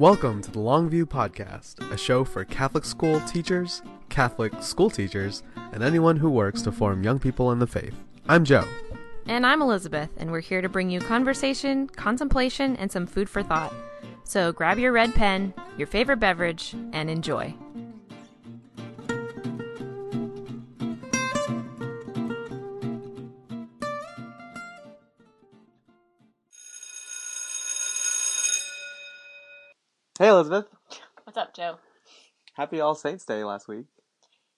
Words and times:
Welcome 0.00 0.40
to 0.40 0.50
the 0.50 0.60
Longview 0.60 1.04
Podcast, 1.04 1.92
a 1.92 1.98
show 1.98 2.24
for 2.24 2.42
Catholic 2.46 2.86
school 2.86 3.20
teachers, 3.28 3.82
Catholic 4.08 4.62
school 4.62 4.88
teachers, 4.88 5.42
and 5.74 5.82
anyone 5.82 6.16
who 6.16 6.30
works 6.30 6.62
to 6.62 6.72
form 6.72 7.04
young 7.04 7.18
people 7.18 7.52
in 7.52 7.58
the 7.58 7.66
faith. 7.66 8.02
I'm 8.26 8.46
Joe. 8.46 8.64
And 9.26 9.44
I'm 9.44 9.60
Elizabeth, 9.60 10.08
and 10.16 10.32
we're 10.32 10.40
here 10.40 10.62
to 10.62 10.70
bring 10.70 10.88
you 10.88 11.00
conversation, 11.00 11.86
contemplation, 11.86 12.76
and 12.76 12.90
some 12.90 13.06
food 13.06 13.28
for 13.28 13.42
thought. 13.42 13.74
So 14.24 14.52
grab 14.52 14.78
your 14.78 14.92
red 14.92 15.14
pen, 15.14 15.52
your 15.76 15.86
favorite 15.86 16.16
beverage, 16.16 16.74
and 16.94 17.10
enjoy. 17.10 17.54
Happy 32.60 32.78
All 32.78 32.94
Saints 32.94 33.24
Day 33.24 33.42
last 33.42 33.68
week. 33.68 33.86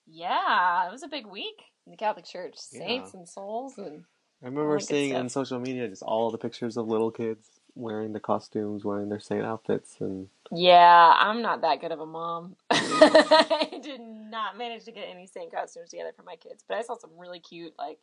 Yeah, 0.08 0.88
it 0.88 0.90
was 0.90 1.04
a 1.04 1.08
big 1.08 1.24
week 1.24 1.62
in 1.86 1.92
the 1.92 1.96
Catholic 1.96 2.24
Church. 2.24 2.56
Yeah. 2.72 2.80
Saints 2.80 3.14
and 3.14 3.28
souls 3.28 3.78
and 3.78 4.02
I 4.42 4.46
remember 4.46 4.72
All 4.72 4.80
the 4.80 4.86
good 4.86 4.88
seeing 4.96 5.14
on 5.14 5.28
social 5.28 5.60
media 5.60 5.86
just 5.86 6.02
all 6.02 6.32
the 6.32 6.38
pictures 6.38 6.76
of 6.76 6.88
little 6.88 7.12
kids 7.12 7.48
wearing 7.76 8.12
the 8.12 8.18
costumes, 8.18 8.84
wearing 8.84 9.08
their 9.08 9.20
saint 9.20 9.44
outfits, 9.44 9.98
and 10.00 10.28
Yeah, 10.50 11.14
I'm 11.16 11.42
not 11.42 11.60
that 11.60 11.80
good 11.80 11.92
of 11.92 12.00
a 12.00 12.06
mom. 12.06 12.56
I 12.72 13.78
did 13.80 14.00
not 14.00 14.58
manage 14.58 14.84
to 14.86 14.92
get 14.92 15.06
any 15.08 15.28
saint 15.28 15.52
costumes 15.52 15.90
together 15.90 16.10
for 16.16 16.24
my 16.24 16.34
kids, 16.34 16.64
but 16.66 16.76
I 16.76 16.82
saw 16.82 16.98
some 16.98 17.12
really 17.16 17.38
cute 17.38 17.74
like 17.78 18.00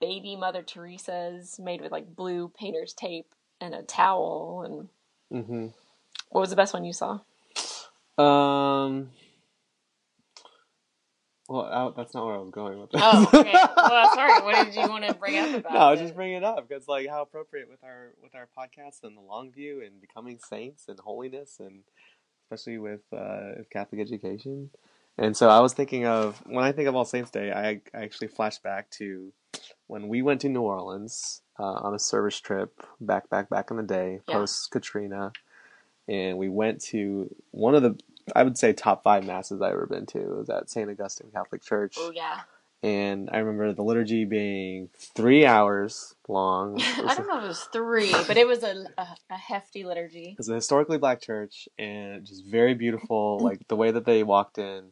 baby 0.00 0.34
Mother 0.34 0.62
Teresa's 0.62 1.58
made 1.58 1.82
with 1.82 1.92
like 1.92 2.16
blue 2.16 2.48
painter's 2.48 2.94
tape 2.94 3.34
and 3.60 3.74
a 3.74 3.82
towel. 3.82 4.62
And 4.64 4.88
hmm 5.30 5.66
what 6.30 6.40
was 6.40 6.50
the 6.50 6.56
best 6.56 6.72
one 6.72 6.86
you 6.86 6.94
saw? 6.94 7.20
Um. 8.18 9.10
Well, 11.46 11.60
I, 11.66 11.90
that's 11.94 12.14
not 12.14 12.24
where 12.24 12.36
I 12.36 12.38
was 12.38 12.50
going 12.50 12.80
with 12.80 12.90
this. 12.90 13.02
Oh, 13.04 13.28
okay. 13.34 13.52
Well, 13.76 14.14
sorry. 14.14 14.42
What 14.42 14.64
did 14.64 14.74
you 14.74 14.88
want 14.88 15.04
to 15.04 15.12
bring 15.12 15.36
up 15.36 15.54
about 15.54 15.72
No, 15.74 15.78
I 15.80 15.90
was 15.90 16.00
just 16.00 16.14
bringing 16.14 16.36
it 16.38 16.44
up 16.44 16.66
because, 16.66 16.88
like, 16.88 17.06
how 17.08 17.20
appropriate 17.20 17.68
with 17.68 17.84
our 17.84 18.12
with 18.22 18.34
our 18.34 18.48
podcast 18.56 19.02
and 19.04 19.14
the 19.14 19.20
long 19.20 19.52
view 19.52 19.82
and 19.84 20.00
becoming 20.00 20.38
saints 20.38 20.84
and 20.88 20.98
holiness 20.98 21.56
and 21.60 21.80
especially 22.50 22.78
with 22.78 23.00
uh, 23.12 23.62
Catholic 23.70 24.00
education. 24.00 24.70
And 25.18 25.36
so 25.36 25.48
I 25.50 25.60
was 25.60 25.74
thinking 25.74 26.06
of 26.06 26.42
when 26.46 26.64
I 26.64 26.72
think 26.72 26.88
of 26.88 26.94
All 26.96 27.04
Saints 27.04 27.30
Day, 27.30 27.52
I, 27.52 27.80
I 27.96 28.04
actually 28.04 28.28
flash 28.28 28.58
back 28.58 28.90
to 28.92 29.32
when 29.86 30.08
we 30.08 30.22
went 30.22 30.40
to 30.42 30.48
New 30.48 30.62
Orleans 30.62 31.42
uh, 31.58 31.62
on 31.62 31.94
a 31.94 31.98
service 31.98 32.40
trip 32.40 32.72
back 33.00 33.28
back 33.28 33.50
back 33.50 33.70
in 33.70 33.76
the 33.76 33.82
day, 33.82 34.20
Yeah. 34.28 34.36
post 34.38 34.70
Katrina, 34.70 35.30
and 36.08 36.38
we 36.38 36.48
went 36.48 36.80
to 36.82 37.34
one 37.50 37.74
of 37.74 37.82
the 37.82 37.98
I 38.34 38.42
would 38.42 38.56
say 38.56 38.72
top 38.72 39.02
five 39.02 39.24
masses 39.26 39.60
I've 39.60 39.72
ever 39.72 39.86
been 39.86 40.06
to. 40.06 40.18
It 40.18 40.36
was 40.38 40.48
at 40.50 40.70
St. 40.70 40.88
Augustine 40.90 41.30
Catholic 41.32 41.62
Church 41.62 41.96
Oh 41.98 42.10
yeah. 42.14 42.40
and 42.82 43.28
I 43.32 43.38
remember 43.38 43.72
the 43.74 43.82
liturgy 43.82 44.24
being 44.24 44.88
three 45.14 45.44
hours 45.44 46.14
long. 46.26 46.80
I 46.80 47.14
don't 47.14 47.26
know 47.28 47.38
if 47.38 47.44
it 47.44 47.48
was 47.48 47.68
three, 47.72 48.12
but 48.26 48.36
it 48.38 48.46
was 48.46 48.62
a, 48.62 48.86
a, 48.96 49.06
a 49.30 49.36
hefty 49.36 49.84
liturgy. 49.84 50.30
it 50.30 50.38
was 50.38 50.48
a 50.48 50.54
historically 50.54 50.96
black 50.98 51.20
church, 51.20 51.68
and 51.78 52.24
just 52.24 52.44
very 52.46 52.74
beautiful. 52.74 53.38
Like 53.40 53.68
the 53.68 53.76
way 53.76 53.90
that 53.90 54.06
they 54.06 54.22
walked 54.22 54.56
in, 54.58 54.84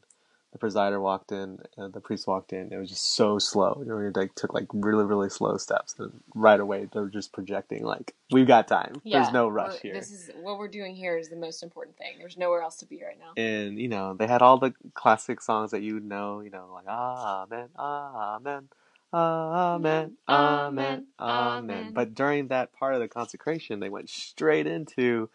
the 0.53 0.59
presider 0.59 1.01
walked 1.01 1.33
in, 1.33 1.59
and 1.77 1.93
the 1.93 2.01
priest 2.01 2.27
walked 2.27 2.53
in. 2.53 2.73
It 2.73 2.77
was 2.77 2.91
just 2.91 3.15
so 3.15 3.39
slow. 3.39 3.79
You 3.81 3.87
know, 3.87 3.99
it 3.99 4.15
like 4.17 4.35
took 4.35 4.53
like 4.53 4.67
really 4.73 5.05
really 5.05 5.31
slow 5.31 5.57
steps, 5.57 5.95
and 5.99 6.21
right 6.35 6.61
away 6.61 6.89
they 6.93 7.01
were 7.01 7.09
just 7.09 7.33
projecting 7.33 7.85
like 7.85 8.15
we've 8.31 8.47
got 8.47 8.69
time. 8.69 8.95
Yeah, 9.03 9.21
There's 9.23 9.33
no 9.33 9.49
rush 9.49 9.81
here. 9.81 9.95
This 9.95 10.11
is 10.13 10.31
what 10.43 10.59
we're 10.59 10.69
doing 10.69 10.95
here 10.95 11.17
is 11.17 11.29
the 11.31 11.37
most 11.37 11.63
important 11.63 11.97
thing. 11.97 12.15
There's 12.19 12.37
nowhere 12.37 12.63
else 12.63 12.77
to 12.77 12.87
be 12.87 13.03
right 13.03 13.19
now. 13.19 13.33
and 13.43 13.79
you 13.79 13.89
know 13.89 14.15
they 14.15 14.27
had 14.27 14.43
all 14.43 14.59
the 14.59 14.75
classic 14.95 15.41
songs 15.41 15.71
that 15.71 15.83
you 15.83 15.95
would 15.95 16.05
know 16.05 16.41
you 16.41 16.51
know 16.51 16.69
like 16.75 16.87
amen 16.87 17.69
amen 17.79 18.69
amen 19.15 20.17
amen 20.29 21.07
amen 21.21 21.93
but 21.93 22.15
during 22.15 22.49
that 22.49 22.73
part 22.73 22.95
of 22.95 23.01
the 23.01 23.09
consecration 23.09 23.81
they 23.81 23.89
went 23.89 24.09
straight 24.09 24.67
into 24.67 25.29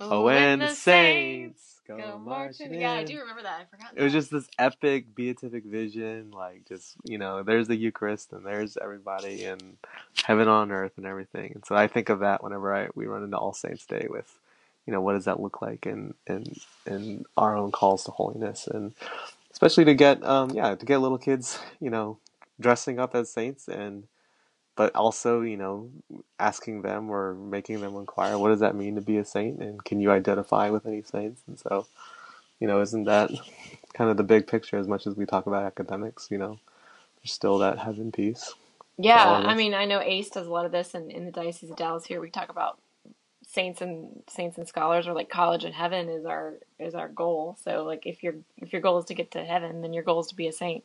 oh, 0.00 0.24
oh 0.24 0.28
and 0.28 0.62
the 0.62 0.68
saints 0.68 1.75
go 1.86 2.20
marching 2.24 2.80
Yeah, 2.80 2.92
I 2.92 3.04
do 3.04 3.18
remember 3.18 3.42
that. 3.42 3.60
I 3.60 3.64
forgot. 3.64 3.92
it 3.96 4.02
was 4.02 4.12
just 4.12 4.30
this 4.30 4.48
epic 4.58 5.14
beatific 5.14 5.64
vision 5.64 6.30
like 6.32 6.66
just 6.68 6.94
you 7.04 7.18
know 7.18 7.42
there's 7.42 7.68
the 7.68 7.76
eucharist 7.76 8.32
and 8.32 8.44
there's 8.44 8.76
everybody 8.76 9.44
and 9.44 9.76
heaven 10.24 10.48
on 10.48 10.72
earth 10.72 10.92
and 10.96 11.06
everything 11.06 11.52
and 11.54 11.64
so 11.66 11.74
i 11.76 11.86
think 11.86 12.08
of 12.08 12.20
that 12.20 12.42
whenever 12.42 12.74
i 12.74 12.88
we 12.94 13.06
run 13.06 13.22
into 13.22 13.36
all 13.36 13.52
saints 13.52 13.86
day 13.86 14.06
with 14.10 14.38
you 14.86 14.92
know 14.92 15.00
what 15.00 15.12
does 15.14 15.24
that 15.26 15.40
look 15.40 15.62
like 15.62 15.86
and 15.86 16.14
and 16.26 16.58
and 16.86 17.24
our 17.36 17.56
own 17.56 17.70
calls 17.70 18.04
to 18.04 18.10
holiness 18.10 18.66
and 18.66 18.92
especially 19.52 19.84
to 19.84 19.94
get 19.94 20.22
um 20.24 20.50
yeah 20.50 20.74
to 20.74 20.86
get 20.86 20.98
little 20.98 21.18
kids 21.18 21.58
you 21.80 21.90
know 21.90 22.18
dressing 22.60 22.98
up 22.98 23.14
as 23.14 23.30
saints 23.30 23.68
and 23.68 24.04
but 24.76 24.94
also 24.94 25.40
you 25.40 25.56
know 25.56 25.90
asking 26.38 26.82
them 26.82 27.10
or 27.10 27.34
making 27.34 27.80
them 27.80 27.96
inquire 27.96 28.38
what 28.38 28.48
does 28.48 28.60
that 28.60 28.76
mean 28.76 28.94
to 28.94 29.00
be 29.00 29.18
a 29.18 29.24
saint 29.24 29.60
and 29.60 29.84
can 29.84 30.00
you 30.00 30.10
identify 30.10 30.70
with 30.70 30.86
any 30.86 31.02
saints 31.02 31.42
and 31.46 31.58
so 31.58 31.86
you 32.60 32.68
know 32.68 32.80
isn't 32.80 33.04
that 33.04 33.30
kind 33.94 34.10
of 34.10 34.16
the 34.16 34.22
big 34.22 34.46
picture 34.46 34.78
as 34.78 34.88
much 34.88 35.06
as 35.06 35.16
we 35.16 35.26
talk 35.26 35.46
about 35.46 35.64
academics 35.64 36.28
you 36.30 36.38
know 36.38 36.58
there's 37.18 37.32
still 37.32 37.58
that 37.58 37.78
heaven 37.78 38.12
piece 38.12 38.54
yeah. 38.98 39.42
I 39.44 39.54
mean, 39.54 39.74
I 39.74 39.84
know 39.84 40.00
Ace 40.00 40.30
does 40.30 40.46
a 40.46 40.50
lot 40.50 40.64
of 40.64 40.72
this, 40.72 40.94
and 40.94 41.10
in 41.10 41.26
the 41.26 41.30
Diocese 41.32 41.70
of 41.70 41.76
Dallas 41.76 42.06
here, 42.06 42.20
we 42.20 42.30
talk 42.30 42.48
about 42.48 42.78
saints 43.46 43.80
and 43.80 44.22
saints 44.28 44.56
and 44.58 44.66
scholars, 44.66 45.06
or 45.06 45.12
like 45.12 45.28
college 45.28 45.64
and 45.64 45.74
heaven 45.74 46.08
is 46.08 46.24
our 46.24 46.54
is 46.78 46.94
our 46.94 47.08
goal. 47.08 47.58
So, 47.62 47.84
like, 47.84 48.06
if 48.06 48.22
your 48.22 48.34
if 48.56 48.72
your 48.72 48.80
goal 48.80 48.98
is 48.98 49.04
to 49.06 49.14
get 49.14 49.32
to 49.32 49.44
heaven, 49.44 49.82
then 49.82 49.92
your 49.92 50.02
goal 50.02 50.20
is 50.20 50.28
to 50.28 50.34
be 50.34 50.48
a 50.48 50.52
saint. 50.52 50.82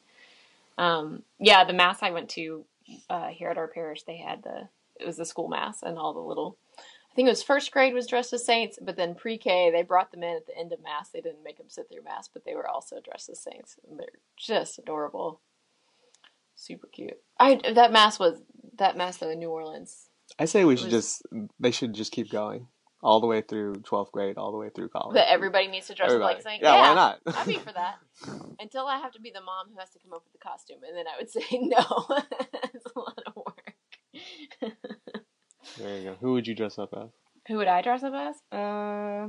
Um, 0.77 1.23
yeah, 1.39 1.63
the 1.63 1.73
mass 1.73 1.99
I 2.01 2.11
went 2.11 2.29
to 2.31 2.65
uh, 3.09 3.27
here 3.27 3.49
at 3.49 3.57
our 3.57 3.67
parish, 3.67 4.03
they 4.03 4.17
had 4.17 4.43
the 4.43 4.69
it 4.99 5.05
was 5.05 5.17
the 5.17 5.25
school 5.25 5.47
mass, 5.47 5.81
and 5.81 5.97
all 5.97 6.13
the 6.13 6.19
little. 6.19 6.57
I 6.77 7.13
think 7.15 7.27
it 7.27 7.31
was 7.31 7.43
first 7.43 7.71
grade 7.71 7.93
was 7.93 8.07
dressed 8.07 8.31
as 8.31 8.45
saints, 8.45 8.79
but 8.81 8.95
then 8.95 9.15
pre-K 9.15 9.69
they 9.71 9.81
brought 9.83 10.11
them 10.11 10.23
in 10.23 10.35
at 10.35 10.45
the 10.47 10.57
end 10.57 10.71
of 10.71 10.81
mass. 10.81 11.09
They 11.09 11.19
didn't 11.19 11.43
make 11.43 11.57
them 11.57 11.69
sit 11.69 11.87
through 11.91 12.03
mass, 12.03 12.29
but 12.31 12.45
they 12.45 12.55
were 12.55 12.67
also 12.67 13.01
dressed 13.01 13.29
as 13.29 13.39
saints. 13.41 13.75
And 13.89 13.99
they're 13.99 14.07
just 14.37 14.79
adorable, 14.79 15.41
super 16.55 16.87
cute. 16.87 17.17
I 17.39 17.59
that 17.73 17.91
mass 17.91 18.17
was 18.19 18.41
that 18.77 18.95
mass 18.95 19.17
though 19.17 19.29
in 19.29 19.39
New 19.39 19.49
Orleans. 19.49 20.07
i 20.39 20.45
say 20.45 20.63
we 20.63 20.77
should 20.77 20.85
was- 20.91 20.93
just 20.93 21.23
they 21.59 21.71
should 21.71 21.93
just 21.93 22.11
keep 22.11 22.29
going 22.31 22.67
all 23.03 23.19
the 23.19 23.27
way 23.27 23.41
through 23.41 23.73
12th 23.75 24.11
grade 24.11 24.37
all 24.37 24.51
the 24.51 24.57
way 24.57 24.69
through 24.69 24.89
college 24.89 25.15
That 25.15 25.29
everybody 25.31 25.67
needs 25.67 25.87
to 25.87 25.95
dress 25.95 26.11
up 26.11 26.19
like 26.21 26.37
a 26.37 26.39
Everybody. 26.39 26.43
saint. 26.43 26.61
yeah, 26.63 26.79
why 26.89 26.93
not 26.93 27.19
I'd 27.35 27.47
be 27.47 27.57
for 27.57 27.73
that. 27.73 27.95
Until 28.59 28.85
I 28.87 28.97
have 28.99 29.11
to 29.13 29.21
be 29.21 29.31
the 29.33 29.41
mom 29.41 29.67
who 29.73 29.79
has 29.79 29.89
to 29.91 29.99
come 29.99 30.13
up 30.13 30.23
with 30.23 30.33
the 30.33 30.39
costume, 30.47 30.77
and 30.87 30.95
then 30.95 31.05
I 31.07 31.17
would 31.19 31.29
say 31.29 31.41
no. 31.53 31.79
it's 32.73 32.85
a 32.95 32.99
lot 32.99 33.19
of 33.25 33.35
work. 33.35 33.73
there 35.77 35.97
you 35.97 36.03
go 36.11 36.15
who 36.19 36.33
would 36.33 36.47
you 36.47 36.55
dress 36.55 36.77
up 36.77 36.89
as 36.95 37.09
Who 37.47 37.55
would 37.57 37.67
I 37.67 37.81
dress 37.81 38.03
up 38.03 38.13
as? 38.13 38.35
Uh, 38.51 39.27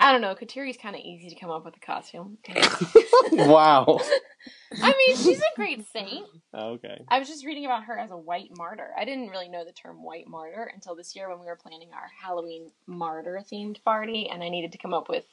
I 0.00 0.12
don't 0.12 0.22
know. 0.22 0.34
Kateri's 0.34 0.78
kind 0.78 0.96
of 0.96 1.02
easy 1.02 1.28
to 1.28 1.36
come 1.36 1.50
up 1.50 1.64
with 1.64 1.76
a 1.76 1.80
costume. 1.80 2.38
wow 3.32 4.00
I 4.82 4.94
mean, 4.96 5.16
she's 5.16 5.40
a 5.40 5.56
great 5.56 5.86
saint. 5.92 6.26
okay 6.54 7.04
I 7.08 7.18
was 7.18 7.28
just 7.28 7.44
reading 7.44 7.66
about 7.66 7.84
her 7.84 7.98
as 7.98 8.10
a 8.10 8.16
white 8.16 8.50
martyr. 8.56 8.88
I 8.98 9.04
didn't 9.04 9.28
really 9.28 9.48
know 9.48 9.64
the 9.64 9.72
term 9.72 10.02
white 10.02 10.26
martyr 10.26 10.70
until 10.72 10.96
this 10.96 11.14
year 11.14 11.28
when 11.28 11.38
we 11.38 11.46
were 11.46 11.56
planning 11.56 11.90
our 11.92 12.10
Halloween 12.22 12.70
martyr 12.86 13.42
themed 13.52 13.82
party, 13.84 14.28
and 14.32 14.42
I 14.42 14.48
needed 14.48 14.72
to 14.72 14.78
come 14.78 14.94
up 14.94 15.08
with 15.08 15.26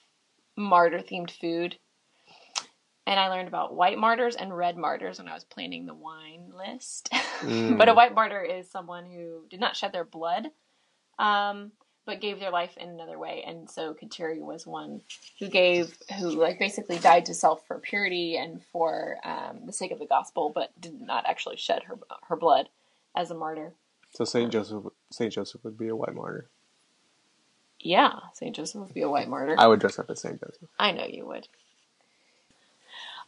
martyr 0.57 0.99
themed 0.99 1.31
food. 1.31 1.77
And 3.05 3.17
I 3.17 3.29
learned 3.29 3.47
about 3.47 3.73
white 3.73 3.97
martyrs 3.97 4.35
and 4.35 4.55
red 4.55 4.75
martyrs 4.75 5.17
when 5.17 5.29
I 5.29 5.33
was 5.33 5.45
planning 5.45 5.85
the 5.85 5.93
wine 5.93 6.51
list. 6.53 7.09
Mm. 7.39 7.77
but 7.77 7.87
a 7.87 7.93
white 7.93 8.13
martyr 8.13 8.41
is 8.41 8.69
someone 8.69 9.05
who 9.05 9.45
did 9.49 9.61
not 9.61 9.77
shed 9.77 9.93
their 9.93 10.03
blood, 10.03 10.47
um, 11.17 11.71
but 12.07 12.21
gave 12.21 12.39
their 12.39 12.49
life 12.49 12.75
in 12.77 12.89
another 12.89 13.19
way. 13.19 13.43
And 13.45 13.69
so 13.69 13.93
Kateri 13.93 14.39
was 14.39 14.65
one 14.65 15.01
who 15.39 15.47
gave, 15.47 15.95
who 16.17 16.29
like 16.31 16.57
basically 16.57 16.97
died 16.97 17.25
to 17.25 17.35
self 17.35 17.67
for 17.67 17.77
purity 17.77 18.37
and 18.37 18.63
for 18.71 19.17
um, 19.23 19.59
the 19.67 19.73
sake 19.73 19.91
of 19.91 19.99
the 19.99 20.07
gospel, 20.07 20.49
but 20.49 20.71
did 20.81 20.99
not 20.99 21.25
actually 21.27 21.57
shed 21.57 21.83
her 21.83 21.99
her 22.29 22.35
blood 22.35 22.69
as 23.15 23.29
a 23.29 23.35
martyr. 23.35 23.73
so 24.13 24.23
saint 24.23 24.51
joseph 24.51 24.83
saint 25.11 25.33
joseph 25.33 25.63
would 25.63 25.77
be 25.77 25.87
a 25.89 25.95
white 25.95 26.15
martyr 26.15 26.47
Yeah, 27.79 28.13
Saint 28.33 28.55
Joseph 28.55 28.81
would 28.81 28.93
be 28.93 29.01
a 29.01 29.09
white 29.09 29.27
martyr. 29.29 29.55
i 29.59 29.67
would 29.67 29.79
dress 29.79 29.99
up 29.99 30.09
as 30.09 30.21
saint 30.21 30.39
joseph 30.39 30.69
I 30.79 30.91
know 30.91 31.05
you 31.05 31.25
would. 31.27 31.47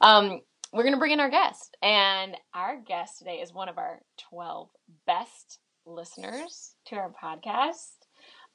Um, 0.02 0.42
we're 0.72 0.84
going 0.84 0.94
to 0.94 1.00
bring 1.00 1.12
in 1.12 1.20
our 1.20 1.30
guest, 1.30 1.76
and 1.82 2.38
our 2.54 2.78
guest 2.78 3.18
today 3.20 3.38
is 3.42 3.54
one 3.54 3.68
of 3.70 3.78
our 3.78 4.00
12 4.30 4.70
best 5.06 5.60
listeners 5.86 6.76
to 6.86 6.96
our 6.96 7.10
podcast. 7.10 7.99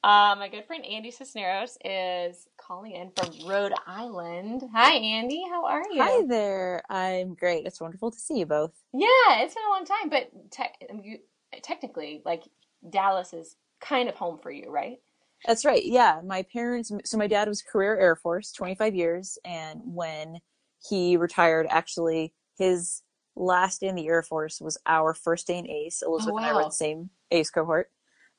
Uh, 0.05 0.35
my 0.37 0.47
good 0.47 0.63
friend 0.65 0.85
Andie 0.85 1.09
Cisneros 1.09 1.79
is 1.83 2.47
calling 2.57 2.91
in 2.91 3.09
from 3.09 3.49
Rhode 3.49 3.73
Island. 3.87 4.61
Hi, 4.71 4.93
Andie. 4.93 5.45
How 5.49 5.65
are 5.65 5.81
you? 5.91 6.03
Hi 6.03 6.25
there. 6.27 6.83
I'm 6.91 7.33
great. 7.33 7.65
It's 7.65 7.81
wonderful 7.81 8.11
to 8.11 8.19
see 8.19 8.37
you 8.37 8.45
both. 8.45 8.71
Yeah, 8.93 9.07
it's 9.39 9.55
been 9.55 9.63
a 9.67 9.71
long 9.71 9.83
time, 9.83 10.09
but 10.11 10.51
te- 10.51 10.87
you, 11.03 11.17
technically, 11.63 12.21
like 12.23 12.43
Dallas 12.87 13.33
is 13.33 13.55
kind 13.81 14.07
of 14.07 14.13
home 14.13 14.37
for 14.37 14.51
you, 14.51 14.69
right? 14.69 14.99
That's 15.47 15.65
right. 15.65 15.83
Yeah. 15.83 16.21
My 16.23 16.43
parents, 16.43 16.91
so 17.05 17.17
my 17.17 17.25
dad 17.25 17.47
was 17.47 17.63
career 17.63 17.97
Air 17.97 18.15
Force, 18.15 18.51
25 18.51 18.93
years. 18.93 19.39
And 19.43 19.81
when 19.85 20.37
he 20.87 21.17
retired, 21.17 21.65
actually, 21.71 22.35
his 22.59 23.01
last 23.35 23.81
day 23.81 23.87
in 23.87 23.95
the 23.95 24.05
Air 24.07 24.21
Force 24.21 24.61
was 24.61 24.77
our 24.85 25.15
first 25.15 25.47
day 25.47 25.57
in 25.57 25.67
ACE. 25.67 26.03
Elizabeth 26.05 26.35
Oh, 26.35 26.37
and 26.37 26.45
I 26.45 26.53
were 26.53 26.59
wow. 26.59 26.67
the 26.67 26.73
same 26.73 27.09
ACE 27.31 27.49
cohort. 27.49 27.89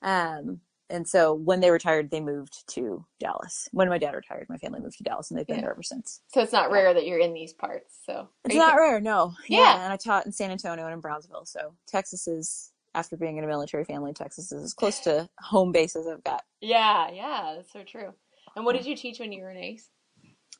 Um, 0.00 0.60
and 0.90 1.06
so 1.08 1.34
when 1.34 1.60
they 1.60 1.70
retired, 1.70 2.10
they 2.10 2.20
moved 2.20 2.66
to 2.68 3.04
Dallas. 3.20 3.68
When 3.72 3.88
my 3.88 3.98
dad 3.98 4.14
retired, 4.14 4.46
my 4.48 4.56
family 4.58 4.80
moved 4.80 4.98
to 4.98 5.04
Dallas 5.04 5.30
and 5.30 5.38
they've 5.38 5.46
been 5.46 5.56
Yeah. 5.56 5.62
there 5.62 5.70
ever 5.72 5.82
since. 5.82 6.20
So 6.28 6.40
it's 6.42 6.52
not 6.52 6.70
rare 6.70 6.94
that 6.94 7.06
you're 7.06 7.18
in 7.18 7.34
these 7.34 7.52
parts. 7.52 7.98
So 8.04 8.28
It's 8.44 8.54
not 8.54 8.76
rare, 8.76 9.00
no. 9.00 9.34
Yeah. 9.48 9.82
And 9.84 9.92
I 9.92 9.96
taught 9.96 10.26
in 10.26 10.32
San 10.32 10.50
Antonio 10.50 10.84
and 10.84 10.94
in 10.94 11.00
Brownsville. 11.00 11.46
So 11.46 11.74
Texas 11.86 12.28
is, 12.28 12.72
after 12.94 13.16
being 13.16 13.36
in 13.36 13.44
a 13.44 13.48
military 13.48 13.84
family, 13.84 14.12
Texas 14.12 14.52
is 14.52 14.62
as 14.62 14.74
close 14.74 15.00
to 15.00 15.28
home 15.40 15.72
base 15.72 15.96
as 15.96 16.06
I've 16.06 16.24
got. 16.24 16.42
Yeah, 16.60 17.10
yeah, 17.10 17.54
that's 17.56 17.72
so 17.72 17.82
true. 17.82 18.12
And 18.54 18.64
what 18.64 18.74
did 18.76 18.86
you 18.86 18.96
teach 18.96 19.18
when 19.20 19.32
you 19.32 19.42
were 19.42 19.50
in 19.50 19.58
ACE? 19.58 19.90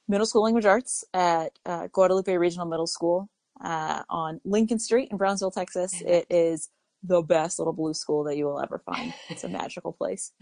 middle 0.09 0.27
school 0.27 0.43
language 0.45 0.67
arts 0.67 1.05
at 1.15 1.59
uh, 1.65 1.89
Guadalupe 1.93 2.33
Regional 2.37 2.67
Middle 2.67 2.87
School 2.87 3.29
uh, 3.61 4.03
on 4.09 4.41
Lincoln 4.45 4.79
Street 4.79 5.09
in 5.11 5.17
Brownsville, 5.17 5.51
Texas. 5.51 6.01
It 6.03 6.27
is 6.31 6.69
the 7.03 7.23
best 7.23 7.59
little 7.59 7.73
blue 7.73 7.95
school 7.95 8.25
that 8.25 8.37
you 8.37 8.47
will 8.47 8.61
ever 8.61 8.83
find. 8.85 9.13
It's 9.29 9.45
a 9.45 9.49
magical 9.51 9.93
place. 9.93 10.33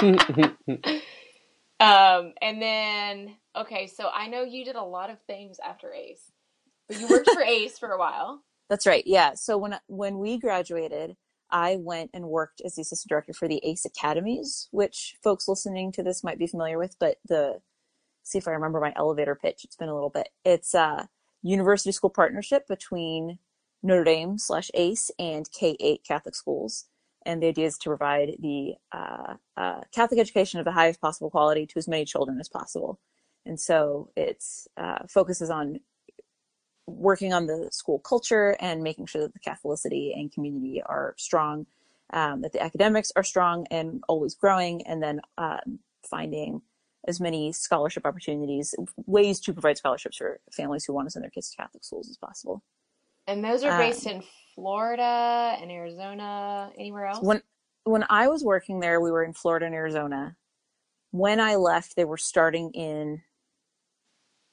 Um, 1.80 2.32
and 2.42 2.60
then 2.60 3.36
okay, 3.56 3.86
so 3.86 4.10
I 4.12 4.26
know 4.26 4.42
you 4.42 4.64
did 4.64 4.76
a 4.76 4.82
lot 4.82 5.10
of 5.10 5.18
things 5.26 5.58
after 5.64 5.92
ACE, 5.92 6.32
but 6.88 6.98
you 6.98 7.06
worked 7.08 7.30
for 7.30 7.42
ACE 7.46 7.78
for 7.78 7.90
a 7.90 7.98
while. 7.98 8.42
That's 8.68 8.86
right. 8.86 9.04
Yeah. 9.06 9.34
So 9.34 9.56
when 9.56 9.76
when 9.86 10.18
we 10.18 10.38
graduated, 10.38 11.16
I 11.50 11.76
went 11.78 12.10
and 12.12 12.28
worked 12.28 12.60
as 12.64 12.74
the 12.74 12.82
assistant 12.82 13.08
director 13.08 13.32
for 13.32 13.46
the 13.46 13.60
ACE 13.64 13.84
Academies, 13.84 14.68
which 14.72 15.16
folks 15.22 15.46
listening 15.46 15.92
to 15.92 16.02
this 16.02 16.24
might 16.24 16.38
be 16.38 16.48
familiar 16.48 16.78
with. 16.78 16.96
But 16.98 17.18
the 17.28 17.60
see 18.24 18.38
if 18.38 18.48
I 18.48 18.52
remember 18.52 18.80
my 18.80 18.92
elevator 18.96 19.34
pitch. 19.34 19.64
It's 19.64 19.76
been 19.76 19.88
a 19.88 19.94
little 19.94 20.10
bit. 20.10 20.30
It's 20.44 20.74
a 20.74 21.08
university 21.42 21.92
school 21.92 22.10
partnership 22.10 22.66
between 22.66 23.38
Notre 23.82 24.04
Dame 24.04 24.38
slash 24.38 24.70
ACE 24.74 25.10
and 25.18 25.50
K 25.52 25.76
eight 25.80 26.04
Catholic 26.04 26.34
schools. 26.34 26.86
And 27.26 27.42
the 27.42 27.48
idea 27.48 27.66
is 27.66 27.78
to 27.78 27.90
provide 27.90 28.36
the 28.38 28.74
uh, 28.92 29.34
uh, 29.56 29.80
Catholic 29.94 30.20
education 30.20 30.58
of 30.58 30.64
the 30.64 30.72
highest 30.72 31.00
possible 31.00 31.30
quality 31.30 31.66
to 31.66 31.78
as 31.78 31.88
many 31.88 32.04
children 32.04 32.40
as 32.40 32.48
possible. 32.48 33.00
And 33.44 33.60
so 33.60 34.10
it's 34.16 34.68
uh, 34.76 35.00
focuses 35.08 35.50
on 35.50 35.80
working 36.86 37.34
on 37.34 37.46
the 37.46 37.68
school 37.70 37.98
culture 37.98 38.56
and 38.60 38.82
making 38.82 39.06
sure 39.06 39.22
that 39.22 39.34
the 39.34 39.40
Catholicity 39.40 40.18
and 40.18 40.32
community 40.32 40.82
are 40.84 41.14
strong, 41.18 41.66
um, 42.12 42.40
that 42.40 42.52
the 42.52 42.62
academics 42.62 43.12
are 43.14 43.24
strong 43.24 43.66
and 43.70 44.02
always 44.08 44.34
growing, 44.34 44.86
and 44.86 45.02
then 45.02 45.20
um, 45.36 45.80
finding 46.02 46.62
as 47.06 47.20
many 47.20 47.52
scholarship 47.52 48.06
opportunities, 48.06 48.74
ways 49.06 49.38
to 49.40 49.52
provide 49.52 49.76
scholarships 49.76 50.16
for 50.16 50.40
families 50.50 50.84
who 50.84 50.94
want 50.94 51.06
to 51.06 51.10
send 51.10 51.22
their 51.22 51.30
kids 51.30 51.50
to 51.50 51.56
Catholic 51.56 51.84
schools 51.84 52.08
as 52.08 52.16
possible. 52.16 52.62
And 53.28 53.44
those 53.44 53.62
are 53.62 53.70
Um, 53.72 53.78
based 53.78 54.06
in 54.06 54.22
Florida 54.54 55.56
and 55.60 55.70
Arizona, 55.70 56.72
anywhere 56.76 57.06
else? 57.06 57.22
When 57.22 57.42
when 57.84 58.04
I 58.10 58.28
was 58.28 58.42
working 58.44 58.80
there, 58.80 59.00
we 59.00 59.10
were 59.10 59.22
in 59.24 59.32
Florida 59.32 59.64
and 59.66 59.74
Arizona. 59.74 60.36
When 61.10 61.40
I 61.40 61.54
left, 61.56 61.94
they 61.96 62.04
were 62.04 62.16
starting 62.16 62.70
in. 62.72 63.22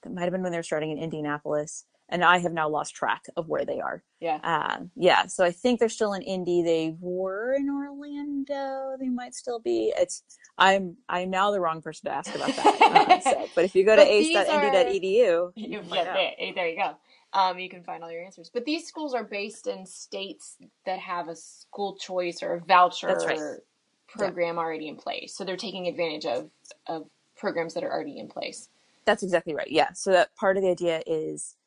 That 0.03 0.13
might 0.13 0.23
have 0.23 0.31
been 0.31 0.43
when 0.43 0.51
they 0.51 0.59
were 0.59 0.63
starting 0.63 0.91
in 0.91 0.99
Indianapolis, 0.99 1.85
and 2.09 2.23
I 2.23 2.37
have 2.37 2.53
now 2.53 2.69
lost 2.69 2.93
track 2.93 3.23
of 3.35 3.49
where 3.49 3.65
they 3.65 3.79
are. 3.81 4.03
yeah. 4.19 4.39
Uh, 4.43 4.83
yeah, 4.95 5.25
so 5.25 5.43
I 5.43 5.51
think 5.51 5.79
they're 5.79 5.89
still 5.89 6.13
in 6.13 6.21
Indy. 6.21 6.61
They 6.61 6.95
were 6.99 7.53
in 7.53 7.67
Orlando. 7.69 8.95
They 8.99 9.09
might 9.09 9.33
still 9.33 9.59
be. 9.59 9.91
It's 9.97 10.23
I'm 10.57 10.97
I'm 11.09 11.29
now 11.31 11.51
the 11.51 11.59
wrong 11.59 11.81
person 11.81 12.09
to 12.09 12.15
ask 12.15 12.33
about 12.35 12.55
that. 12.55 12.75
Uh, 12.95 13.19
so, 13.19 13.49
but 13.55 13.65
if 13.65 13.75
you 13.75 13.83
go 13.83 13.95
to 13.95 14.01
ace.nd.edu, 14.01 15.01
You, 15.03 15.51
you 15.55 15.81
yeah, 15.91 16.03
there, 16.13 16.53
there 16.55 16.67
you 16.67 16.77
go. 16.77 16.95
Um, 17.35 17.59
you 17.59 17.69
can 17.69 17.83
find 17.83 18.01
all 18.01 18.11
your 18.11 18.23
answers. 18.23 18.49
But 18.51 18.63
these 18.63 18.87
schools 18.87 19.13
are 19.13 19.23
based 19.23 19.67
in 19.67 19.85
states 19.85 20.57
that 20.85 20.99
have 20.99 21.27
a 21.27 21.35
school 21.35 21.97
choice 21.97 22.41
or 22.41 22.53
a 22.53 22.59
voucher 22.61 23.17
right. 23.27 23.59
program 24.07 24.57
already 24.57 24.87
in 24.87 24.95
place. 24.95 25.35
So 25.35 25.43
they're 25.43 25.57
taking 25.57 25.87
advantage 25.87 26.25
of, 26.25 26.49
of 26.87 27.07
programs 27.35 27.73
that 27.73 27.83
are 27.83 27.91
already 27.91 28.19
in 28.19 28.29
place. 28.29 28.69
That's 29.03 29.21
exactly 29.21 29.53
right. 29.53 29.69
Yeah. 29.69 29.91
So 29.93 30.11
that 30.11 30.33
part 30.35 30.55
of 30.55 30.63
the 30.63 30.69
idea 30.69 31.01
is 31.05 31.57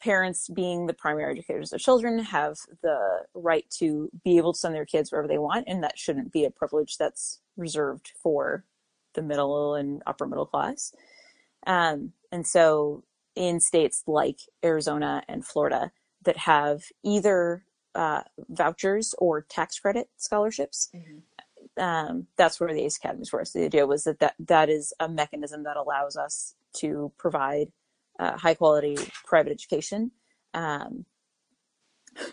parents 0.00 0.48
being 0.48 0.86
the 0.86 0.94
primary 0.94 1.30
educators 1.32 1.72
of 1.72 1.80
children 1.80 2.18
have 2.18 2.58
the 2.82 3.22
right 3.34 3.64
to 3.78 4.10
be 4.22 4.36
able 4.36 4.52
to 4.52 4.58
send 4.58 4.74
their 4.74 4.86
kids 4.86 5.10
wherever 5.10 5.28
they 5.28 5.38
want, 5.38 5.64
and 5.66 5.82
that 5.82 5.98
shouldn't 5.98 6.32
be 6.32 6.44
a 6.44 6.50
privilege 6.50 6.96
that's 6.96 7.40
reserved 7.56 8.12
for 8.22 8.64
the 9.14 9.22
middle 9.22 9.74
and 9.74 10.02
upper 10.06 10.26
middle 10.26 10.46
class. 10.46 10.94
Um, 11.66 12.12
and 12.30 12.46
so 12.46 13.04
in 13.34 13.60
states 13.60 14.02
like 14.06 14.40
Arizona 14.64 15.22
and 15.28 15.44
Florida 15.44 15.92
that 16.24 16.36
have 16.38 16.82
either 17.04 17.64
uh, 17.94 18.22
vouchers 18.48 19.14
or 19.18 19.42
tax 19.42 19.78
credit 19.78 20.08
scholarships, 20.16 20.90
um, 21.78 22.26
that's 22.36 22.60
where 22.60 22.72
the 22.72 22.84
ACE 22.84 22.96
Academies 22.96 23.32
were. 23.32 23.44
So 23.44 23.58
the 23.58 23.64
idea 23.66 23.86
was 23.86 24.04
that, 24.04 24.18
that 24.20 24.34
that 24.38 24.68
is 24.68 24.92
a 25.00 25.08
mechanism 25.08 25.64
that 25.64 25.76
allows 25.76 26.16
us 26.16 26.54
to 26.78 27.12
provide 27.18 27.68
uh, 28.18 28.36
high 28.36 28.54
quality 28.54 28.96
private 29.24 29.52
education. 29.52 30.10
Um, 30.54 31.06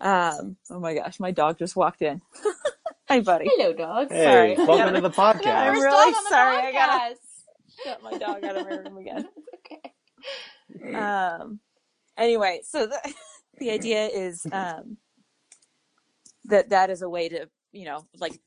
um, 0.00 0.56
oh 0.70 0.80
my 0.80 0.94
gosh, 0.94 1.18
my 1.20 1.30
dog 1.30 1.58
just 1.58 1.76
walked 1.76 2.02
in. 2.02 2.22
Hi, 3.08 3.20
buddy. 3.20 3.46
Hello, 3.48 3.72
dog. 3.72 4.10
Hey, 4.10 4.54
Sorry. 4.54 4.66
welcome 4.66 4.94
to 4.94 5.00
the 5.00 5.10
podcast. 5.22 5.46
I'm 5.46 5.74
really 5.80 6.12
on 6.14 6.24
the 6.24 6.28
sorry, 6.28 6.56
I 6.58 6.72
gotta- 6.72 7.16
podcast. 7.84 7.84
Shut 7.84 8.02
my 8.02 8.18
dog 8.18 8.44
out 8.44 8.56
of 8.56 8.64
my 8.64 8.76
room 8.76 8.98
again. 8.98 9.28
It's 10.70 10.84
okay. 10.84 10.94
um 10.94 11.60
anyway 12.16 12.60
so 12.62 12.86
the, 12.86 13.14
the 13.58 13.70
idea 13.70 14.06
is 14.06 14.46
um 14.52 14.98
that 16.44 16.70
that 16.70 16.90
is 16.90 17.02
a 17.02 17.08
way 17.08 17.28
to 17.28 17.48
you 17.72 17.86
know 17.86 18.06
like 18.20 18.38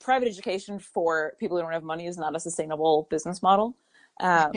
private 0.00 0.28
education 0.28 0.78
for 0.78 1.34
people 1.38 1.56
who 1.56 1.62
don't 1.62 1.72
have 1.72 1.82
money 1.84 2.06
is 2.06 2.18
not 2.18 2.34
a 2.34 2.40
sustainable 2.40 3.06
business 3.10 3.42
model 3.42 3.76
um 4.20 4.52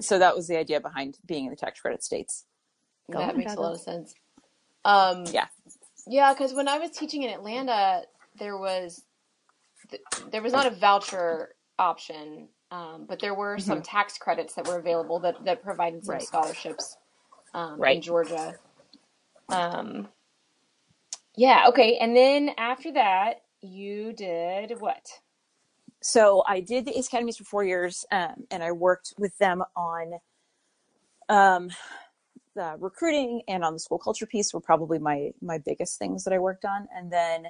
so 0.00 0.18
that 0.18 0.34
was 0.34 0.48
the 0.48 0.58
idea 0.58 0.80
behind 0.80 1.18
being 1.26 1.44
in 1.44 1.50
the 1.50 1.56
tax 1.56 1.80
credit 1.80 2.02
states 2.02 2.44
Go 3.10 3.18
that 3.18 3.36
makes 3.36 3.54
a 3.54 3.60
lot 3.60 3.74
of 3.74 3.80
sense. 3.80 4.14
Um, 4.84 5.24
Yeah. 5.26 5.46
yeah, 6.06 6.32
because 6.32 6.54
when 6.54 6.68
I 6.68 6.78
was 6.78 6.90
teaching 6.90 7.22
in 7.22 7.30
Atlanta, 7.30 8.02
there 8.38 8.56
was 8.56 9.02
there 10.30 10.42
was 10.42 10.52
not 10.52 10.66
a 10.66 10.70
voucher 10.70 11.54
option, 11.80 12.48
um, 12.72 13.06
but 13.08 13.20
there 13.20 13.34
were 13.34 13.58
some 13.58 13.82
tax 13.82 14.18
credits 14.18 14.54
that 14.56 14.66
were 14.66 14.78
available 14.78 15.20
that 15.20 15.44
that 15.46 15.62
provided 15.64 16.04
some 16.06 16.20
Mm-hmm. 16.20 16.20
Right. 16.20 16.28
scholarships 16.28 16.98
um, 17.54 17.84
in 17.86 18.02
Georgia. 18.02 18.56
Um, 19.50 20.08
yeah. 21.36 21.66
Okay. 21.68 21.98
And 21.98 22.16
then 22.16 22.52
after 22.58 22.92
that, 22.94 23.42
you 23.62 24.12
did 24.14 24.80
what? 24.80 25.06
so 26.02 26.44
I 26.48 26.60
did 26.60 26.86
the 26.86 26.98
ACE 26.98 27.08
Academies 27.08 27.38
for 27.38 27.44
four 27.44 27.64
years, 27.64 28.04
um, 28.12 28.46
and 28.50 28.62
I 28.62 28.72
worked 28.72 29.14
with 29.18 29.36
them 29.38 29.62
on 29.76 30.14
um, 31.28 31.70
the 32.56 32.76
recruiting 32.80 33.42
and 33.48 33.64
on 33.64 33.74
the 33.74 33.80
school 33.80 33.98
culture 33.98 34.26
piece 34.26 34.54
were 34.54 34.60
probably 34.60 34.98
my 35.00 35.32
my 35.42 35.58
biggest 35.58 35.98
things 35.98 36.24
that 36.24 36.34
I 36.34 36.40
worked 36.40 36.64
on. 36.66 36.88
And 36.96 37.12
then 37.12 37.46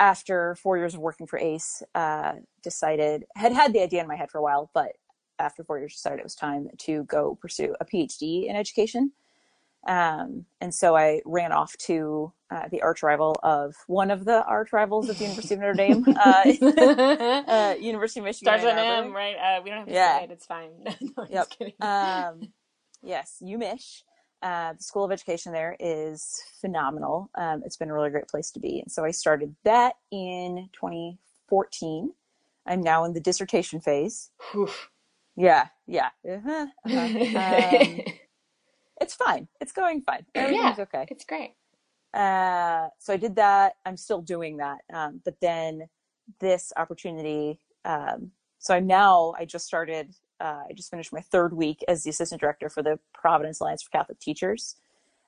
after 0.00 0.56
four 0.56 0.78
years 0.78 0.94
of 0.96 1.00
working 1.02 1.28
for 1.28 1.38
ACE, 1.40 1.84
uh, 1.96 2.34
decided 2.64 3.26
had 3.36 3.52
had 3.54 3.74
the 3.74 3.82
idea 3.82 4.02
in 4.02 4.08
my 4.08 4.16
head 4.16 4.32
for 4.32 4.38
a 4.38 4.42
while, 4.42 4.70
but 4.74 4.94
after 5.40 5.64
four 5.64 5.78
years, 5.80 5.94
decided 5.94 6.20
it 6.20 6.24
was 6.24 6.36
time 6.36 6.70
to 6.78 7.04
go 7.06 7.36
pursue 7.42 7.76
a 7.80 7.86
PhD 7.86 8.48
in 8.48 8.56
education. 8.56 9.12
Um, 9.88 10.46
and 10.60 10.74
so 10.74 10.96
I 10.96 11.22
ran 11.26 11.52
off 11.52 11.76
to 11.86 12.32
uh, 12.50 12.68
the 12.70 12.82
arch 12.82 13.02
rival 13.02 13.40
of 13.42 13.74
one 13.88 14.10
of 14.12 14.26
the 14.26 14.44
arch 14.44 14.72
rivals 14.72 15.10
at 15.10 15.18
the 15.18 15.24
University 15.24 15.54
of 15.54 15.60
Notre 15.60 15.74
Dame, 15.74 16.06
uh, 16.16 16.44
uh, 17.48 17.74
University 17.80 18.20
of 18.20 18.26
Michigan. 18.26 18.46
Starts 18.48 18.64
with 18.64 18.72
Ann 18.72 18.78
an 18.78 18.90
Arbor. 18.90 19.06
M, 19.08 19.12
right? 19.14 19.36
Uh, 19.36 19.62
we 19.64 19.70
don't 19.70 19.80
have 19.80 19.88
to 19.88 19.94
Yeah. 19.94 20.18
say 20.18 20.24
it. 20.24 20.30
It's 20.32 20.46
fine. 20.46 20.70
no, 20.84 20.92
I'm 21.18 21.28
Yep. 21.30 21.48
just 21.48 21.58
kidding. 21.58 21.74
Um, 21.80 22.52
yes, 23.02 23.42
UMich. 23.42 24.02
Uh, 24.42 24.72
the 24.72 24.82
School 24.82 25.04
of 25.04 25.12
Education 25.12 25.52
there 25.52 25.76
is 25.78 26.42
phenomenal. 26.60 27.30
Um, 27.34 27.62
it's 27.64 27.76
been 27.76 27.90
a 27.90 27.94
really 27.94 28.10
great 28.10 28.28
place 28.28 28.50
to 28.52 28.60
be. 28.60 28.80
And 28.80 28.90
so 28.90 29.04
I 29.04 29.10
started 29.10 29.54
that 29.64 29.94
in 30.10 30.68
2014. 30.72 32.12
I'm 32.66 32.80
now 32.80 33.04
in 33.04 33.12
the 33.12 33.20
dissertation 33.20 33.80
phase. 33.80 34.30
Oof. 34.54 34.90
Yeah, 35.36 35.68
yeah. 35.86 36.10
Uh-huh, 36.28 36.66
uh-huh. 36.84 37.78
Um, 37.78 38.00
it's 39.00 39.14
fine. 39.14 39.48
It's 39.60 39.72
going 39.72 40.02
fine. 40.02 40.26
Everything's 40.34 40.78
okay. 40.78 41.06
it's 41.10 41.24
great. 41.24 41.54
Uh, 42.12 42.88
so 42.98 43.12
I 43.12 43.16
did 43.16 43.36
that. 43.36 43.74
I'm 43.86 43.96
still 43.96 44.20
doing 44.20 44.56
that. 44.58 44.78
Um, 44.92 45.20
but 45.24 45.36
then 45.40 45.88
this 46.40 46.72
opportunity. 46.76 47.60
Um, 47.84 48.32
so 48.58 48.74
I'm 48.74 48.86
now. 48.86 49.34
I 49.38 49.44
just 49.44 49.66
started. 49.66 50.14
Uh, 50.40 50.62
I 50.68 50.72
just 50.74 50.90
finished 50.90 51.12
my 51.12 51.20
third 51.20 51.52
week 51.52 51.84
as 51.86 52.02
the 52.02 52.10
assistant 52.10 52.40
director 52.40 52.68
for 52.68 52.82
the 52.82 52.98
Providence 53.12 53.60
Alliance 53.60 53.82
for 53.82 53.90
Catholic 53.90 54.18
Teachers 54.20 54.76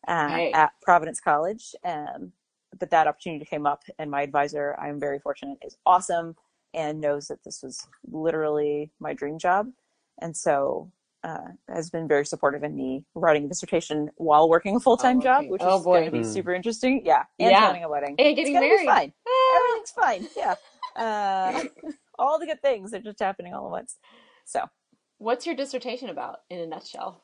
uh, 0.08 0.28
Right. 0.30 0.54
at 0.54 0.72
Providence 0.82 1.20
College. 1.20 1.74
Um, 1.84 2.32
but 2.78 2.88
that 2.90 3.06
opportunity 3.06 3.44
came 3.44 3.66
up, 3.66 3.82
and 3.98 4.10
my 4.10 4.22
advisor, 4.22 4.74
I'm 4.80 4.98
very 4.98 5.18
fortunate, 5.18 5.58
is 5.62 5.76
awesome 5.84 6.34
and 6.72 7.00
knows 7.02 7.28
that 7.28 7.44
this 7.44 7.62
was 7.62 7.86
literally 8.10 8.90
my 8.98 9.12
dream 9.12 9.38
job, 9.38 9.70
and 10.22 10.34
so 10.34 10.90
uh, 11.22 11.48
has 11.68 11.90
been 11.90 12.08
very 12.08 12.24
supportive 12.24 12.64
in 12.64 12.74
me 12.74 13.04
writing 13.14 13.44
a 13.44 13.48
dissertation 13.48 14.10
while 14.16 14.48
working 14.48 14.74
a 14.74 14.80
full 14.80 14.96
time 14.96 15.18
Oh, 15.18 15.22
job, 15.22 15.44
which 15.48 15.60
Oh, 15.62 15.78
is 15.78 15.84
going 15.84 16.06
to 16.06 16.10
be 16.10 16.20
Mm. 16.20 16.32
super 16.32 16.54
interesting. 16.54 17.02
Yeah, 17.04 17.24
and 17.38 17.50
Yeah. 17.50 17.60
planning 17.60 17.84
a 17.84 17.88
wedding. 17.90 18.14
And 18.18 18.26
It's 18.28 18.36
getting 18.36 18.54
gonna 18.54 18.64
be 18.66 18.70
married. 18.70 18.86
fine. 18.86 19.12
Ah. 19.28 19.56
Everything's 19.58 19.90
fine. 19.90 20.28
Yeah, 20.34 20.54
uh, 20.96 21.64
all 22.18 22.38
the 22.40 22.46
good 22.46 22.62
things 22.62 22.94
are 22.94 23.00
just 23.00 23.18
happening 23.20 23.52
all 23.52 23.66
at 23.66 23.70
once. 23.70 23.98
So. 24.46 24.64
What's 25.22 25.46
your 25.46 25.54
dissertation 25.54 26.08
about 26.08 26.40
in 26.50 26.58
a 26.58 26.66
nutshell? 26.66 27.22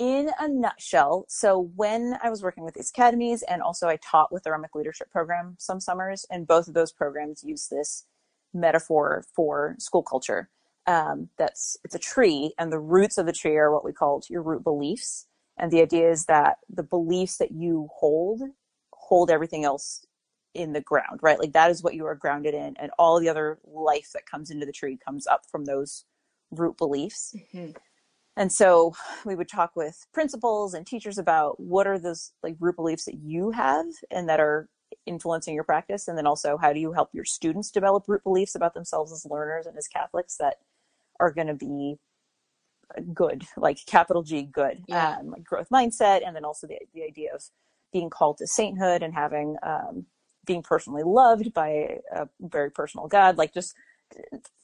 in 0.00 0.30
a 0.40 0.48
nutshell, 0.48 1.24
so 1.28 1.70
when 1.76 2.18
I 2.22 2.30
was 2.30 2.42
working 2.42 2.64
with 2.64 2.74
these 2.74 2.90
academies 2.90 3.42
and 3.42 3.62
also 3.62 3.86
I 3.86 3.96
taught 3.96 4.32
with 4.32 4.42
the 4.42 4.50
Remick 4.50 4.74
Leadership 4.74 5.08
Program 5.10 5.54
some 5.58 5.78
summers, 5.78 6.26
and 6.30 6.48
both 6.48 6.66
of 6.66 6.74
those 6.74 6.90
programs 6.90 7.44
use 7.44 7.68
this 7.68 8.06
metaphor 8.52 9.24
for 9.36 9.76
school 9.78 10.02
culture. 10.02 10.50
Um, 10.88 11.28
that's 11.38 11.76
it's 11.84 11.94
a 11.94 12.00
tree, 12.00 12.54
and 12.58 12.72
the 12.72 12.80
roots 12.80 13.18
of 13.18 13.26
the 13.26 13.32
tree 13.32 13.56
are 13.56 13.72
what 13.72 13.84
we 13.84 13.92
call 13.92 14.20
your 14.28 14.42
root 14.42 14.64
beliefs. 14.64 15.26
And 15.56 15.70
the 15.70 15.82
idea 15.82 16.10
is 16.10 16.26
that 16.26 16.56
the 16.68 16.82
beliefs 16.82 17.36
that 17.38 17.52
you 17.52 17.88
hold 17.94 18.42
hold 18.92 19.30
everything 19.30 19.64
else 19.64 20.04
in 20.54 20.72
the 20.72 20.80
ground, 20.80 21.20
right? 21.22 21.38
Like 21.38 21.52
that 21.52 21.70
is 21.70 21.84
what 21.84 21.94
you 21.94 22.04
are 22.06 22.16
grounded 22.16 22.54
in, 22.54 22.74
and 22.80 22.90
all 22.98 23.20
the 23.20 23.28
other 23.28 23.60
life 23.64 24.10
that 24.14 24.26
comes 24.26 24.50
into 24.50 24.66
the 24.66 24.72
tree 24.72 24.98
comes 25.04 25.26
up 25.28 25.42
from 25.48 25.66
those 25.66 26.04
root 26.50 26.76
beliefs. 26.76 27.34
Mhm. 27.54 27.76
And 28.36 28.52
so 28.52 28.94
we 29.24 29.34
would 29.34 29.48
talk 29.48 29.72
with 29.74 30.06
principals 30.14 30.74
and 30.74 30.86
teachers 30.86 31.18
about 31.18 31.58
what 31.60 31.86
are 31.86 31.98
those 31.98 32.32
like 32.42 32.56
root 32.60 32.76
beliefs 32.76 33.04
that 33.06 33.16
you 33.16 33.50
have 33.50 33.86
and 34.10 34.28
that 34.28 34.40
are 34.40 34.68
influencing 35.06 35.54
your 35.54 35.64
practice. 35.64 36.08
And 36.08 36.16
then 36.16 36.26
also 36.26 36.56
how 36.56 36.72
do 36.72 36.80
you 36.80 36.92
help 36.92 37.10
your 37.12 37.24
students 37.24 37.70
develop 37.70 38.04
root 38.08 38.22
beliefs 38.22 38.54
about 38.54 38.74
themselves 38.74 39.12
as 39.12 39.26
learners 39.26 39.66
and 39.66 39.76
as 39.76 39.88
Catholics 39.88 40.36
that 40.38 40.56
are 41.20 41.32
going 41.32 41.48
to 41.48 41.54
be 41.54 41.96
good, 43.14 43.44
like 43.56 43.78
capital 43.86 44.22
G 44.22 44.42
good, 44.44 44.84
Yeah. 44.86 45.18
um, 45.18 45.30
like 45.30 45.44
growth 45.44 45.68
mindset. 45.70 46.26
And 46.26 46.34
then 46.36 46.44
also 46.44 46.66
the, 46.66 46.78
the 46.94 47.04
idea 47.04 47.34
of 47.34 47.42
being 47.92 48.10
called 48.10 48.38
to 48.38 48.46
sainthood 48.46 49.02
and 49.02 49.14
having, 49.14 49.56
um, 49.62 50.06
being 50.46 50.62
personally 50.62 51.02
loved 51.04 51.52
by 51.52 51.98
a 52.12 52.28
very 52.40 52.70
personal 52.70 53.08
God, 53.08 53.36
like 53.36 53.52
just 53.52 53.74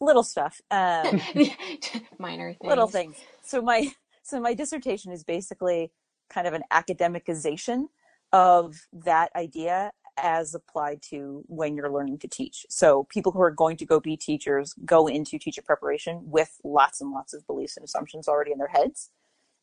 little 0.00 0.22
stuff. 0.22 0.60
Um, 0.70 1.20
Minor 2.18 2.54
things. 2.54 2.68
little 2.68 2.88
things. 2.88 3.16
So 3.42 3.60
my 3.62 3.92
so 4.22 4.40
my 4.40 4.54
dissertation 4.54 5.12
is 5.12 5.24
basically 5.24 5.92
kind 6.30 6.46
of 6.46 6.54
an 6.54 6.62
academicization 6.72 7.86
of 8.32 8.74
that 8.92 9.30
idea 9.36 9.92
as 10.16 10.54
applied 10.54 11.02
to 11.02 11.44
when 11.46 11.76
you're 11.76 11.90
learning 11.90 12.18
to 12.18 12.28
teach. 12.28 12.64
So 12.68 13.04
people 13.10 13.32
who 13.32 13.40
are 13.40 13.50
going 13.50 13.76
to 13.78 13.84
go 13.84 14.00
be 14.00 14.16
teachers 14.16 14.74
go 14.84 15.06
into 15.06 15.38
teacher 15.38 15.62
preparation 15.62 16.20
with 16.24 16.60
lots 16.64 17.00
and 17.00 17.10
lots 17.10 17.34
of 17.34 17.46
beliefs 17.46 17.76
and 17.76 17.84
assumptions 17.84 18.28
already 18.28 18.52
in 18.52 18.58
their 18.58 18.68
heads. 18.68 19.10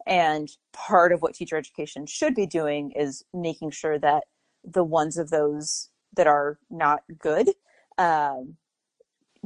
And 0.06 0.50
part 0.74 1.12
of 1.12 1.22
what 1.22 1.36
teacher 1.36 1.58
education 1.58 2.06
should 2.06 2.36
be 2.36 2.46
doing 2.46 2.92
is 2.92 3.24
making 3.34 3.72
sure 3.72 3.98
that 4.00 4.24
the 4.64 4.84
ones 4.84 5.18
of 5.18 5.30
those 5.30 5.90
that 6.16 6.28
are 6.28 6.60
not 6.70 7.04
good 7.18 7.50
um, 7.98 8.58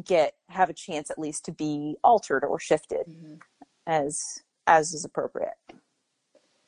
get 0.04 0.36
have 0.50 0.70
a 0.70 0.74
chance 0.74 1.10
at 1.12 1.20
least 1.20 1.46
to 1.46 1.52
be 1.52 1.98
altered 2.04 2.44
or 2.44 2.60
shifted 2.60 3.08
Mhm. 3.08 3.42
as 3.88 4.40
as 4.68 4.94
is 4.94 5.06
appropriate. 5.06 5.56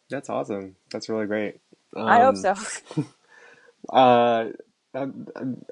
That's 0.10 0.30
awesome. 0.30 0.76
That's 0.92 1.10
really 1.10 1.28
great. 1.28 1.62
I 2.08 2.20
hope 2.20 2.38
Um, 2.38 2.38
so. 2.38 2.56
Uh, 3.92 4.50
I, 4.96 5.08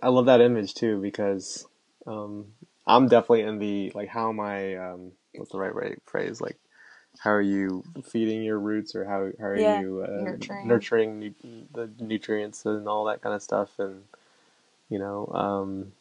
I 0.03 0.09
love 0.09 0.27
that 0.27 0.41
image 0.41 0.75
too 0.75 1.01
because 1.01 1.67
um, 2.07 2.47
I'm 2.87 3.07
definitely 3.07 3.41
in 3.43 3.59
the 3.59 3.91
like 3.95 4.09
how 4.09 4.29
am 4.29 4.39
I 4.39 4.75
um, 4.77 5.13
what's 5.35 5.51
the 5.51 5.59
right 5.59 5.75
right 5.75 5.99
phrase 6.05 6.41
like 6.41 6.57
how 7.19 7.31
are 7.31 7.41
you 7.41 7.85
feeding 8.11 8.43
your 8.43 8.59
roots 8.59 8.95
or 8.95 9.05
how 9.05 9.31
how 9.39 9.47
are 9.47 9.59
Yeah. 9.59 9.83
you 9.83 10.01
uh, 10.07 10.37
Nurturing. 10.37 10.63
nurturing 10.63 11.19
nu- 11.19 11.67
the 11.73 11.91
nutrients 11.99 12.65
and 12.65 12.87
all 12.87 13.05
that 13.05 13.21
kind 13.21 13.35
of 13.35 13.43
stuff 13.43 13.71
and 13.79 14.03
you 14.89 14.99
know 14.99 15.27
um, 15.33 15.93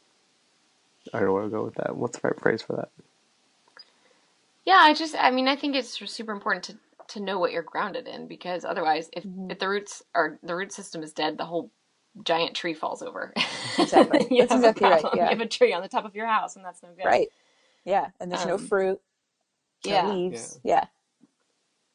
I 1.13 1.19
don't 1.19 1.29
know 1.29 1.35
where 1.35 1.45
to 1.45 1.51
go 1.51 1.65
with 1.65 1.75
that. 1.75 1.97
What's 1.97 2.19
the 2.19 2.29
right 2.29 2.41
phrase 2.41 2.63
for 2.63 2.77
that? 2.77 2.89
Yeah, 4.65 4.79
I 4.81 4.95
just, 4.95 5.15
I 5.19 5.31
mean, 5.31 5.49
I 5.49 5.57
think 5.57 5.77
it's 5.77 5.99
super 6.11 6.33
important 6.33 6.65
to 6.65 6.79
to 7.09 7.21
know 7.21 7.39
what 7.39 7.53
you're 7.53 7.63
grounded 7.63 8.09
in 8.09 8.27
because 8.29 8.65
otherwise, 8.65 9.11
if 9.13 9.27
Mhm. 9.27 9.51
if 9.51 9.59
the 9.59 9.69
roots 9.69 10.03
are 10.15 10.39
the 10.43 10.55
root 10.57 10.73
system 10.73 11.03
is 11.03 11.13
dead, 11.13 11.37
the 11.39 11.45
whole 11.45 11.71
giant 12.25 12.55
tree 12.57 12.75
falls 12.75 13.03
over. 13.03 13.33
Exactly. 13.79 14.27
you 14.31 14.39
That's 14.39 14.51
have 14.51 14.65
a 14.65 14.67
exactly 14.67 14.89
right, 14.89 15.09
yeah. 15.13 15.31
You 15.31 15.37
have 15.39 15.41
a 15.41 15.49
tree 15.49 15.73
on 15.75 15.83
the 15.83 15.89
top 15.89 16.05
of 16.07 16.15
your 16.17 16.27
house, 16.27 16.57
and 16.57 16.65
that's 16.65 16.83
no 16.83 16.91
good. 16.97 17.05
Right. 17.05 17.29
Yeah. 17.85 18.09
And 18.21 18.31
there's 18.31 18.47
no 18.47 18.57
Um, 18.57 18.69
fruit, 18.69 19.01
no 19.85 19.91
Yeah. 19.91 20.03
leaves. 20.03 20.61
Yeah. 20.65 20.87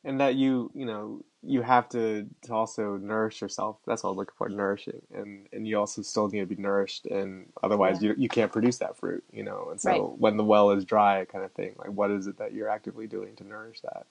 and 0.04 0.20
that 0.22 0.36
you 0.36 0.72
you 0.74 0.86
know 0.86 1.24
you 1.44 1.62
have 1.62 1.90
to, 1.90 2.28
to 2.44 2.54
also 2.54 2.98
nourish 2.98 3.42
yourself 3.42 3.78
that's 3.88 4.04
what 4.04 4.12
i'm 4.12 4.18
looking 4.18 4.36
for 4.38 4.50
nourishing 4.50 5.02
and 5.14 5.48
and 5.54 5.68
you 5.68 5.80
also 5.80 6.02
still 6.02 6.28
need 6.30 6.42
to 6.42 6.46
be 6.46 6.62
nourished 6.62 7.06
and 7.08 7.48
otherwise 7.64 8.02
you, 8.04 8.14
you 8.18 8.30
can't 8.30 8.52
produce 8.52 8.78
that 8.80 8.98
fruit 8.98 9.24
you 9.32 9.44
know 9.44 9.70
and 9.72 9.82
so 9.82 9.94
Right. 9.94 10.10
when 10.18 10.38
the 10.38 10.44
well 10.44 10.72
is 10.72 10.86
dry 10.86 11.26
kind 11.26 11.46
of 11.46 11.52
thing 11.54 11.76
like 11.78 11.92
what 11.92 12.12
is 12.12 12.28
it 12.28 12.38
that 12.40 12.54
you're 12.54 12.70
actively 12.70 13.08
doing 13.08 13.36
to 13.38 13.46
nourish 13.48 13.82
that 13.82 14.06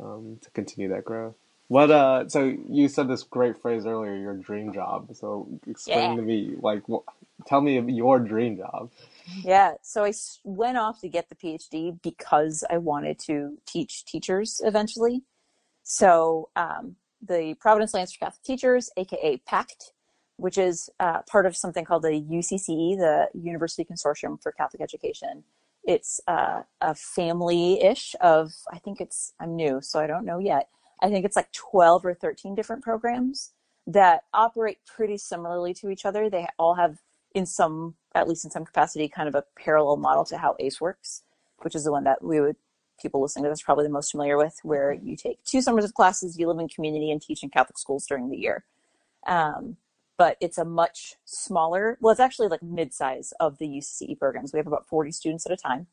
um, 0.00 0.38
to 0.42 0.50
continue 0.52 0.88
that 0.90 1.04
growth 1.04 1.36
what 1.68 1.90
uh 1.90 2.28
so 2.28 2.54
you 2.68 2.88
said 2.88 3.08
this 3.08 3.24
great 3.24 3.60
phrase 3.60 3.86
earlier 3.86 4.14
your 4.16 4.34
dream 4.34 4.72
job 4.72 5.10
so 5.14 5.48
explain 5.68 6.14
Yeah. 6.14 6.16
to 6.16 6.22
me 6.22 6.54
like 6.60 6.82
wh- 6.90 7.06
tell 7.46 7.60
me 7.60 7.80
your 7.92 8.18
dream 8.20 8.56
job 8.56 8.90
Yeah. 9.42 9.74
So 9.82 10.04
I 10.04 10.08
went 10.44 10.78
off 10.78 11.00
to 11.02 11.08
get 11.08 11.28
the 11.30 11.36
PhD 11.36 12.00
because 12.02 12.64
I 12.70 12.78
wanted 12.78 13.18
to 13.26 13.58
teach 13.66 14.04
teachers 14.04 14.60
eventually. 14.64 15.22
So 15.88 16.50
um, 16.54 16.96
the 17.26 17.54
Providence 17.58 17.92
for 17.92 18.18
Catholic 18.18 18.42
Teachers, 18.44 18.90
aka 18.98 19.38
PACT, 19.46 19.94
which 20.36 20.58
is 20.58 20.90
uh, 21.00 21.22
part 21.22 21.46
of 21.46 21.56
something 21.56 21.82
called 21.82 22.02
the 22.02 22.10
UCCE, 22.30 22.98
the 22.98 23.28
University 23.32 23.86
Consortium 23.86 24.40
for 24.40 24.52
Catholic 24.52 24.82
Education. 24.82 25.44
It's 25.84 26.20
uh, 26.28 26.60
a 26.82 26.94
family-ish 26.94 28.14
of, 28.20 28.52
I 28.70 28.78
think 28.78 29.00
it's, 29.00 29.32
I'm 29.40 29.56
new, 29.56 29.80
so 29.80 29.98
I 29.98 30.06
don't 30.06 30.26
know 30.26 30.38
yet. 30.38 30.68
I 31.00 31.08
think 31.08 31.24
it's 31.24 31.36
like 31.36 31.50
12 31.52 32.04
or 32.04 32.12
13 32.12 32.54
different 32.54 32.82
programs 32.82 33.52
that 33.86 34.24
operate 34.34 34.80
pretty 34.86 35.16
similarly 35.16 35.72
to 35.72 35.88
each 35.88 36.04
other. 36.04 36.28
They 36.28 36.46
all 36.58 36.74
have 36.74 36.98
in 37.34 37.46
some, 37.46 37.94
at 38.14 38.28
least 38.28 38.44
in 38.44 38.50
some 38.50 38.66
capacity, 38.66 39.08
kind 39.08 39.26
of 39.26 39.34
a 39.34 39.44
parallel 39.58 39.96
model 39.96 40.26
to 40.26 40.36
how 40.36 40.54
ACE 40.60 40.82
works, 40.82 41.22
which 41.60 41.74
is 41.74 41.84
the 41.84 41.92
one 41.92 42.04
that 42.04 42.22
we 42.22 42.42
would, 42.42 42.56
people 43.00 43.20
listening 43.20 43.44
to 43.44 43.50
this 43.50 43.62
are 43.62 43.64
probably 43.64 43.84
the 43.84 43.92
most 43.92 44.10
familiar 44.10 44.36
with, 44.36 44.58
where 44.62 44.92
you 44.92 45.16
take 45.16 45.42
two 45.44 45.62
summers 45.62 45.84
of 45.84 45.94
classes, 45.94 46.38
you 46.38 46.48
live 46.48 46.58
in 46.58 46.68
community 46.68 47.10
and 47.10 47.20
teach 47.22 47.42
in 47.42 47.50
Catholic 47.50 47.78
schools 47.78 48.06
during 48.06 48.30
the 48.30 48.36
year. 48.36 48.64
Um, 49.26 49.76
but 50.16 50.36
it's 50.40 50.58
a 50.58 50.64
much 50.64 51.14
smaller, 51.24 51.96
well, 52.00 52.10
it's 52.10 52.20
actually 52.20 52.48
like 52.48 52.62
mid-size 52.62 53.32
of 53.38 53.58
the 53.58 53.66
UCCE 53.66 54.18
programs. 54.18 54.52
We 54.52 54.58
have 54.58 54.66
about 54.66 54.88
40 54.88 55.12
students 55.12 55.46
at 55.46 55.52
a 55.52 55.56
time. 55.56 55.86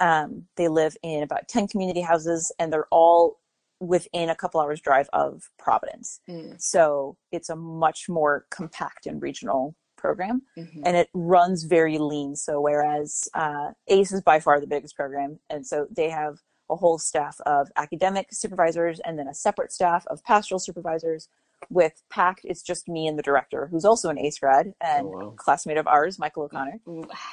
Um, 0.00 0.46
they 0.56 0.68
live 0.68 0.96
in 1.02 1.22
about 1.22 1.48
10 1.48 1.68
community 1.68 2.00
houses 2.00 2.50
and 2.58 2.72
they're 2.72 2.86
all 2.90 3.38
within 3.78 4.30
a 4.30 4.34
couple 4.34 4.60
hours 4.60 4.80
drive 4.80 5.08
of 5.12 5.50
Providence. 5.58 6.20
Mm. 6.28 6.60
So 6.62 7.16
it's 7.30 7.50
a 7.50 7.56
much 7.56 8.08
more 8.08 8.46
compact 8.50 9.06
and 9.06 9.20
regional 9.20 9.74
program 10.02 10.42
Mhm. 10.58 10.82
and 10.84 10.96
it 10.96 11.08
runs 11.14 11.62
very 11.62 11.96
lean. 11.98 12.36
So 12.36 12.60
whereas 12.60 13.28
uh, 13.34 13.68
ACE 13.88 14.12
is 14.12 14.20
by 14.20 14.38
far 14.40 14.60
the 14.60 14.66
biggest 14.66 14.94
program, 14.96 15.38
and 15.48 15.66
so 15.66 15.86
they 15.90 16.10
have 16.10 16.34
a 16.68 16.76
whole 16.76 16.98
staff 16.98 17.40
of 17.46 17.70
academic 17.76 18.26
supervisors 18.32 18.98
and 19.00 19.18
then 19.18 19.28
a 19.28 19.34
separate 19.34 19.72
staff 19.72 20.06
of 20.08 20.22
pastoral 20.24 20.58
supervisors. 20.58 21.28
With 21.70 22.02
PACT, 22.10 22.40
it's 22.44 22.62
just 22.62 22.88
me 22.88 23.06
and 23.06 23.16
the 23.16 23.22
director, 23.22 23.68
who's 23.70 23.84
also 23.84 24.10
an 24.10 24.18
ACE 24.18 24.38
grad 24.40 24.74
and 24.80 25.06
Oh, 25.06 25.10
wow. 25.10 25.32
classmate 25.36 25.76
of 25.78 25.86
ours, 25.86 26.18
Michael 26.18 26.42
O'Connor. 26.44 26.80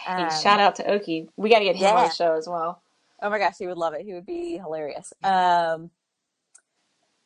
Hey, 0.05 0.13
Um, 0.23 0.29
shout 0.29 0.59
out 0.59 0.75
to 0.75 0.83
Oki. 0.91 1.27
We 1.35 1.49
got 1.49 1.59
to 1.59 1.65
get 1.65 1.75
him 1.77 1.95
on 1.95 2.03
the 2.03 2.09
show 2.11 2.33
as 2.35 2.47
well. 2.47 2.83
Oh 3.23 3.29
my 3.31 3.39
gosh, 3.39 3.55
he 3.57 3.65
would 3.65 3.77
love 3.79 3.93
it. 3.95 4.01
He 4.05 4.13
would 4.13 4.27
be 4.27 4.57
hilarious. 4.57 5.11
Um, 5.23 5.89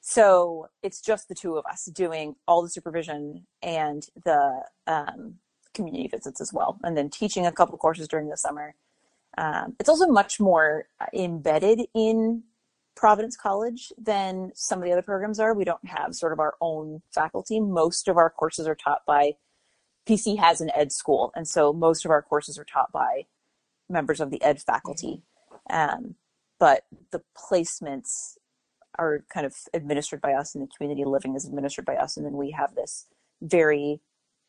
so 0.06 0.68
it's 0.84 1.00
just 1.00 1.30
the 1.30 1.34
two 1.34 1.56
of 1.56 1.66
us 1.66 1.86
doing 1.86 2.36
all 2.46 2.62
the 2.62 2.68
supervision 2.68 3.48
and 3.62 4.06
the 4.26 4.66
um, 4.86 5.36
community 5.74 6.10
visits 6.10 6.42
as 6.42 6.52
well, 6.52 6.78
and 6.84 6.98
then 6.98 7.10
teaching 7.10 7.46
a 7.46 7.54
couple 7.54 7.78
courses 7.78 8.10
during 8.10 8.28
the 8.28 8.36
summer. 8.36 8.76
Um, 9.38 9.78
it's 9.80 9.88
also 9.88 10.08
much 10.08 10.42
more 10.42 10.88
embedded 11.14 11.84
in 11.96 12.44
Providence 12.98 13.38
College 13.38 13.94
than 13.98 14.52
some 14.54 14.80
of 14.80 14.84
the 14.84 14.92
other 14.92 15.02
programs 15.02 15.40
are. 15.40 15.54
We 15.54 15.64
don't 15.64 15.88
have 15.88 16.16
sort 16.16 16.34
of 16.34 16.40
our 16.42 16.56
own 16.60 17.02
faculty. 17.16 17.62
Most 17.62 18.10
of 18.10 18.18
our 18.18 18.30
courses 18.30 18.68
are 18.68 18.76
taught 18.76 19.06
by 19.08 19.36
PC 20.06 20.38
has 20.38 20.60
an 20.60 20.70
ed 20.76 20.92
school, 20.92 21.32
and 21.34 21.48
so 21.48 21.72
most 21.72 22.04
of 22.04 22.12
our 22.12 22.22
courses 22.22 22.60
are 22.60 22.66
taught 22.66 22.92
by 22.92 23.26
members 23.90 24.20
of 24.20 24.32
the 24.32 24.44
ed 24.44 24.62
faculty. 24.62 25.22
Um, 25.70 26.16
but 26.60 26.84
the 27.12 27.22
placements 27.38 28.36
are 29.00 29.26
kind 29.34 29.46
of 29.46 29.56
administered 29.74 30.22
by 30.22 30.34
us, 30.34 30.56
and 30.56 30.64
the 30.64 30.72
community 30.76 31.06
living 31.06 31.36
is 31.36 31.46
administered 31.46 31.86
by 31.86 31.96
us, 31.96 32.18
and 32.18 32.26
then 32.26 32.38
we 32.38 32.52
have 32.52 32.76
this 32.76 33.08
very 33.42 34.02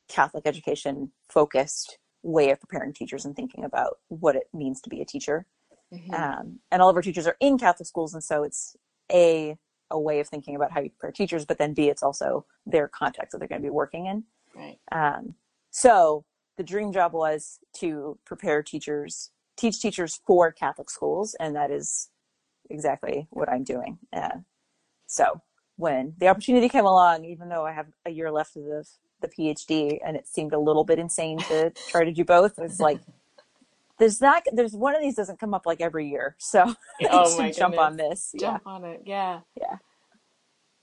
Catholic 0.08 0.46
education 0.46 1.12
focused 1.28 1.98
way 2.22 2.50
of 2.50 2.60
preparing 2.60 2.92
teachers 2.92 3.24
and 3.24 3.34
thinking 3.36 3.64
about 3.64 3.98
what 4.08 4.36
it 4.36 4.48
means 4.52 4.80
to 4.80 4.90
be 4.90 5.00
a 5.00 5.04
teacher. 5.04 5.46
Mhm. 5.92 6.12
Um, 6.18 6.60
and 6.70 6.82
all 6.82 6.88
of 6.88 6.96
our 6.96 7.02
teachers 7.02 7.26
are 7.26 7.36
in 7.40 7.58
Catholic 7.58 7.86
schools, 7.86 8.14
and 8.14 8.22
so 8.24 8.42
it's 8.42 8.76
a 9.12 9.58
a 9.90 10.00
way 10.00 10.18
of 10.18 10.26
thinking 10.28 10.56
about 10.56 10.72
how 10.72 10.80
you 10.80 10.88
prepare 10.90 11.12
teachers, 11.12 11.44
but 11.44 11.58
then 11.58 11.74
B, 11.74 11.88
it's 11.88 12.02
also 12.02 12.46
their 12.66 12.88
context 12.88 13.32
that 13.32 13.38
they're 13.38 13.46
going 13.48 13.60
to 13.60 13.66
be 13.66 13.70
working 13.70 14.06
in. 14.06 14.24
right. 14.54 14.78
Um, 14.90 15.34
so 15.70 16.24
the 16.56 16.62
dream 16.64 16.92
job 16.92 17.12
was 17.12 17.60
to 17.76 18.18
prepare 18.24 18.62
teachers, 18.62 19.30
teach 19.56 19.80
teachers 19.80 20.20
for 20.26 20.50
Catholic 20.52 20.88
schools, 20.90 21.34
and 21.38 21.54
that 21.54 21.70
is 21.70 22.10
exactly 22.70 23.26
what 23.30 23.48
I'm 23.48 23.64
doing. 23.64 23.98
Uh, 24.12 24.38
so 25.06 25.40
when 25.76 26.14
the 26.18 26.28
opportunity 26.28 26.68
came 26.68 26.84
along, 26.84 27.24
even 27.24 27.48
though 27.48 27.64
I 27.64 27.72
have 27.72 27.86
a 28.06 28.10
year 28.10 28.30
left 28.30 28.56
of 28.56 28.64
the, 28.64 28.86
the 29.20 29.28
PhD, 29.28 29.98
and 30.04 30.16
it 30.16 30.26
seemed 30.26 30.52
a 30.52 30.58
little 30.58 30.84
bit 30.84 30.98
insane 30.98 31.38
to 31.38 31.70
try 31.88 32.04
to 32.04 32.12
do 32.12 32.24
both, 32.24 32.58
it's 32.58 32.80
like 32.80 33.00
there's 33.98 34.20
not 34.20 34.44
there's 34.52 34.72
one 34.72 34.94
of 34.94 35.00
these 35.02 35.14
doesn't 35.14 35.38
come 35.38 35.54
up 35.54 35.66
like 35.66 35.80
every 35.80 36.08
year, 36.08 36.36
so 36.38 36.74
Oh 37.10 37.36
my 37.38 37.50
jump 37.50 37.74
goodness. 37.74 37.78
on 37.78 37.96
this. 37.96 38.30
Yeah. 38.34 38.40
Jump 38.40 38.66
on 38.66 38.84
it. 38.84 39.02
Yeah. 39.04 39.40
Yeah. 39.60 39.76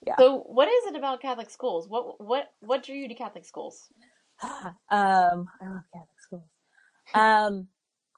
Yeah. 0.06 0.16
So, 0.18 0.40
what 0.48 0.68
is 0.68 0.88
it 0.88 0.96
about 0.96 1.22
Catholic 1.22 1.50
schools? 1.50 1.88
What 1.88 2.20
what 2.20 2.52
what 2.62 2.84
drew 2.84 2.96
you 2.96 3.08
to 3.08 3.14
Catholic 3.14 3.46
schools? 3.46 3.88
um, 4.44 4.72
I 4.90 5.68
love 5.68 5.84
Catholic 5.94 6.20
schools. 6.20 6.44
Um, 7.14 7.68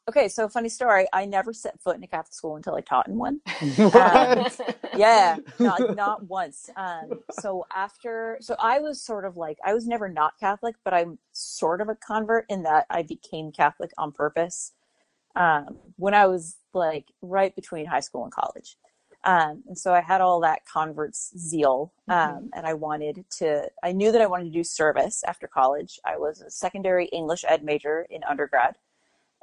okay, 0.10 0.28
so 0.28 0.48
funny 0.48 0.70
story. 0.70 1.08
I 1.14 1.26
never 1.26 1.54
set 1.54 1.82
foot 1.82 1.98
in 1.98 2.04
a 2.04 2.08
Catholic 2.08 2.34
school 2.34 2.56
until 2.56 2.76
I 2.76 2.82
taught 2.82 3.08
in 3.08 3.18
one. 3.18 3.42
What? 3.78 4.78
Yeah, 4.96 5.38
not, 5.60 5.96
not 5.96 6.24
once. 6.28 6.70
Um, 6.76 7.22
so 7.32 7.66
after, 7.76 8.38
so 8.42 8.56
I 8.60 8.80
was 8.80 9.02
sort 9.02 9.26
of 9.26 9.38
like, 9.38 9.58
I 9.66 9.74
was 9.74 9.88
never 9.88 10.10
not 10.10 10.34
Catholic, 10.40 10.76
but 10.84 10.94
I'm 10.94 11.18
sort 11.32 11.82
of 11.82 11.90
a 11.90 11.96
convert 11.96 12.46
in 12.50 12.64
that 12.64 12.86
I 12.90 13.04
became 13.04 13.52
Catholic 13.52 13.92
on 13.98 14.12
purpose 14.12 14.74
um, 15.36 15.78
when 15.98 16.14
I 16.14 16.28
was 16.28 16.58
like 16.74 17.06
right 17.22 17.56
between 17.56 17.86
high 17.86 18.02
school 18.02 18.24
and 18.24 18.34
college. 18.34 18.78
Um, 19.26 19.64
and 19.68 19.78
so 19.78 19.94
I 19.94 20.02
had 20.02 20.20
all 20.20 20.42
that 20.42 20.66
convert's 20.66 21.32
zeal, 21.38 21.94
um, 22.10 22.50
and 22.54 22.66
I 22.66 22.74
wanted 22.74 23.24
to, 23.38 23.70
I 23.82 23.94
knew 23.94 24.12
that 24.12 24.20
I 24.22 24.28
wanted 24.28 24.46
to 24.46 24.50
do 24.50 24.66
service 24.66 25.24
after 25.26 25.48
college. 25.48 25.98
I 26.06 26.18
was 26.18 26.42
a 26.42 26.52
secondary 26.52 27.06
English 27.06 27.46
ed 27.48 27.64
major 27.64 28.06
in 28.10 28.22
undergrad. 28.26 28.76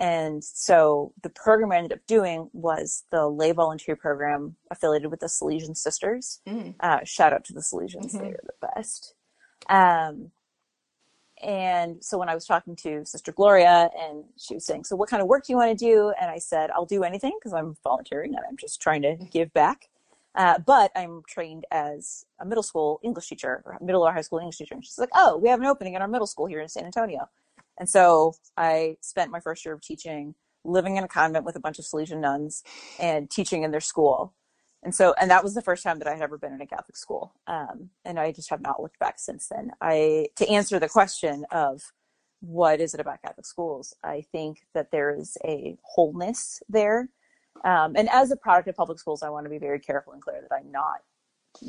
And 0.00 0.42
so 0.42 1.12
the 1.22 1.28
program 1.28 1.70
I 1.72 1.76
ended 1.76 1.92
up 1.92 2.06
doing 2.06 2.48
was 2.54 3.04
the 3.10 3.28
lay 3.28 3.52
volunteer 3.52 3.94
program 3.96 4.56
affiliated 4.70 5.10
with 5.10 5.20
the 5.20 5.26
Salesian 5.26 5.76
Sisters. 5.76 6.40
Mm. 6.48 6.74
Uh, 6.80 7.04
shout 7.04 7.34
out 7.34 7.44
to 7.44 7.52
the 7.52 7.60
Salesians, 7.60 8.14
Mhm. 8.14 8.20
they're 8.20 8.40
the 8.42 8.66
best. 8.74 9.14
Um, 9.68 10.32
and 11.42 12.02
so 12.02 12.18
when 12.18 12.28
I 12.30 12.34
was 12.34 12.46
talking 12.46 12.76
to 12.76 13.04
Sister 13.04 13.30
Gloria, 13.32 13.90
and 13.98 14.24
she 14.36 14.54
was 14.54 14.64
saying, 14.66 14.84
"So 14.84 14.96
what 14.96 15.08
kind 15.08 15.22
of 15.22 15.28
work 15.28 15.44
do 15.46 15.52
you 15.52 15.56
want 15.58 15.70
to 15.78 15.84
do?" 15.84 16.10
and 16.20 16.30
I 16.30 16.38
said, 16.38 16.70
"I'll 16.70 16.84
do 16.86 17.02
anything 17.04 17.32
because 17.38 17.52
I'm 17.52 17.76
volunteering 17.84 18.34
and 18.34 18.44
I'm 18.48 18.56
just 18.56 18.80
trying 18.80 19.02
to 19.02 19.16
give 19.16 19.52
back." 19.52 19.88
Uh, 20.34 20.58
but 20.58 20.92
I'm 20.94 21.22
trained 21.26 21.66
as 21.70 22.24
a 22.38 22.44
middle 22.46 22.62
school 22.62 23.00
English 23.02 23.28
teacher, 23.28 23.62
or 23.66 23.76
middle 23.80 24.02
or 24.06 24.12
high 24.12 24.20
school 24.20 24.38
English 24.38 24.58
teacher. 24.58 24.74
And 24.74 24.84
she's 24.84 24.98
like, 24.98 25.10
"Oh, 25.14 25.36
we 25.38 25.48
have 25.48 25.60
an 25.60 25.66
opening 25.66 25.94
in 25.94 26.02
our 26.02 26.08
middle 26.08 26.26
school 26.26 26.46
here 26.46 26.60
in 26.60 26.68
San 26.68 26.84
Antonio." 26.84 27.28
And 27.80 27.88
so 27.88 28.34
I 28.58 28.98
spent 29.00 29.32
my 29.32 29.40
first 29.40 29.64
year 29.64 29.74
of 29.74 29.80
teaching, 29.80 30.34
living 30.64 30.98
in 30.98 31.02
a 31.02 31.08
convent 31.08 31.46
with 31.46 31.56
a 31.56 31.60
bunch 31.60 31.78
of 31.78 31.86
Salesian 31.86 32.20
nuns, 32.20 32.62
and 33.00 33.28
teaching 33.30 33.62
in 33.62 33.70
their 33.70 33.80
school. 33.80 34.34
And 34.82 34.94
so, 34.94 35.14
and 35.20 35.30
that 35.30 35.42
was 35.42 35.54
the 35.54 35.62
first 35.62 35.82
time 35.82 35.98
that 35.98 36.06
I 36.06 36.12
had 36.12 36.22
ever 36.22 36.38
been 36.38 36.52
in 36.52 36.60
a 36.60 36.66
Catholic 36.66 36.96
school. 36.96 37.34
Um, 37.46 37.90
and 38.04 38.20
I 38.20 38.32
just 38.32 38.50
have 38.50 38.60
not 38.60 38.80
looked 38.80 38.98
back 38.98 39.18
since 39.18 39.48
then. 39.48 39.72
I, 39.80 40.28
to 40.36 40.48
answer 40.48 40.78
the 40.78 40.88
question 40.88 41.44
of 41.50 41.80
what 42.40 42.80
is 42.80 42.94
it 42.94 43.00
about 43.00 43.22
Catholic 43.22 43.46
schools, 43.46 43.94
I 44.04 44.24
think 44.30 44.60
that 44.74 44.90
there 44.90 45.14
is 45.14 45.36
a 45.44 45.76
wholeness 45.82 46.62
there. 46.68 47.08
Um, 47.64 47.94
and 47.96 48.08
as 48.10 48.30
a 48.30 48.36
product 48.36 48.68
of 48.68 48.76
public 48.76 48.98
schools, 48.98 49.22
I 49.22 49.30
want 49.30 49.44
to 49.44 49.50
be 49.50 49.58
very 49.58 49.80
careful 49.80 50.12
and 50.12 50.22
clear 50.22 50.40
that 50.40 50.54
I'm 50.54 50.70
not 50.70 51.00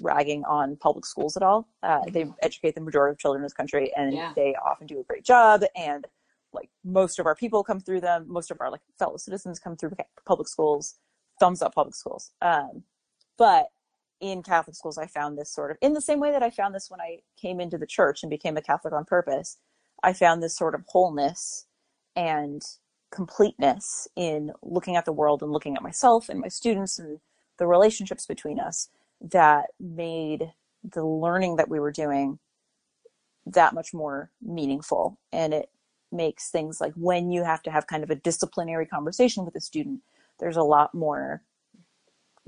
ragging 0.02 0.44
on 0.46 0.76
public 0.78 1.06
schools 1.06 1.36
at 1.36 1.44
all. 1.44 1.68
Uh, 1.84 2.02
they 2.10 2.26
educate 2.42 2.76
the 2.76 2.82
majority 2.82 3.14
of 3.14 3.20
children 3.20 3.40
in 3.42 3.44
this 3.44 3.54
country, 3.54 3.92
and 3.96 4.14
Yeah. 4.14 4.34
they 4.36 4.56
often 4.56 4.88
do 4.88 5.00
a 5.00 5.04
great 5.04 5.24
job. 5.24 5.64
And 5.76 6.06
like 6.54 6.70
most 6.84 7.20
of 7.20 7.26
our 7.26 7.36
people 7.36 7.64
come 7.64 7.80
through 7.80 8.02
them, 8.02 8.26
most 8.28 8.52
of 8.52 8.60
our 8.62 8.70
like 8.70 8.82
fellow 9.00 9.18
citizens 9.18 9.60
come 9.60 9.76
through 9.76 9.94
public 10.26 10.48
schools. 10.48 10.96
Thumbs 11.40 11.62
up, 11.62 11.74
public 11.74 11.96
schools. 11.96 12.32
Um, 12.42 12.84
but 13.38 13.70
in 14.20 14.44
Catholic 14.44 14.76
schools, 14.76 14.98
I 15.00 15.08
found 15.08 15.38
this 15.38 15.50
sort 15.52 15.72
of 15.72 15.78
in 15.82 15.94
the 15.94 16.02
same 16.02 16.20
way 16.20 16.32
that 16.32 16.44
I 16.44 16.52
found 16.52 16.76
this 16.76 16.92
when 16.92 17.02
I 17.02 17.20
came 17.38 17.60
into 17.60 17.78
the 17.78 17.88
church 17.88 18.22
and 18.22 18.30
became 18.30 18.58
a 18.58 18.62
Catholic 18.62 18.94
on 18.94 19.06
purpose. 19.06 19.58
I 20.04 20.14
found 20.14 20.44
this 20.44 20.56
sort 20.56 20.76
of 20.76 20.84
wholeness 20.88 21.66
and 22.16 22.62
completeness 23.12 24.08
in 24.16 24.52
looking 24.62 24.96
at 24.96 25.06
the 25.06 25.12
world 25.12 25.42
and 25.42 25.52
looking 25.52 25.76
at 25.76 25.82
myself 25.82 26.30
and 26.30 26.40
my 26.40 26.48
students 26.48 27.00
and 27.00 27.20
the 27.58 27.68
relationships 27.68 28.26
between 28.26 28.60
us 28.60 28.90
that 29.22 29.68
made 29.80 30.52
the 30.84 31.06
learning 31.06 31.58
that 31.58 31.70
we 31.70 31.80
were 31.80 31.92
doing 31.92 32.40
that 33.46 33.74
much 33.74 33.94
more 33.94 34.32
meaningful. 34.42 35.20
And 35.32 35.54
it 35.54 35.70
makes 36.12 36.50
things 36.50 36.82
like 36.82 36.94
when 36.96 37.32
you 37.32 37.44
have 37.44 37.62
to 37.64 37.72
have 37.72 37.88
kind 37.88 38.04
of 38.04 38.10
a 38.10 38.16
disciplinary 38.16 38.86
conversation 38.86 39.46
with 39.46 39.56
a 39.56 39.62
student, 39.62 40.02
there's 40.40 40.58
a 40.58 40.64
lot 40.64 40.94
more 40.94 41.44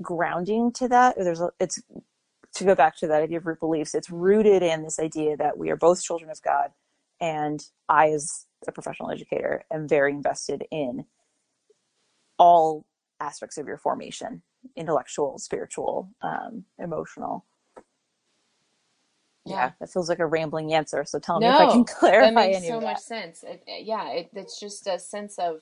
grounding 0.02 0.72
to 0.72 0.88
that. 0.88 1.16
There's 1.16 1.40
a, 1.40 1.50
it's 1.60 1.80
to 2.54 2.64
go 2.64 2.74
back 2.74 2.96
to 2.98 3.06
that 3.08 3.22
idea 3.22 3.38
of 3.38 3.46
root 3.46 3.60
beliefs. 3.60 3.94
It's 3.94 4.10
rooted 4.10 4.62
in 4.62 4.82
this 4.82 4.98
idea 4.98 5.36
that 5.36 5.58
we 5.58 5.70
are 5.70 5.76
both 5.76 6.02
children 6.02 6.30
of 6.30 6.42
God, 6.42 6.70
and 7.20 7.64
I, 7.88 8.10
as 8.10 8.46
a 8.66 8.72
professional 8.72 9.10
educator, 9.10 9.64
am 9.72 9.88
very 9.88 10.12
invested 10.12 10.64
in 10.70 11.04
all 12.38 12.86
aspects 13.20 13.58
of 13.58 13.66
your 13.66 13.78
formation: 13.78 14.42
intellectual, 14.76 15.38
spiritual, 15.38 16.10
um, 16.22 16.64
emotional. 16.78 17.44
Yeah. 19.44 19.54
Yeah. 19.54 19.70
that 19.80 19.90
feels 19.90 20.08
like 20.08 20.20
a 20.20 20.26
rambling 20.26 20.72
answer. 20.74 21.04
So 21.04 21.18
tell 21.18 21.40
me 21.40 21.48
if 21.48 21.60
I 21.60 21.66
can 21.66 21.84
No, 21.84 21.84
clarify 21.84 22.26
that 22.26 22.34
makes 22.34 22.56
any 22.58 22.68
so 22.68 22.76
of 22.78 22.82
much 22.82 22.98
sense. 22.98 23.42
It, 23.44 23.62
yeah, 23.66 24.08
it, 24.10 24.30
it's 24.34 24.58
just 24.60 24.86
a 24.86 24.98
sense 24.98 25.38
of 25.38 25.60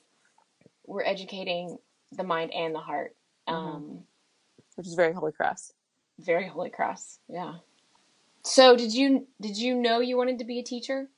we're 0.87 1.05
educating 1.05 1.79
the 2.13 2.25
mind 2.25 2.53
and 2.53 2.75
the 2.75 2.81
heart. 2.81 3.17
Mhm. 3.49 3.55
Um, 3.55 4.05
Which 4.77 4.87
is 4.87 4.95
very 4.95 5.13
Holy 5.13 5.33
Cross. 5.33 5.73
very 6.19 6.49
Holy 6.49 6.71
Cross. 6.71 7.19
Yeah. 7.29 7.55
So 8.45 8.77
did 8.77 8.95
you 8.95 9.29
did 9.41 9.57
you 9.57 9.75
know 9.75 10.01
you 10.01 10.17
wanted 10.17 10.39
to 10.41 10.45
be 10.45 10.59
a 10.59 10.65
teacher? 10.65 11.09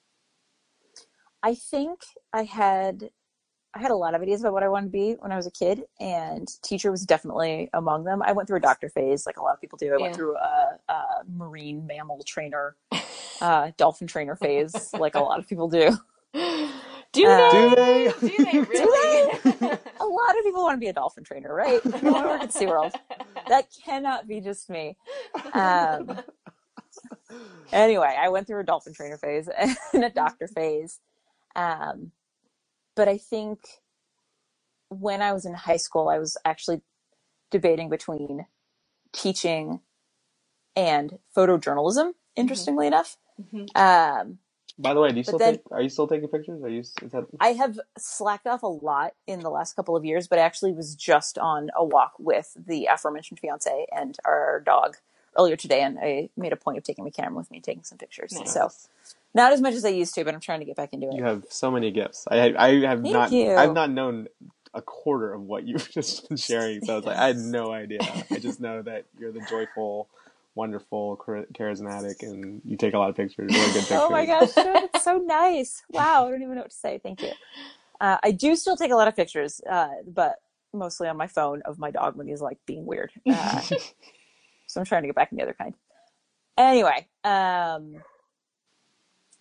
I 1.42 1.54
think 1.54 2.00
I 2.32 2.44
had 2.44 3.10
I 3.74 3.80
had 3.80 3.90
a 3.90 3.96
lot 3.96 4.14
of 4.14 4.22
ideas 4.22 4.40
about 4.40 4.52
what 4.52 4.62
I 4.62 4.68
wanted 4.68 4.86
to 4.86 4.92
be 4.92 5.12
when 5.14 5.32
I 5.32 5.36
was 5.36 5.46
a 5.46 5.50
kid, 5.50 5.82
and 5.98 6.48
teacher 6.62 6.90
was 6.92 7.04
definitely 7.04 7.70
among 7.74 8.04
them. 8.04 8.22
I 8.22 8.32
went 8.32 8.46
through 8.46 8.58
a 8.58 8.60
doctor 8.60 8.88
phase, 8.88 9.26
like 9.26 9.36
a 9.36 9.42
lot 9.42 9.54
of 9.54 9.60
people 9.60 9.76
do. 9.78 9.92
I 9.92 9.96
went 9.96 10.14
through 10.14 10.36
a, 10.36 10.78
a 10.88 11.02
marine 11.28 11.84
mammal 11.86 12.22
trainer, 12.24 12.76
uh, 13.40 13.72
dolphin 13.76 14.06
trainer 14.06 14.36
phase, 14.36 14.92
like 14.94 15.16
a 15.16 15.20
lot 15.20 15.40
of 15.40 15.48
people 15.48 15.68
do. 15.68 15.96
Do 17.12 17.26
Uh, 17.26 17.74
they? 17.74 18.12
Do 18.20 18.28
they? 18.28 18.28
Do 18.28 18.44
they 18.44 18.58
really? 18.68 19.38
A 20.00 20.04
lot 20.04 20.36
of 20.38 20.44
people 20.44 20.62
want 20.64 20.74
to 20.76 20.80
be 20.80 20.88
a 20.88 20.92
dolphin 20.92 21.22
trainer, 21.24 21.54
right? 21.54 21.80
You 21.84 22.10
want 22.12 22.24
to 22.24 22.28
work 22.28 22.42
at 22.42 22.50
SeaWorld. 22.50 22.92
That 23.48 23.66
cannot 23.84 24.26
be 24.26 24.40
just 24.40 24.68
me. 24.68 24.96
Um, 25.52 26.18
anyway, 27.72 28.16
I 28.18 28.28
went 28.30 28.46
through 28.46 28.60
a 28.60 28.64
dolphin 28.64 28.92
trainer 28.92 29.16
phase 29.16 29.48
and 29.92 30.04
a 30.04 30.10
doctor 30.10 30.48
phase. 30.48 30.98
Um, 31.56 32.10
but 32.94 33.08
I 33.08 33.18
think 33.18 33.60
when 34.88 35.22
I 35.22 35.32
was 35.32 35.44
in 35.44 35.54
high 35.54 35.76
school, 35.76 36.08
I 36.08 36.18
was 36.18 36.36
actually 36.44 36.82
debating 37.50 37.88
between 37.88 38.46
teaching 39.12 39.80
and 40.76 41.18
photojournalism, 41.36 42.12
interestingly 42.36 42.86
enough. 42.86 43.16
Mhm. 43.40 43.68
Um, 43.76 44.38
By 44.76 44.92
the 44.92 45.00
way, 45.00 45.10
do 45.10 45.16
you 45.18 45.22
still 45.22 45.38
then- 45.38 45.54
take? 45.56 45.70
Are 45.70 45.80
you 45.82 45.88
still 45.88 46.08
taking 46.08 46.28
pictures? 46.28 46.62
Are 46.62 46.68
you? 46.68 46.80
Is 46.80 46.92
that? 47.12 47.26
I 47.38 47.52
have 47.52 47.78
slacked 47.96 48.46
off 48.46 48.62
a 48.64 48.68
lot 48.68 49.14
in 49.26 49.40
the 49.40 49.50
last 49.50 49.74
couple 49.74 49.94
of 49.94 50.04
years, 50.04 50.26
but 50.26 50.38
I 50.38 50.42
actually 50.42 50.72
was 50.72 50.96
just 50.96 51.38
on 51.38 51.70
a 51.76 51.84
walk 51.84 52.14
with 52.18 52.56
the 52.56 52.86
aforementioned 52.86 53.38
fiance 53.38 53.86
and 53.92 54.16
our 54.24 54.60
dog 54.66 54.96
earlier 55.36 55.56
today, 55.56 55.80
and 55.82 55.98
I 56.00 56.30
made 56.36 56.52
a 56.52 56.56
point 56.56 56.78
of 56.78 56.84
taking 56.84 57.04
my 57.04 57.10
camera 57.10 57.36
with 57.38 57.50
me, 57.52 57.60
taking 57.60 57.84
some 57.84 57.98
pictures. 57.98 58.32
Nice. 58.32 58.52
So 58.52 58.70
not 59.34 59.52
as 59.52 59.60
much 59.60 59.74
as 59.74 59.84
I 59.84 59.88
used 59.88 60.14
to, 60.14 60.24
but 60.24 60.32
I'm 60.34 60.40
trying 60.40 60.60
to 60.60 60.64
get 60.64 60.76
back 60.76 60.92
into 60.92 61.08
it. 61.08 61.14
You 61.14 61.24
have 61.24 61.44
so 61.50 61.70
many 61.70 61.90
gifts. 61.90 62.26
I 62.30 62.54
I 62.56 62.80
have 62.86 63.02
Thank 63.02 63.12
not. 63.12 63.32
you. 63.32 63.54
I've 63.54 63.74
not 63.74 63.90
known 63.90 64.28
a 64.74 64.82
quarter 64.82 65.32
of 65.32 65.42
what 65.42 65.66
you've 65.66 65.90
just 65.92 66.28
been 66.28 66.36
sharing. 66.36 66.84
So 66.84 66.92
I 66.94 66.96
was 66.96 67.04
like, 67.04 67.16
I 67.16 67.28
had 67.28 67.38
no 67.38 67.72
idea. 67.72 68.00
I 68.30 68.38
just 68.38 68.60
know 68.60 68.82
that 68.82 69.06
you're 69.18 69.32
the 69.32 69.44
joyful, 69.48 70.08
wonderful, 70.54 71.16
charismatic, 71.26 72.22
and 72.22 72.60
you 72.64 72.76
take 72.76 72.94
a 72.94 72.98
lot 72.98 73.10
of 73.10 73.16
pictures. 73.16 73.52
Really 73.52 73.72
good 73.72 73.80
pictures. 73.80 73.98
Oh 74.00 74.10
my 74.10 74.26
gosh, 74.26 74.52
that's 74.54 75.04
so 75.04 75.18
nice. 75.18 75.82
Wow, 75.90 76.26
I 76.26 76.30
don't 76.30 76.42
even 76.42 76.54
know 76.54 76.62
what 76.62 76.70
to 76.70 76.76
say. 76.76 77.00
Thank 77.02 77.22
you. 77.22 77.32
Uh, 78.00 78.18
I 78.22 78.32
do 78.32 78.56
still 78.56 78.76
take 78.76 78.90
a 78.90 78.96
lot 78.96 79.08
of 79.08 79.16
pictures, 79.16 79.60
uh, 79.68 79.88
but 80.06 80.36
mostly 80.72 81.08
on 81.08 81.16
my 81.16 81.28
phone 81.28 81.62
of 81.62 81.78
my 81.78 81.90
dog 81.90 82.16
when 82.16 82.26
he's 82.26 82.40
like 82.40 82.58
being 82.66 82.84
weird. 82.84 83.12
Uh, 83.28 83.60
so 84.66 84.80
I'm 84.80 84.84
trying 84.84 85.02
to 85.02 85.08
get 85.08 85.14
back 85.14 85.30
in 85.30 85.38
the 85.38 85.44
other 85.44 85.54
kind. 85.54 85.74
Anyway, 86.58 87.06
um, 87.22 87.96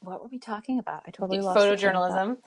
what 0.03 0.21
were 0.21 0.29
we 0.31 0.39
talking 0.39 0.79
about? 0.79 1.03
I 1.07 1.11
totally 1.11 1.39
lost 1.39 1.59
the 1.59 1.77
train 1.77 1.95
of 1.95 2.09
thought. 2.09 2.11
photojournalism. 2.11 2.37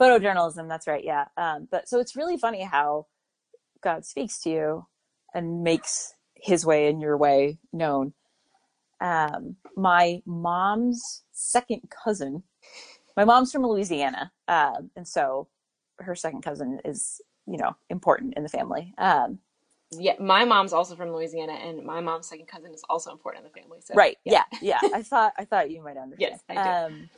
Photojournalism, 0.00 0.68
that's 0.68 0.86
right, 0.86 1.04
yeah. 1.04 1.26
Um, 1.36 1.68
but 1.70 1.88
so 1.88 2.00
it's 2.00 2.16
really 2.16 2.36
funny 2.36 2.62
how 2.62 3.06
God 3.82 4.04
speaks 4.04 4.40
to 4.40 4.50
you 4.50 4.86
and 5.34 5.62
makes 5.62 6.14
his 6.34 6.66
way 6.66 6.88
and 6.88 7.00
your 7.00 7.16
way 7.16 7.58
known. 7.72 8.12
Um, 9.00 9.56
my 9.76 10.22
mom's 10.26 11.22
second 11.32 11.82
cousin, 12.04 12.42
my 13.16 13.24
mom's 13.24 13.52
from 13.52 13.66
Louisiana, 13.66 14.32
um, 14.48 14.90
and 14.96 15.06
so 15.06 15.48
her 15.98 16.14
second 16.14 16.42
cousin 16.42 16.80
is, 16.84 17.20
you 17.46 17.58
know, 17.58 17.76
important 17.90 18.34
in 18.36 18.42
the 18.42 18.48
family. 18.48 18.94
Um, 18.98 19.38
Yeah, 20.00 20.14
my 20.20 20.44
mom's 20.44 20.72
also 20.72 20.96
from 20.96 21.10
Louisiana, 21.12 21.52
and 21.54 21.84
my 21.84 22.00
mom's 22.00 22.28
second 22.28 22.46
cousin 22.46 22.72
is 22.74 22.82
also 22.88 23.10
important 23.12 23.44
in 23.44 23.50
the 23.52 23.60
family. 23.60 23.78
So 23.82 23.94
right 23.94 24.16
yeah 24.24 24.44
yeah 24.62 24.80
i 24.92 25.02
thought 25.10 25.32
i 25.38 25.44
thought 25.44 25.70
you 25.70 25.82
might 25.82 25.96
understand 25.96 26.32
Yes, 26.32 26.40
I 26.48 26.54
do. 26.54 26.60
um 26.94 27.10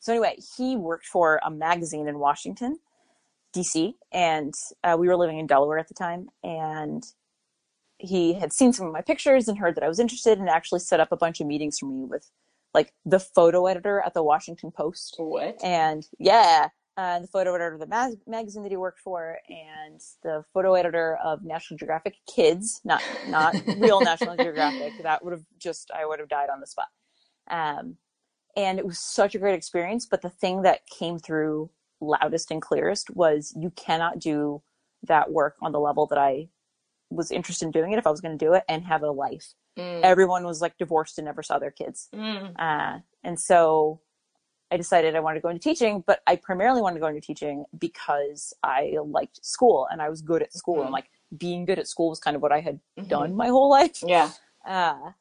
so 0.00 0.12
anyway 0.12 0.36
he 0.56 0.76
worked 0.76 1.06
for 1.06 1.40
a 1.44 1.50
magazine 1.50 2.08
in 2.08 2.18
washington 2.18 2.78
dc 3.54 3.94
and 4.12 4.54
uh, 4.84 4.96
we 4.98 5.06
were 5.08 5.16
living 5.16 5.38
in 5.38 5.46
delaware 5.46 5.78
at 5.78 5.88
the 5.88 5.94
time 5.94 6.28
and 6.42 7.04
he 7.98 8.32
had 8.34 8.52
seen 8.52 8.72
some 8.72 8.86
of 8.86 8.92
my 8.92 9.02
pictures 9.02 9.48
and 9.48 9.58
heard 9.58 9.74
that 9.74 9.84
i 9.84 9.88
was 9.88 10.00
interested 10.00 10.38
and 10.38 10.48
actually 10.48 10.80
set 10.80 11.00
up 11.00 11.12
a 11.12 11.16
bunch 11.16 11.40
of 11.40 11.46
meetings 11.46 11.78
for 11.78 11.86
me 11.86 12.04
with 12.04 12.30
like 12.72 12.92
the 13.04 13.20
photo 13.20 13.66
editor 13.66 14.00
at 14.06 14.14
the 14.14 14.22
washington 14.22 14.70
post 14.70 15.16
What? 15.18 15.62
and 15.62 16.06
yeah, 16.18 16.68
uh, 17.00 17.18
the 17.20 17.26
photo 17.26 17.54
editor 17.54 17.72
of 17.72 17.80
the 17.80 17.86
mag- 17.86 18.20
magazine 18.26 18.62
that 18.62 18.70
he 18.70 18.76
worked 18.76 19.00
for, 19.00 19.38
and 19.48 20.00
the 20.22 20.44
photo 20.52 20.74
editor 20.74 21.16
of 21.24 21.42
National 21.42 21.78
Geographic 21.78 22.16
Kids, 22.32 22.82
not 22.84 23.02
not 23.28 23.54
real 23.78 24.00
National 24.12 24.36
Geographic. 24.36 24.92
That 25.02 25.24
would 25.24 25.32
have 25.32 25.44
just 25.58 25.90
I 25.96 26.04
would 26.04 26.18
have 26.18 26.28
died 26.28 26.50
on 26.50 26.60
the 26.60 26.66
spot. 26.66 26.88
Um, 27.48 27.96
and 28.54 28.78
it 28.78 28.86
was 28.86 28.98
such 28.98 29.34
a 29.34 29.38
great 29.38 29.54
experience. 29.54 30.04
But 30.04 30.20
the 30.20 30.28
thing 30.28 30.60
that 30.62 30.80
came 30.98 31.18
through 31.18 31.70
loudest 32.02 32.50
and 32.50 32.60
clearest 32.60 33.08
was 33.10 33.54
you 33.58 33.70
cannot 33.70 34.18
do 34.18 34.60
that 35.04 35.32
work 35.32 35.56
on 35.62 35.72
the 35.72 35.80
level 35.80 36.06
that 36.08 36.18
I 36.18 36.48
was 37.08 37.30
interested 37.30 37.64
in 37.64 37.70
doing 37.70 37.92
it 37.92 37.98
if 37.98 38.06
I 38.06 38.10
was 38.10 38.20
going 38.20 38.36
to 38.38 38.44
do 38.44 38.52
it 38.52 38.64
and 38.68 38.84
have 38.84 39.02
a 39.02 39.10
life. 39.10 39.54
Mm. 39.78 40.02
Everyone 40.02 40.44
was 40.44 40.60
like 40.60 40.76
divorced 40.76 41.16
and 41.16 41.24
never 41.24 41.42
saw 41.42 41.58
their 41.58 41.70
kids. 41.70 42.08
Mm. 42.14 42.52
Uh, 42.58 42.98
and 43.24 43.40
so 43.40 44.00
I 44.72 44.76
decided 44.76 45.16
I 45.16 45.20
wanted 45.20 45.36
to 45.36 45.42
go 45.42 45.48
into 45.48 45.60
teaching, 45.62 46.04
but 46.06 46.20
I 46.26 46.36
primarily 46.36 46.80
wanted 46.80 46.94
to 46.94 47.00
go 47.00 47.08
into 47.08 47.20
teaching 47.20 47.64
because 47.78 48.54
I 48.62 48.96
liked 49.04 49.44
school 49.44 49.88
and 49.90 50.00
I 50.00 50.08
was 50.08 50.22
good 50.22 50.42
at 50.42 50.52
school. 50.52 50.78
Mhm. 50.78 50.82
And 50.84 50.92
like 50.92 51.10
being 51.36 51.64
good 51.64 51.78
at 51.78 51.88
school 51.88 52.08
was 52.10 52.20
kind 52.20 52.36
of 52.36 52.42
what 52.42 52.52
I 52.52 52.60
had 52.60 52.80
Mhm. 52.98 53.08
done 53.08 53.34
my 53.34 53.48
whole 53.48 53.68
life. 53.78 54.02
Yeah. 54.02 54.30
Uh, 54.64 55.12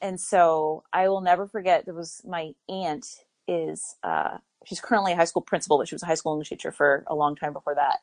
and 0.00 0.20
so 0.20 0.84
I 0.92 1.08
will 1.08 1.20
never 1.20 1.46
forget 1.46 1.84
there 1.84 1.94
was 1.94 2.22
my 2.24 2.54
aunt 2.68 3.24
is, 3.46 3.96
uh, 4.02 4.38
she's 4.64 4.80
currently 4.80 5.12
a 5.12 5.16
high 5.16 5.24
school 5.24 5.42
principal, 5.42 5.78
but 5.78 5.88
she 5.88 5.94
was 5.94 6.02
a 6.02 6.06
high 6.06 6.14
school 6.14 6.32
English 6.32 6.48
teacher 6.50 6.72
for 6.72 7.04
a 7.06 7.14
long 7.14 7.36
time 7.36 7.52
before 7.52 7.74
that. 7.74 8.00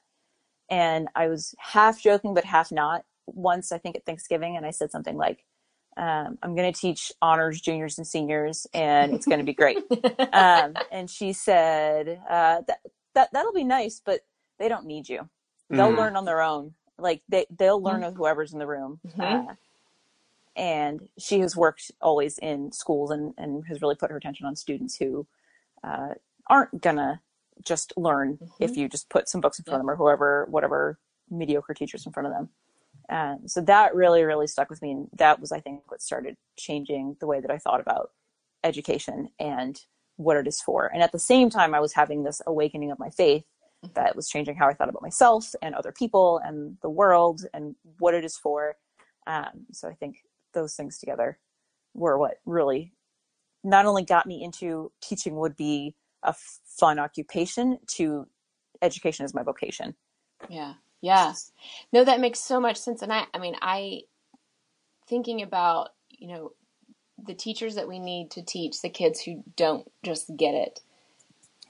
And 0.70 1.10
I 1.16 1.28
was 1.28 1.54
half 1.58 2.00
joking, 2.02 2.34
but 2.34 2.46
half 2.46 2.72
not 2.72 3.04
once, 3.28 3.72
I 3.72 3.78
think 3.78 3.96
at 3.96 4.06
Thanksgiving. 4.06 4.56
And 4.58 4.66
I 4.66 4.72
said 4.72 4.92
something 4.92 5.18
like, 5.18 5.44
um, 5.98 6.38
I'm 6.44 6.56
going 6.56 6.72
to 6.72 6.80
teach 6.80 7.12
honors 7.22 7.62
juniors 7.62 7.98
and 7.98 8.08
seniors 8.08 8.68
and 8.74 9.14
it's 9.14 9.26
going 9.28 9.40
to 9.40 9.46
be 9.46 9.54
great. 9.54 9.80
um, 10.34 10.80
and 10.92 11.10
she 11.10 11.34
said, 11.34 12.22
uh, 12.30 12.62
that, 12.68 12.80
that, 13.16 13.30
that'll 13.34 13.54
be 13.54 13.64
nice, 13.66 14.02
but 14.04 14.22
they 14.60 14.70
don't 14.70 14.86
need 14.86 15.10
you. 15.10 15.30
They'll 15.76 15.92
Mm. 15.92 15.98
learn 15.98 16.16
on 16.18 16.26
their 16.26 16.42
own. 16.42 16.76
Like 16.98 17.22
they, 17.30 17.46
they'll 17.58 17.82
learn 17.82 18.02
with 18.02 18.16
whoever's 18.16 18.54
in 18.54 18.60
the 18.60 18.68
room. 18.68 19.00
Mhm. 19.08 19.50
Uh, 19.50 19.56
and 20.56 21.08
she 21.18 21.40
has 21.40 21.56
worked 21.56 21.92
always 22.02 22.38
in 22.40 22.72
schools 22.72 23.12
and, 23.12 23.34
and 23.38 23.66
has 23.68 23.82
really 23.82 23.96
put 23.96 24.12
her 24.12 24.18
attention 24.18 24.46
on 24.46 24.56
students 24.56 24.98
who 24.98 25.28
uh, 25.84 26.10
aren't 26.50 26.82
gonna 26.82 27.22
just 27.64 27.94
learn 27.98 28.40
if 28.60 28.78
you 28.78 28.90
just 28.90 29.10
put 29.10 29.30
some 29.30 29.42
books 29.42 29.60
in 29.60 29.66
front 29.66 29.78
of 29.78 29.82
them 29.84 29.90
or 29.92 29.96
whoever 29.96 30.48
whatever 30.50 31.00
mediocre 31.30 31.74
teachers 31.74 32.06
in 32.06 32.12
front 32.12 32.28
of 32.28 32.34
them 32.34 32.50
um, 33.12 33.40
so 33.46 33.62
that 33.62 33.94
really 33.94 34.24
really 34.24 34.48
stuck 34.48 34.70
with 34.70 34.82
me 34.82 34.92
and 34.92 35.08
that 35.18 35.40
was 35.40 35.52
i 35.52 35.60
think 35.60 35.80
what 35.90 36.02
started 36.02 36.36
changing 36.58 37.16
the 37.20 37.28
way 37.28 37.40
that 37.40 37.52
i 37.52 37.58
thought 37.58 37.82
about 37.82 38.10
education 38.64 39.28
and 39.40 39.82
what 40.18 40.38
it 40.38 40.48
is 40.48 40.62
for 40.62 40.88
and 40.94 41.02
at 41.02 41.12
the 41.12 41.20
same 41.20 41.50
time 41.50 41.74
i 41.74 41.80
was 41.80 41.94
having 41.94 42.24
this 42.24 42.42
awakening 42.48 42.92
of 42.92 43.00
my 43.00 43.10
faith 43.10 43.44
that 43.94 44.16
was 44.16 44.30
changing 44.30 44.56
how 44.56 44.68
i 44.68 44.74
thought 44.74 44.90
about 44.90 45.02
myself 45.02 45.54
and 45.62 45.74
other 45.76 45.92
people 45.92 46.40
and 46.44 46.78
the 46.82 46.90
world 46.90 47.46
and 47.54 47.76
what 48.00 48.14
it 48.14 48.24
is 48.24 48.38
for 48.38 48.76
um, 49.28 49.66
so 49.72 49.88
i 49.88 49.94
think 49.94 50.18
those 50.54 50.76
things 50.76 51.00
together 51.00 51.40
were 51.94 52.18
what 52.18 52.38
really 52.46 52.94
not 53.64 53.86
only 53.86 54.04
got 54.04 54.26
me 54.26 54.44
into 54.44 54.92
teaching 55.02 55.36
would 55.36 55.56
be 55.56 55.96
a 56.24 56.34
fun 56.80 57.00
occupation 57.00 57.78
to 57.88 58.28
education 58.82 59.24
as 59.24 59.34
my 59.34 59.44
vocation. 59.44 59.96
Yeah. 60.50 60.74
Yeah. 61.02 61.34
No, 61.92 62.04
that 62.04 62.20
makes 62.20 62.40
so 62.40 62.60
much 62.60 62.78
sense. 62.78 63.02
And 63.02 63.12
I, 63.12 63.26
I 63.34 63.40
mean, 63.40 63.56
I, 63.62 64.02
thinking 65.08 65.42
about, 65.42 65.90
you 66.10 66.28
know, 66.28 66.52
the 67.24 67.34
teachers 67.34 67.76
that 67.76 67.88
we 67.88 68.00
need 68.00 68.32
to 68.32 68.42
teach 68.44 68.82
the 68.82 68.90
kids 68.90 69.22
who 69.22 69.44
don't 69.56 69.90
just 70.04 70.32
get 70.38 70.54
it. 70.54 70.80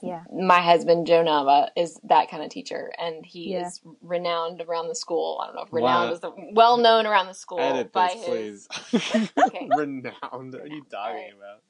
Yeah. 0.02 0.24
My 0.36 0.60
husband, 0.60 1.06
Joe 1.06 1.22
Nava, 1.24 1.68
is 1.76 2.00
that 2.04 2.28
kind 2.28 2.42
of 2.42 2.50
teacher, 2.50 2.90
and 2.98 3.24
he 3.24 3.52
Yeah. 3.52 3.68
is 3.68 3.80
renowned 4.00 4.60
around 4.60 4.88
the 4.88 4.96
school. 4.96 5.38
I 5.40 5.46
don't 5.46 5.54
know 5.54 5.62
if 5.62 5.72
renowned 5.72 6.08
Wow. 6.08 6.14
is 6.14 6.20
the 6.20 6.32
well 6.52 6.76
known 6.76 7.06
around 7.06 7.26
the 7.28 7.34
school 7.34 7.60
Edit 7.60 7.92
by 7.92 8.08
this, 8.14 8.26
his. 8.26 8.68
please. 8.92 9.30
Okay. 9.46 9.68
Renowned. 9.76 10.12
What 10.54 10.62
are 10.62 10.66
you 10.66 10.84
talking 10.90 10.96
Alright. 10.96 11.32
about? 11.36 11.62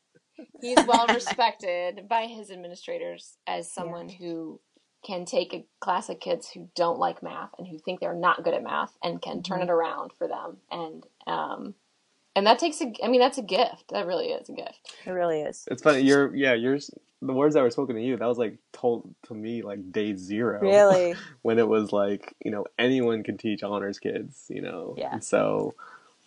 He's 0.63 0.79
well 0.87 1.07
respected 1.15 2.09
by 2.09 2.25
his 2.27 2.51
administrators 2.51 3.37
as 3.47 3.71
someone 3.71 4.09
who 4.09 4.61
can 5.05 5.25
take 5.25 5.53
a 5.53 5.65
class 5.81 6.09
of 6.09 6.21
kids 6.21 6.51
who 6.51 6.69
don't 6.77 6.99
like 6.99 7.23
math 7.23 7.51
and 7.59 7.67
who 7.67 7.79
think 7.79 8.01
they're 8.01 8.15
not 8.15 8.45
good 8.45 8.55
at 8.55 8.63
math 8.63 8.97
and 9.03 9.21
can 9.21 9.43
turn 9.43 9.61
Mhm. 9.61 9.65
it 9.65 9.71
around 9.71 10.13
for 10.13 10.29
them. 10.29 10.59
And 10.71 11.05
um, 11.27 11.75
and 12.35 12.47
that 12.47 12.59
takes 12.59 12.81
a. 12.81 12.93
I 13.05 13.09
mean, 13.09 13.21
that's 13.21 13.37
a 13.39 13.43
gift. 13.43 13.89
That 13.91 14.07
really 14.07 14.29
is 14.29 14.49
a 14.49 14.53
gift. 14.53 14.95
It 15.05 15.11
really 15.11 15.41
is. 15.43 15.69
It's 15.71 15.83
funny. 15.83 16.01
You're 16.01 16.35
yeah. 16.35 16.55
Yours. 16.55 16.91
The 17.21 17.33
words 17.33 17.55
that 17.55 17.63
were 17.63 17.71
spoken 17.71 17.95
to 17.97 18.03
you. 18.03 18.17
That 18.17 18.27
was 18.27 18.39
like 18.39 18.57
told 18.73 19.15
to 19.27 19.35
me 19.35 19.63
like 19.63 19.93
day 19.93 20.17
zero. 20.17 20.61
Really. 20.61 21.15
when 21.43 21.59
it 21.59 21.69
was 21.69 21.93
like 21.93 22.35
you 22.45 22.51
know 22.51 22.65
anyone 22.79 23.23
can 23.23 23.37
teach 23.37 23.63
honors 23.63 23.99
kids. 23.99 24.47
You 24.49 24.63
know. 24.63 24.95
Yeah. 24.97 25.13
And 25.13 25.23
so, 25.25 25.75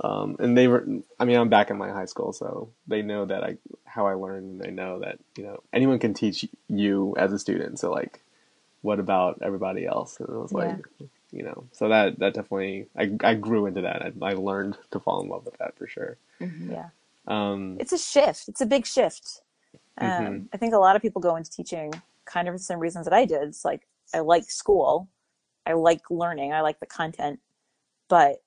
um, 0.01 0.35
and 0.39 0.55
they 0.57 0.67
were. 0.67 0.85
I 1.19 1.25
mean, 1.25 1.37
I'm 1.39 1.49
back 1.49 1.69
in 1.71 1.77
my 1.77 1.89
high 1.89 2.05
school, 2.05 2.33
so 2.33 2.69
they 2.87 3.01
know 3.01 3.25
that 3.25 3.43
I 3.43 3.57
how 3.85 4.05
I 4.05 4.13
learned, 4.13 4.51
and 4.51 4.61
they 4.61 4.71
know 4.71 4.99
that 4.99 5.17
you 5.37 5.43
know 5.43 5.63
anyone 5.73 5.97
can 5.97 6.13
teach 6.13 6.45
you 6.67 7.15
as 7.17 7.33
a 7.33 7.39
student. 7.39 7.79
So 7.79 7.91
like, 7.91 8.21
what 8.85 8.99
about 8.99 9.39
everybody 9.41 9.85
else? 9.85 10.19
And 10.19 10.29
I 10.29 10.37
was 10.37 10.53
like. 10.53 10.77
You 11.31 11.43
know, 11.43 11.65
so 11.73 11.89
that 11.89 12.17
that 12.19 12.33
definitely 12.33 12.87
I 12.97 13.11
I 13.21 13.33
grew 13.33 13.65
into 13.65 13.81
that. 13.81 13.99
I, 14.05 14.11
I 14.31 14.33
learned 14.35 14.77
to 14.91 14.99
fall 15.01 15.21
in 15.21 15.27
love 15.27 15.43
with 15.43 15.57
that 15.57 15.77
for 15.77 15.85
sure. 15.85 16.17
Yeah. 16.39 16.89
Um, 17.27 17.75
It's 17.77 17.91
a 17.91 17.97
shift. 17.97 18.47
It's 18.47 18.61
a 18.61 18.65
big 18.65 18.85
shift. 18.85 19.41
Um, 19.97 20.09
Mhm. 20.09 20.47
I 20.53 20.57
think 20.57 20.73
a 20.73 20.77
lot 20.77 20.95
of 20.95 21.01
people 21.01 21.21
go 21.21 21.35
into 21.35 21.51
teaching 21.51 21.91
kind 22.23 22.47
of 22.47 22.53
for 22.53 22.57
the 22.59 22.63
same 22.63 22.79
reasons 22.79 23.05
that 23.05 23.13
I 23.13 23.25
did. 23.25 23.41
It's 23.49 23.65
like, 23.65 23.85
I 24.13 24.19
like 24.19 24.45
school. 24.49 25.09
I 25.65 25.73
like 25.73 26.09
learning. 26.09 26.53
I 26.53 26.61
like 26.61 26.79
the 26.79 26.85
content. 26.85 27.41
But 28.07 28.41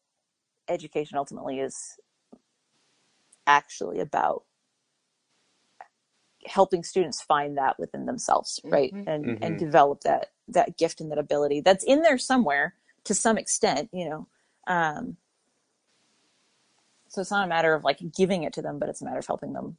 education 0.69 1.19
ultimately 1.19 1.61
is 1.61 1.99
actually 3.47 4.01
about 4.01 4.45
helping 6.47 6.85
students 6.85 7.23
find 7.23 7.59
that 7.59 7.79
within 7.79 8.07
themselves, 8.07 8.61
right? 8.71 8.95
Mhm. 8.95 9.07
And 9.07 9.39
and 9.43 9.57
Mhm. 9.57 9.59
develop 9.59 10.03
that 10.03 10.29
that 10.49 10.79
gift 10.79 11.01
and 11.01 11.11
that 11.13 11.19
ability 11.19 11.61
that's 11.63 11.85
in 11.85 12.03
there 12.03 12.19
somewhere 12.19 12.75
to 13.05 13.15
some 13.15 13.39
extent, 13.39 13.91
you 13.93 14.09
know. 14.09 14.29
Um, 14.67 15.17
so 17.09 17.21
it's 17.23 17.31
not 17.33 17.45
a 17.47 17.49
matter 17.49 17.75
of 17.75 17.85
like 17.85 18.01
giving 18.17 18.45
it 18.45 18.55
to 18.55 18.63
them, 18.63 18.79
but 18.79 18.89
it's 18.89 19.03
a 19.03 19.07
matter 19.07 19.19
of 19.21 19.27
helping 19.27 19.53
them 19.55 19.77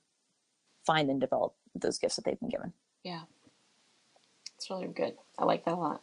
find 0.86 1.10
and 1.10 1.22
develop 1.22 1.56
those 1.76 2.00
gifts 2.00 2.17
that 2.17 2.26
they've 2.26 2.39
been 2.39 2.50
given. 2.50 2.74
Yeah, 3.04 3.24
it's 4.58 4.69
really 4.69 4.88
good. 4.88 5.15
I 5.38 5.45
like 5.45 5.65
that 5.65 5.76
a 5.76 5.78
lot. 5.78 6.02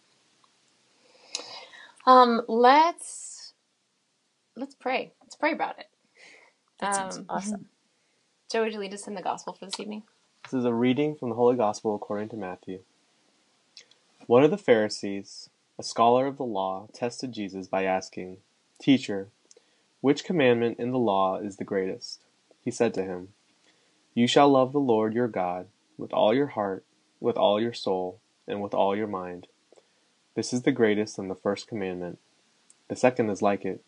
Um, 2.06 2.42
let's 2.48 3.54
let's 4.56 4.74
pray. 4.74 5.14
Let's 5.22 5.36
pray 5.36 5.52
about 5.52 5.78
it. 5.78 5.86
That 6.80 6.94
sounds 6.94 7.20
Um, 7.20 7.30
awesome. 7.30 7.66
Joe, 8.50 8.64
would 8.64 8.72
you 8.74 8.80
lead 8.80 8.94
us 8.94 9.08
in 9.08 9.14
the 9.14 9.22
gospel 9.22 9.54
for 9.54 9.66
this 9.66 9.80
evening? 9.80 10.04
This 10.46 10.60
is 10.60 10.64
a 10.64 10.72
reading 10.72 11.16
from 11.16 11.30
the 11.30 11.34
Holy 11.34 11.56
Gospel 11.56 11.96
according 11.96 12.28
to 12.28 12.36
Matthew. 12.36 12.82
One 14.28 14.44
of 14.44 14.52
the 14.52 14.56
Pharisees, 14.56 15.50
a 15.76 15.82
scholar 15.82 16.28
of 16.28 16.36
the 16.36 16.44
law, 16.44 16.86
tested 16.92 17.32
Jesus 17.32 17.66
by 17.66 17.82
asking, 17.82 18.36
Teacher, 18.80 19.30
which 20.00 20.22
commandment 20.22 20.78
in 20.78 20.92
the 20.92 21.00
law 21.00 21.38
is 21.38 21.56
the 21.56 21.64
greatest? 21.64 22.20
He 22.64 22.70
said 22.70 22.94
to 22.94 23.02
him, 23.02 23.30
You 24.14 24.28
shall 24.28 24.48
love 24.48 24.70
the 24.72 24.78
Lord 24.78 25.14
your 25.14 25.26
God 25.26 25.66
with 25.98 26.12
all 26.12 26.32
your 26.32 26.46
heart, 26.46 26.84
with 27.18 27.36
all 27.36 27.60
your 27.60 27.74
soul, 27.74 28.20
and 28.46 28.62
with 28.62 28.72
all 28.72 28.94
your 28.94 29.08
mind. 29.08 29.48
This 30.36 30.52
is 30.52 30.62
the 30.62 30.70
greatest 30.70 31.18
and 31.18 31.28
the 31.28 31.34
first 31.34 31.66
commandment. 31.66 32.20
The 32.86 32.94
second 32.94 33.30
is 33.30 33.42
like 33.42 33.64
it. 33.64 33.82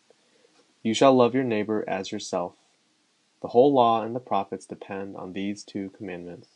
You 0.83 0.93
shall 0.93 1.13
love 1.13 1.33
your 1.33 1.45
neighbor 1.45 1.85
as 1.87 2.11
yourself. 2.11 2.55
The 3.41 3.49
whole 3.49 3.73
law 3.73 4.03
and 4.03 4.15
the 4.15 4.19
prophets 4.19 4.65
depend 4.65 5.15
on 5.15 5.33
these 5.33 5.63
two 5.63 5.89
commandments. 5.91 6.49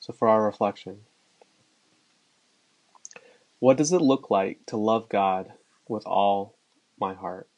So, 0.00 0.12
for 0.12 0.28
our 0.28 0.42
reflection, 0.42 1.00
what 3.58 3.76
does 3.76 3.92
it 3.92 4.00
look 4.00 4.30
like 4.30 4.64
to 4.66 4.76
love 4.76 5.08
God 5.08 5.52
with 5.88 6.06
all 6.06 6.56
my 6.98 7.12
heart? 7.12 7.48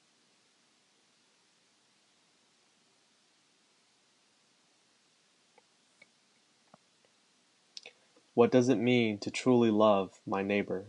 What 8.34 8.50
does 8.50 8.68
it 8.68 8.78
mean 8.78 9.18
to 9.18 9.30
truly 9.30 9.70
love 9.70 10.20
my 10.26 10.42
neighbor? 10.42 10.86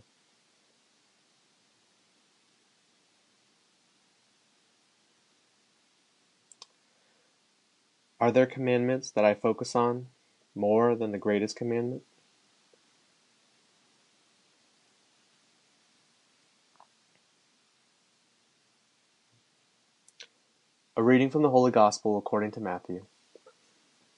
Are 8.22 8.30
there 8.30 8.46
commandments 8.46 9.10
that 9.10 9.24
I 9.24 9.34
focus 9.34 9.74
on 9.74 10.06
more 10.54 10.94
than 10.94 11.10
the 11.10 11.18
greatest 11.18 11.56
commandment? 11.56 12.04
A 20.96 21.02
reading 21.02 21.30
from 21.30 21.42
the 21.42 21.50
Holy 21.50 21.72
Gospel 21.72 22.16
according 22.16 22.52
to 22.52 22.60
Matthew. 22.60 23.06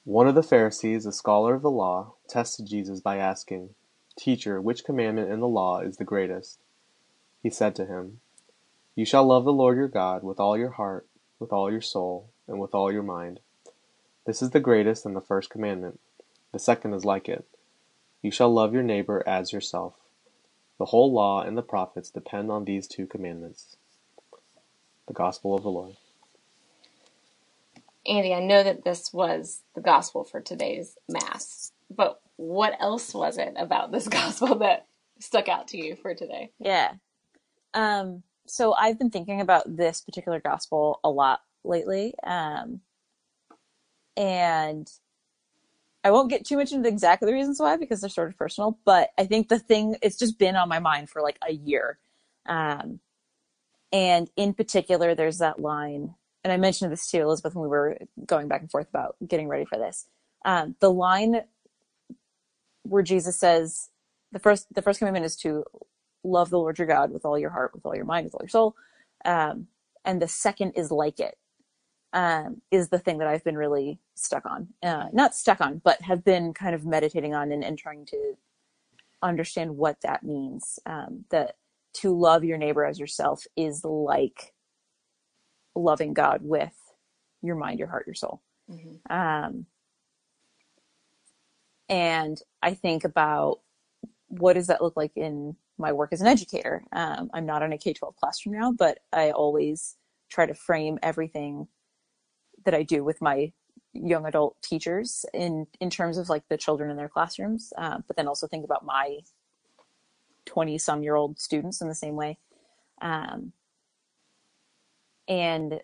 One 0.05 0.29
of 0.29 0.35
the 0.35 0.43
Pharisees, 0.43 1.07
a 1.07 1.11
scholar 1.13 1.55
of 1.55 1.63
the 1.63 1.71
law, 1.71 2.17
tested 2.29 2.67
Jesus 2.67 3.01
by 3.01 3.17
asking, 3.17 3.71
Teacher, 4.19 4.61
which 4.61 4.85
commandment 4.85 5.33
in 5.33 5.41
the 5.41 5.49
law 5.49 5.81
is 5.81 5.97
the 5.97 6.05
greatest? 6.05 6.61
He 7.43 7.49
said 7.49 7.75
to 7.77 7.87
him, 7.87 8.21
You 8.95 9.07
shall 9.07 9.25
love 9.25 9.47
the 9.47 9.53
Lord 9.55 9.79
your 9.79 9.89
God 9.89 10.23
with 10.23 10.39
all 10.39 10.59
your 10.59 10.73
heart, 10.73 11.07
with 11.39 11.55
all 11.55 11.73
your 11.73 11.81
soul, 11.81 12.29
and 12.47 12.61
with 12.61 12.75
all 12.75 12.93
your 12.93 13.03
mind. 13.03 13.41
This 14.27 14.41
is 14.41 14.51
the 14.51 14.61
greatest 14.61 15.05
and 15.05 15.15
the 15.15 15.21
first 15.21 15.51
commandment. 15.51 16.01
The 16.53 16.59
second 16.59 16.95
is 16.95 17.05
like 17.05 17.29
it. 17.29 17.47
You 18.23 18.31
shall 18.31 18.53
love 18.53 18.73
your 18.73 18.83
neighbor 18.83 19.23
as 19.27 19.53
yourself. 19.53 19.95
The 20.79 20.87
whole 20.87 21.13
law 21.13 21.43
and 21.43 21.59
the 21.59 21.63
prophets 21.63 22.11
depend 22.11 22.51
on 22.51 22.65
these 22.65 22.89
two 22.89 23.07
commandments. 23.07 23.77
The 25.07 25.13
Gospel 25.13 25.55
of 25.55 25.63
the 25.63 25.71
Lord. 25.71 25.97
Andie, 28.07 28.35
I 28.35 28.41
know 28.41 28.63
that 28.63 28.85
this 28.85 29.13
was 29.13 29.63
the 29.75 29.81
gospel 29.81 30.25
for 30.25 30.41
today's 30.41 30.97
mass, 31.09 31.73
but 31.91 32.21
what 32.37 32.75
else 32.81 33.15
was 33.15 33.39
it 33.39 33.55
about 33.57 33.93
this 33.93 34.09
gospel 34.09 34.59
that 34.59 34.87
stuck 35.21 35.49
out 35.49 35.69
to 35.69 35.79
you 35.79 35.97
for 35.97 36.15
today? 36.15 36.51
Yeah. 36.59 36.93
Um, 37.73 38.23
so 38.47 38.75
I've 38.75 38.99
been 38.99 39.11
thinking 39.11 39.41
about 39.41 39.77
this 39.77 40.01
particular 40.01 40.41
gospel 40.41 41.01
a 41.03 41.11
lot 41.11 41.41
lately. 41.65 42.15
Um, 42.25 42.81
and 44.17 44.91
I 46.05 46.11
won't 46.13 46.31
get 46.31 46.47
too 46.47 46.57
much 46.57 46.73
into 46.73 46.89
exactly 46.89 47.27
the 47.27 47.35
reasons 47.35 47.61
why 47.61 47.77
because 47.77 48.01
they're 48.01 48.11
sort 48.11 48.29
of 48.31 48.39
personal, 48.39 48.79
but 48.85 49.11
I 49.19 49.27
think 49.27 49.49
the 49.49 49.59
thing, 49.59 49.97
it's 50.03 50.19
just 50.19 50.39
been 50.39 50.57
on 50.57 50.69
my 50.69 50.79
mind 50.81 51.11
for 51.11 51.23
like 51.23 51.39
a 51.49 51.53
year. 51.53 51.99
Um, 52.47 53.01
and 53.93 54.31
in 54.37 54.55
particular, 54.55 55.15
there's 55.15 55.39
that 55.39 55.61
line 55.61 56.15
and 56.45 56.53
I 56.53 56.59
mentioned 56.59 56.93
this 56.93 57.11
to 57.11 57.21
Elizabeth 57.21 57.55
when 57.55 57.63
we 57.63 57.69
were 57.69 57.99
going 58.27 58.49
back 58.49 58.61
and 58.61 58.71
forth 58.71 58.89
about 58.89 59.17
getting 59.27 59.49
ready 59.49 59.65
for 59.65 59.79
this. 59.79 60.07
Um, 60.45 60.77
the 60.81 60.93
line 60.93 61.43
where 62.85 63.03
Jesus 63.03 63.39
says 63.39 63.91
the 64.33 64.39
first 64.39 64.67
the 64.75 64.83
first 64.83 64.99
commandment 64.99 65.27
is 65.27 65.37
to 65.39 65.65
love 66.25 66.51
the 66.51 66.59
Lord 66.59 66.79
your 66.79 66.89
God 66.89 67.13
with 67.13 67.25
all 67.25 67.39
your 67.39 67.51
heart, 67.51 67.73
with 67.75 67.87
all 67.87 67.97
your 67.97 68.05
mind, 68.05 68.25
with 68.27 68.35
all 68.35 68.43
your 68.43 68.49
soul, 68.49 68.77
um, 69.25 69.69
and 70.05 70.21
the 70.23 70.29
second 70.29 70.73
is 70.73 70.91
like 70.91 71.21
it. 71.21 71.37
Um, 72.15 72.63
is 72.71 72.89
the 72.89 72.99
thing 73.01 73.19
that 73.19 73.27
I've 73.27 73.43
been 73.43 73.59
really 73.59 73.99
stuck 74.15 74.47
on. 74.47 74.69
Uh, 74.83 75.07
not 75.13 75.35
stuck 75.35 75.61
on, 75.61 75.81
but 75.85 76.01
have 76.03 76.25
been 76.25 76.55
kind 76.55 76.75
of 76.75 76.87
meditating 76.87 77.35
on 77.35 77.51
and, 77.51 77.65
and 77.65 77.77
trying 77.77 78.07
to 78.07 78.35
understand 79.21 79.77
what 79.77 80.01
that 80.03 80.23
means. 80.23 80.79
Um, 80.87 81.25
that 81.31 81.57
to 81.95 82.17
love 82.17 82.45
your 82.45 82.59
neighbor 82.59 82.85
as 82.85 83.01
yourself 83.01 83.45
is 83.57 83.85
like 83.85 84.53
loving 85.75 86.15
God 86.15 86.41
with 86.43 86.75
your 87.43 87.57
mind, 87.57 87.79
your 87.79 87.89
heart, 87.89 88.07
your 88.07 88.15
soul. 88.15 88.43
Mm-hmm. 88.71 89.13
Um, 89.13 89.67
and 91.89 92.41
I 92.63 92.75
think 92.75 93.05
about 93.05 93.61
what 94.29 94.55
does 94.55 94.69
that 94.69 94.83
look 94.83 94.97
like 94.97 95.17
in 95.17 95.57
my 95.79 95.93
work 95.93 96.13
as 96.13 96.21
an 96.21 96.27
educator. 96.27 96.85
Um, 96.93 97.31
I'm 97.35 97.47
not 97.47 97.63
in 97.63 97.73
a 97.73 97.79
K 97.79 97.93
12 97.93 98.17
classroom 98.17 98.59
now, 98.59 98.73
but 98.73 99.01
I 99.13 99.31
always 99.31 99.97
try 100.31 100.47
to 100.47 100.55
frame 100.55 100.99
everything 101.03 101.69
that 102.65 102.75
I 102.75 102.83
do 102.83 103.05
with 103.05 103.21
my 103.23 103.53
young 103.93 104.27
adult 104.27 104.61
teachers 104.63 105.25
in 105.33 105.67
in 105.81 105.91
terms 105.91 106.19
of 106.19 106.29
like 106.29 106.43
the 106.49 106.57
children 106.57 106.91
in 106.91 106.97
their 106.97 107.09
classrooms, 107.09 107.73
uh, 107.79 107.99
but 108.07 108.17
then 108.17 108.29
also 108.29 108.47
think 108.47 108.65
about 108.65 108.85
my 108.85 109.19
20 110.47 110.79
some 110.79 111.03
year 111.03 111.15
old 111.15 111.39
students 111.39 111.81
in 111.81 111.89
the 111.89 111.95
same 111.95 112.17
way. 112.17 112.39
Um, 113.01 113.53
and 115.29 115.81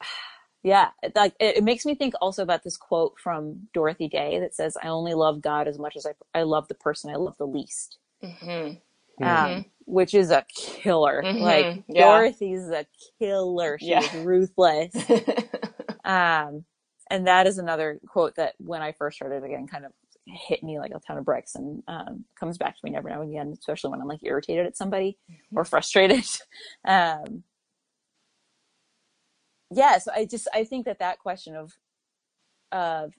yeah 0.62 0.90
like 1.14 1.34
it, 1.40 1.58
it, 1.58 1.64
makes 1.64 1.84
me 1.84 1.94
think 1.94 2.14
also 2.20 2.42
about 2.42 2.62
this 2.62 2.76
quote 2.76 3.14
from 3.18 3.68
dorothy 3.72 4.08
day 4.08 4.38
that 4.38 4.54
says 4.54 4.76
i 4.82 4.88
only 4.88 5.14
love 5.14 5.40
god 5.40 5.66
as 5.66 5.78
much 5.78 5.96
as 5.96 6.06
i, 6.06 6.12
I 6.38 6.42
love 6.42 6.68
the 6.68 6.74
person 6.74 7.10
i 7.10 7.16
love 7.16 7.36
the 7.38 7.46
least 7.46 7.98
mm-hmm. 8.22 8.74
Um, 9.20 9.26
mm-hmm. 9.26 9.60
Which 9.92 10.14
is 10.14 10.30
a 10.30 10.44
killer 10.54 11.22
mm-hmm. 11.24 11.42
like 11.42 11.82
yeah. 11.88 12.04
dorothy's 12.04 12.68
a 12.68 12.86
killer 13.18 13.78
she's 13.78 13.88
yeah. 13.88 14.22
ruthless 14.22 14.94
um 16.04 16.64
and 17.10 17.26
that 17.26 17.46
is 17.46 17.58
another 17.58 18.00
quote 18.06 18.34
that 18.36 18.54
when 18.58 18.82
i 18.82 18.92
first 18.92 19.16
started 19.16 19.44
again 19.44 19.66
kind 19.66 19.84
of 19.84 19.92
hit 20.26 20.62
me 20.62 20.78
like 20.78 20.92
a 20.94 21.00
ton 21.00 21.18
of 21.18 21.24
bricks 21.24 21.54
and 21.54 21.82
um, 21.88 22.24
comes 22.38 22.58
back 22.58 22.74
to 22.74 22.80
me 22.84 22.94
every 22.96 23.10
now 23.10 23.22
and 23.22 23.30
again, 23.30 23.52
especially 23.58 23.90
when 23.90 24.00
I'm 24.00 24.08
like 24.08 24.22
irritated 24.22 24.66
at 24.66 24.76
somebody 24.76 25.18
mm-hmm. 25.30 25.58
or 25.58 25.64
frustrated. 25.64 26.24
um, 26.84 27.42
yeah, 29.70 29.98
so 29.98 30.12
I 30.14 30.26
just 30.26 30.48
I 30.54 30.64
think 30.64 30.84
that 30.84 30.98
that 30.98 31.18
question 31.18 31.56
of 31.56 31.72
of 32.70 33.12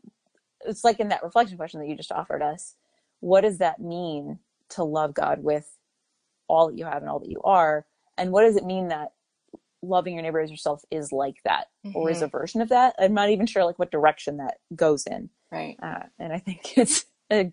it's 0.66 0.84
like 0.84 1.00
in 1.00 1.10
that 1.10 1.24
reflection 1.24 1.58
question 1.58 1.80
that 1.80 1.90
you 1.90 1.96
just 1.96 2.12
offered 2.12 2.42
us. 2.42 2.76
What 3.20 3.42
does 3.42 3.58
that 3.58 3.80
mean 3.80 4.40
to 4.70 4.84
love 4.84 5.14
God 5.14 5.44
with 5.44 5.78
all 6.48 6.70
that 6.70 6.78
you 6.78 6.86
have 6.86 7.02
and 7.02 7.10
all 7.10 7.20
that 7.20 7.30
you 7.30 7.42
are? 7.44 7.86
And 8.18 8.32
what 8.32 8.44
does 8.44 8.58
it 8.58 8.66
mean 8.66 8.90
that 8.90 9.14
loving 9.82 10.14
your 10.14 10.24
neighbor 10.24 10.40
as 10.40 10.50
yourself 10.50 10.84
is 10.90 11.12
like 11.12 11.38
that 11.46 11.68
mm-hmm. 11.86 11.98
or 11.98 12.10
is 12.10 12.22
a 12.22 12.26
mm-hmm. 12.26 12.38
version 12.38 12.62
of 12.62 12.70
that? 12.70 12.96
I'm 13.00 13.14
not 13.14 13.30
even 13.30 13.46
sure 13.46 13.66
like 13.66 13.80
what 13.80 13.92
direction 13.92 14.38
that 14.38 14.58
goes 14.76 15.06
in. 15.06 15.30
Right. 15.52 15.78
Uh, 15.82 16.04
and 16.20 16.34
I 16.34 16.40
think 16.40 16.74
it's 16.78 17.06
a, 17.32 17.52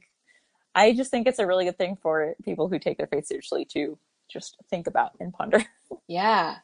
I 0.75 0.93
just 0.93 1.11
think 1.11 1.27
it's 1.27 1.39
a 1.39 1.47
really 1.47 1.65
good 1.65 1.79
thing 1.79 1.97
for 2.01 2.35
people 2.45 2.69
who 2.69 2.79
take 2.79 2.99
their 2.99 3.07
faith 3.07 3.27
seriously 3.27 3.65
to 3.73 3.99
just 4.31 4.57
think 4.71 4.87
about 4.87 5.13
and 5.21 5.33
ponder. 5.33 5.65
Yeah. 6.07 6.57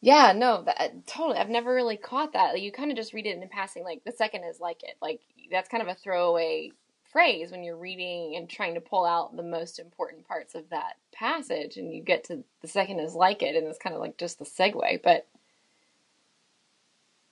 Yeah, 0.00 0.32
no, 0.36 0.62
that, 0.64 1.06
totally. 1.06 1.38
I've 1.38 1.48
never 1.48 1.74
really 1.74 1.96
caught 1.96 2.34
that. 2.34 2.52
Like, 2.52 2.62
you 2.62 2.70
kind 2.70 2.90
of 2.90 2.96
just 2.96 3.12
read 3.12 3.26
it 3.26 3.36
in 3.40 3.48
passing. 3.48 3.82
Like 3.84 4.02
the 4.04 4.12
second 4.12 4.44
is 4.44 4.60
like 4.60 4.82
it. 4.82 4.96
Like 5.02 5.20
that's 5.50 5.68
kind 5.68 5.82
of 5.82 5.88
a 5.88 5.94
throwaway 5.94 6.70
phrase 7.14 7.52
when 7.52 7.62
you're 7.62 7.76
reading 7.78 8.34
and 8.36 8.50
trying 8.50 8.74
to 8.74 8.80
pull 8.80 9.06
out 9.06 9.36
the 9.36 9.42
most 9.42 9.78
important 9.78 10.26
parts 10.28 10.54
of 10.54 10.68
that 10.70 10.96
passage, 11.14 11.78
and 11.78 11.94
you 11.94 12.02
get 12.02 12.24
to 12.24 12.42
the 12.60 12.68
second 12.68 12.98
is 12.98 13.14
like 13.14 13.40
it, 13.42 13.54
and 13.54 13.66
it's 13.66 13.78
kind 13.78 13.94
of 13.94 14.02
like 14.02 14.18
just 14.18 14.38
the 14.38 14.44
segue. 14.44 15.00
But 15.02 15.26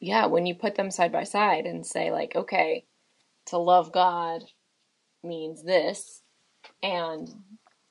yeah, 0.00 0.26
when 0.26 0.46
you 0.46 0.54
put 0.54 0.76
them 0.76 0.90
side 0.90 1.12
by 1.12 1.24
side 1.24 1.66
and 1.66 1.84
say, 1.84 2.10
like, 2.12 2.36
okay, 2.36 2.84
to 3.46 3.58
love 3.58 3.92
God 3.92 4.44
means 5.22 5.64
this, 5.64 6.22
and 6.82 7.28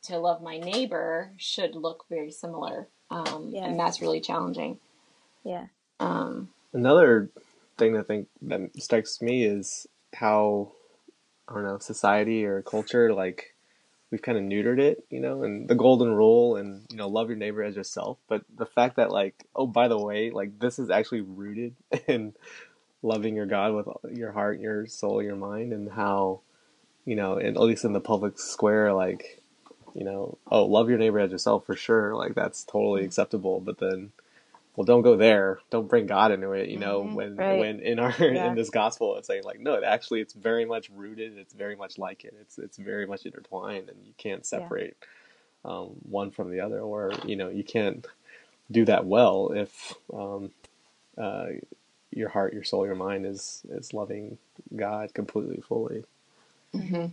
to 0.04 0.18
love 0.18 0.42
my 0.42 0.58
neighbor 0.58 1.32
should 1.38 1.76
look 1.76 2.06
very 2.10 2.32
similar. 2.32 2.88
Um, 3.10 3.50
yeah. 3.52 3.66
And 3.66 3.78
that's 3.78 4.02
really 4.02 4.22
challenging. 4.22 4.80
Yeah. 5.44 5.66
Um, 6.00 6.50
Another 6.74 7.30
thing 7.78 7.98
I 7.98 8.02
think 8.04 8.28
that 8.44 8.62
strikes 8.82 9.22
me 9.22 9.44
is 9.44 9.88
how, 10.14 10.72
I 11.48 11.54
don't 11.54 11.64
know, 11.64 11.78
society 11.80 12.46
or 12.46 12.62
culture, 12.62 13.14
like, 13.14 13.56
we've 14.12 14.22
kind 14.22 14.38
of 14.38 14.44
neutered 14.44 14.80
it, 14.80 15.06
you 15.10 15.20
know, 15.20 15.44
and 15.44 15.68
the 15.68 15.76
golden 15.76 16.14
rule 16.14 16.58
and, 16.58 16.86
you 16.92 16.98
know, 16.98 17.08
love 17.08 17.30
your 17.30 17.38
neighbor 17.38 17.64
as 17.64 17.76
yourself. 17.76 18.18
But 18.28 18.44
the 18.56 18.66
fact 18.66 18.98
that, 18.98 19.12
like, 19.12 19.46
oh, 19.56 19.68
by 19.68 19.88
the 19.88 19.98
way, 19.98 20.32
like, 20.32 20.60
this 20.60 20.80
is 20.80 20.90
actually 20.90 21.22
rooted 21.22 21.76
in 22.08 22.34
loving 23.02 23.36
your 23.36 23.46
God 23.46 23.74
with 23.74 23.88
your 24.18 24.32
heart, 24.34 24.60
your 24.60 24.86
soul, 24.86 25.24
your 25.24 25.36
mind, 25.36 25.74
and 25.74 25.90
how, 25.92 26.42
you 27.06 27.16
know, 27.16 27.38
and 27.38 27.56
at 27.58 27.64
least 27.64 27.86
in 27.86 27.94
the 27.94 28.02
public 28.02 28.38
square, 28.38 28.94
like, 28.94 29.42
you 29.94 30.04
know, 30.04 30.38
oh, 30.50 30.66
love 30.66 30.90
your 30.90 31.00
neighbor 31.00 31.20
as 31.20 31.32
yourself 31.32 31.66
for 31.66 31.76
sure. 31.76 32.16
Like, 32.16 32.36
that's 32.36 32.64
totally 32.64 33.04
acceptable. 33.04 33.60
But 33.60 33.80
then, 33.80 34.12
well, 34.76 34.86
don't 34.86 35.02
go 35.02 35.18
there. 35.18 35.60
Don't 35.70 35.90
bring 35.90 36.06
God 36.06 36.32
into 36.32 36.52
it. 36.54 36.70
You 36.70 36.80
know, 36.80 37.02
mm-hmm. 37.02 37.14
when 37.16 37.36
right. 37.36 37.60
when 37.60 37.80
in 37.82 38.00
our 38.00 38.14
yeah. 38.20 38.48
in 38.48 38.56
this 38.56 38.70
gospel, 38.70 39.18
it's 39.18 39.28
saying 39.28 39.44
like, 39.44 39.60
no, 39.60 39.82
actually, 39.84 40.22
it's 40.22 40.34
very 40.34 40.66
much 40.66 40.90
rooted. 40.90 41.38
It's 41.38 41.54
very 41.54 41.76
much 41.76 41.98
like 41.98 42.24
it. 42.24 42.36
It's 42.40 42.58
it's 42.58 42.78
very 42.78 43.06
much 43.06 43.26
intertwined, 43.26 43.90
and 43.90 43.98
you 44.06 44.14
can't 44.18 44.46
separate 44.46 44.96
yeah. 45.66 45.72
um, 45.72 45.90
one 46.10 46.32
from 46.32 46.52
the 46.52 46.62
other. 46.62 46.80
Or 46.80 47.12
you 47.26 47.36
know, 47.36 47.50
you 47.50 47.64
can't 47.64 48.06
do 48.72 48.86
that 48.86 49.06
well 49.06 49.52
if 49.54 49.94
um, 50.14 50.52
uh, 51.18 51.48
your 52.12 52.30
heart, 52.30 52.54
your 52.54 52.64
soul, 52.64 52.86
your 52.86 52.96
mind 52.96 53.26
is 53.26 53.64
is 53.70 53.94
loving 53.94 54.38
God 54.76 55.14
completely, 55.14 55.62
fully. 55.62 56.06
hmm 56.74 57.08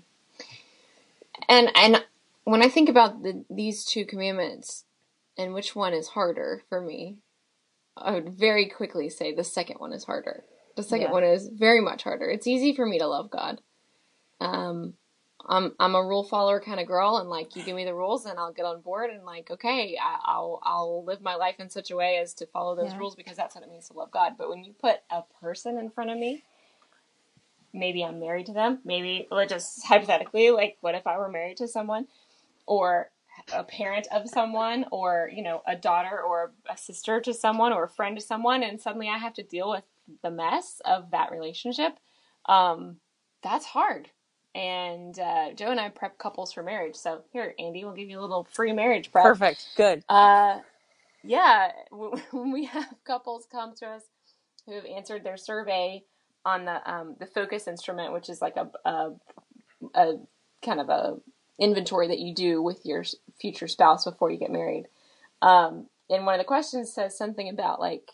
And 1.48 1.70
and 1.74 2.04
when 2.44 2.62
I 2.62 2.68
think 2.68 2.88
about 2.88 3.22
the, 3.22 3.44
these 3.50 3.84
two 3.84 4.04
commandments 4.04 4.84
and 5.36 5.54
which 5.54 5.76
one 5.76 5.92
is 5.92 6.08
harder 6.08 6.62
for 6.68 6.80
me, 6.80 7.16
I 8.00 8.12
would 8.12 8.30
very 8.30 8.66
quickly 8.68 9.08
say 9.08 9.34
the 9.34 9.44
second 9.44 9.78
one 9.78 9.92
is 9.92 10.04
harder. 10.04 10.44
The 10.76 10.82
second 10.82 11.06
Yeah. 11.06 11.12
one 11.12 11.24
is 11.24 11.48
very 11.48 11.80
much 11.80 12.04
harder. 12.04 12.28
It's 12.30 12.46
easy 12.46 12.74
for 12.74 12.86
me 12.86 12.98
to 12.98 13.06
love 13.06 13.30
God. 13.30 13.60
Um, 14.40 14.94
I'm 15.46 15.74
I'm 15.78 15.94
a 15.94 16.04
rule 16.04 16.24
follower 16.24 16.60
kind 16.60 16.80
of 16.80 16.86
girl, 16.86 17.16
and 17.18 17.28
like 17.30 17.56
you 17.56 17.62
give 17.62 17.76
me 17.76 17.84
the 17.84 17.94
rules, 17.94 18.26
and 18.26 18.38
I'll 18.38 18.52
get 18.52 18.64
on 18.64 18.80
board, 18.80 19.10
and 19.10 19.24
like 19.24 19.50
okay, 19.50 19.96
I, 20.00 20.18
I'll 20.24 20.60
I'll 20.62 21.04
live 21.04 21.20
my 21.20 21.36
life 21.36 21.56
in 21.58 21.70
such 21.70 21.90
a 21.90 21.96
way 21.96 22.18
as 22.18 22.34
to 22.34 22.46
follow 22.46 22.74
those 22.74 22.92
Yeah. 22.92 22.98
rules 22.98 23.14
because 23.14 23.36
that's 23.36 23.54
what 23.54 23.64
it 23.64 23.70
means 23.70 23.88
to 23.88 23.94
love 23.94 24.10
God. 24.10 24.34
But 24.36 24.48
when 24.48 24.64
you 24.64 24.72
put 24.72 24.96
a 25.10 25.22
person 25.40 25.78
in 25.78 25.90
front 25.90 26.10
of 26.10 26.18
me, 26.18 26.42
maybe 27.72 28.04
I'm 28.04 28.20
married 28.20 28.46
to 28.46 28.52
them. 28.52 28.80
Maybe 28.84 29.28
let's 29.30 29.52
just 29.52 29.84
hypothetically, 29.86 30.50
like 30.50 30.76
what 30.80 30.94
if 30.94 31.06
I 31.06 31.18
were 31.18 31.28
married 31.30 31.58
to 31.58 31.68
someone, 31.68 32.06
or 32.66 33.10
a 33.54 33.64
parent 33.64 34.08
of 34.12 34.28
someone, 34.28 34.86
or 34.92 35.30
you 35.34 35.42
know 35.42 35.62
a 35.66 35.76
daughter 35.76 36.20
or 36.20 36.52
a 36.70 36.76
sister 36.76 37.20
to 37.22 37.34
someone, 37.34 37.72
or 37.72 37.84
a 37.84 37.88
friend 37.90 38.16
to 38.18 38.24
someone, 38.24 38.62
and 38.62 38.80
suddenly 38.80 39.08
I 39.08 39.18
have 39.18 39.34
to 39.34 39.42
deal 39.44 39.70
with 39.70 39.84
the 40.22 40.30
mess 40.30 40.80
of 40.84 41.10
that 41.12 41.32
relationship. 41.32 41.94
Um, 42.48 42.98
that's 43.42 43.66
hard. 43.66 44.10
And 44.54 45.18
uh, 45.18 45.52
Joe 45.54 45.70
and 45.70 45.80
I 45.80 45.90
prep 45.90 46.18
couples 46.18 46.52
for 46.52 46.62
marriage. 46.62 46.96
So 46.96 47.22
here, 47.32 47.54
Andie, 47.58 47.84
we'll 47.84 47.94
give 47.94 48.10
you 48.10 48.20
a 48.20 48.22
little 48.22 48.48
free 48.52 48.72
marriage 48.72 49.12
prep. 49.12 49.24
Perfect. 49.24 49.68
Good. 49.76 50.04
Uh, 50.08 50.60
yeah, 51.24 51.72
when 52.32 52.52
we 52.52 52.66
have 52.66 52.94
couples 53.06 53.46
come 53.50 53.74
to 53.76 53.86
us 53.86 54.04
who 54.66 54.74
have 54.74 54.86
answered 54.86 55.24
their 55.24 55.38
survey 55.38 56.04
on 56.44 56.64
the 56.66 56.90
um, 56.90 57.16
the 57.20 57.26
FOCCUS 57.26 57.68
instrument, 57.68 58.12
which 58.14 58.30
is 58.30 58.42
like 58.42 58.56
a, 58.56 58.70
a 58.88 59.10
a 59.94 60.14
kind 60.64 60.80
of 60.80 60.88
a 60.88 61.16
inventory 61.60 62.08
that 62.08 62.20
you 62.20 62.34
do 62.34 62.62
with 62.62 62.84
your 62.84 63.04
future 63.40 63.68
spouse 63.68 64.04
before 64.04 64.30
you 64.30 64.38
get 64.38 64.50
married. 64.52 64.86
Um, 65.42 65.86
and 66.10 66.26
one 66.26 66.34
of 66.34 66.40
the 66.40 66.44
questions 66.44 66.92
says 66.92 67.16
something 67.18 67.48
about 67.48 67.80
like 67.80 68.12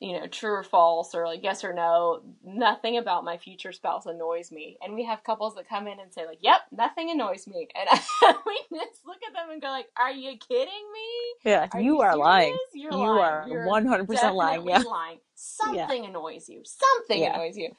you 0.00 0.12
know 0.20 0.26
true 0.26 0.52
or 0.52 0.62
false 0.62 1.14
or 1.14 1.26
like 1.26 1.42
yes 1.42 1.64
or 1.64 1.72
no. 1.72 2.22
Nothing 2.44 2.98
about 2.98 3.24
my 3.24 3.38
future 3.38 3.72
spouse 3.72 4.06
annoys 4.06 4.52
me. 4.52 4.76
And 4.82 4.94
we 4.94 5.04
have 5.06 5.24
couples 5.24 5.54
that 5.56 5.68
come 5.68 5.86
in 5.88 6.00
and 6.00 6.12
say 6.12 6.26
like, 6.26 6.38
"Yep, 6.42 6.60
nothing 6.72 7.10
annoys 7.10 7.46
me," 7.46 7.68
and 7.74 7.88
we 8.46 8.60
just 8.78 9.06
look 9.06 9.18
at 9.26 9.32
them 9.34 9.50
and 9.52 9.62
go 9.62 9.68
like, 9.68 9.88
"Are 9.98 10.12
you 10.12 10.36
kidding 10.38 10.66
me?" 10.92 11.50
Yeah, 11.50 11.68
Are 11.72 11.80
you 11.80 12.00
are 12.02 12.16
lying. 12.16 12.56
You're 12.74 12.92
You 12.92 12.98
lying. 12.98 13.20
are 13.20 13.46
100% 13.66 14.34
lying, 14.34 14.64
definitely 14.64 14.72
yeah. 14.72 14.82
lying. 14.90 15.18
Something 15.34 16.04
annoys 16.06 16.48
you. 16.48 16.62
Something 16.64 17.22
Yeah. 17.22 17.34
annoys 17.34 17.56
you. 17.56 17.70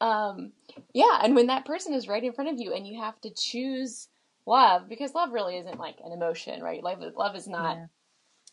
Um, 0.00 0.52
yeah, 0.94 1.20
and 1.22 1.34
when 1.34 1.48
that 1.48 1.64
person 1.64 1.94
is 1.94 2.08
right 2.08 2.22
in 2.22 2.32
front 2.32 2.50
of 2.50 2.60
you, 2.60 2.72
and 2.72 2.86
you 2.86 3.00
have 3.00 3.20
to 3.22 3.30
choose 3.30 4.08
love, 4.46 4.88
because 4.88 5.14
love 5.14 5.32
really 5.32 5.56
isn't 5.58 5.78
like 5.78 5.96
an 6.04 6.12
emotion, 6.12 6.62
right? 6.62 6.82
Love, 6.82 7.02
love 7.16 7.36
is 7.36 7.48
not 7.48 7.80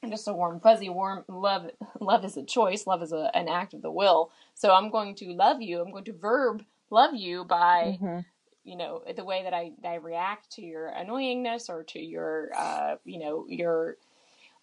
Yeah. 0.04 0.10
just 0.10 0.28
a 0.28 0.34
warm 0.34 0.60
fuzzy. 0.60 0.90
Warm 0.90 1.26
love, 1.28 1.72
love 2.00 2.26
is 2.26 2.38
a 2.38 2.44
choice. 2.44 2.88
Love 2.88 3.04
is 3.04 3.14
a, 3.14 3.32
an 3.36 3.50
act 3.50 3.74
of 3.74 3.82
the 3.82 3.92
will. 3.92 4.32
So 4.56 4.74
I'm 4.74 4.90
going 4.92 5.16
to 5.16 5.34
love 5.34 5.62
you. 5.62 5.82
I'm 5.82 5.92
going 5.92 6.06
to 6.06 6.14
verb 6.14 6.64
love 6.92 7.16
you 7.16 7.46
by 7.46 8.00
Mhm. 8.02 8.26
you 8.64 8.76
know 8.76 9.04
the 9.16 9.24
way 9.26 9.44
that 9.44 9.54
I, 9.54 9.74
I 9.84 9.96
react 9.96 10.52
to 10.54 10.62
your 10.62 10.92
annoyingness 10.92 11.70
or 11.70 11.84
to 11.86 12.00
your 12.00 12.52
uh, 12.56 12.98
you 13.06 13.20
know 13.20 13.46
your 13.50 13.98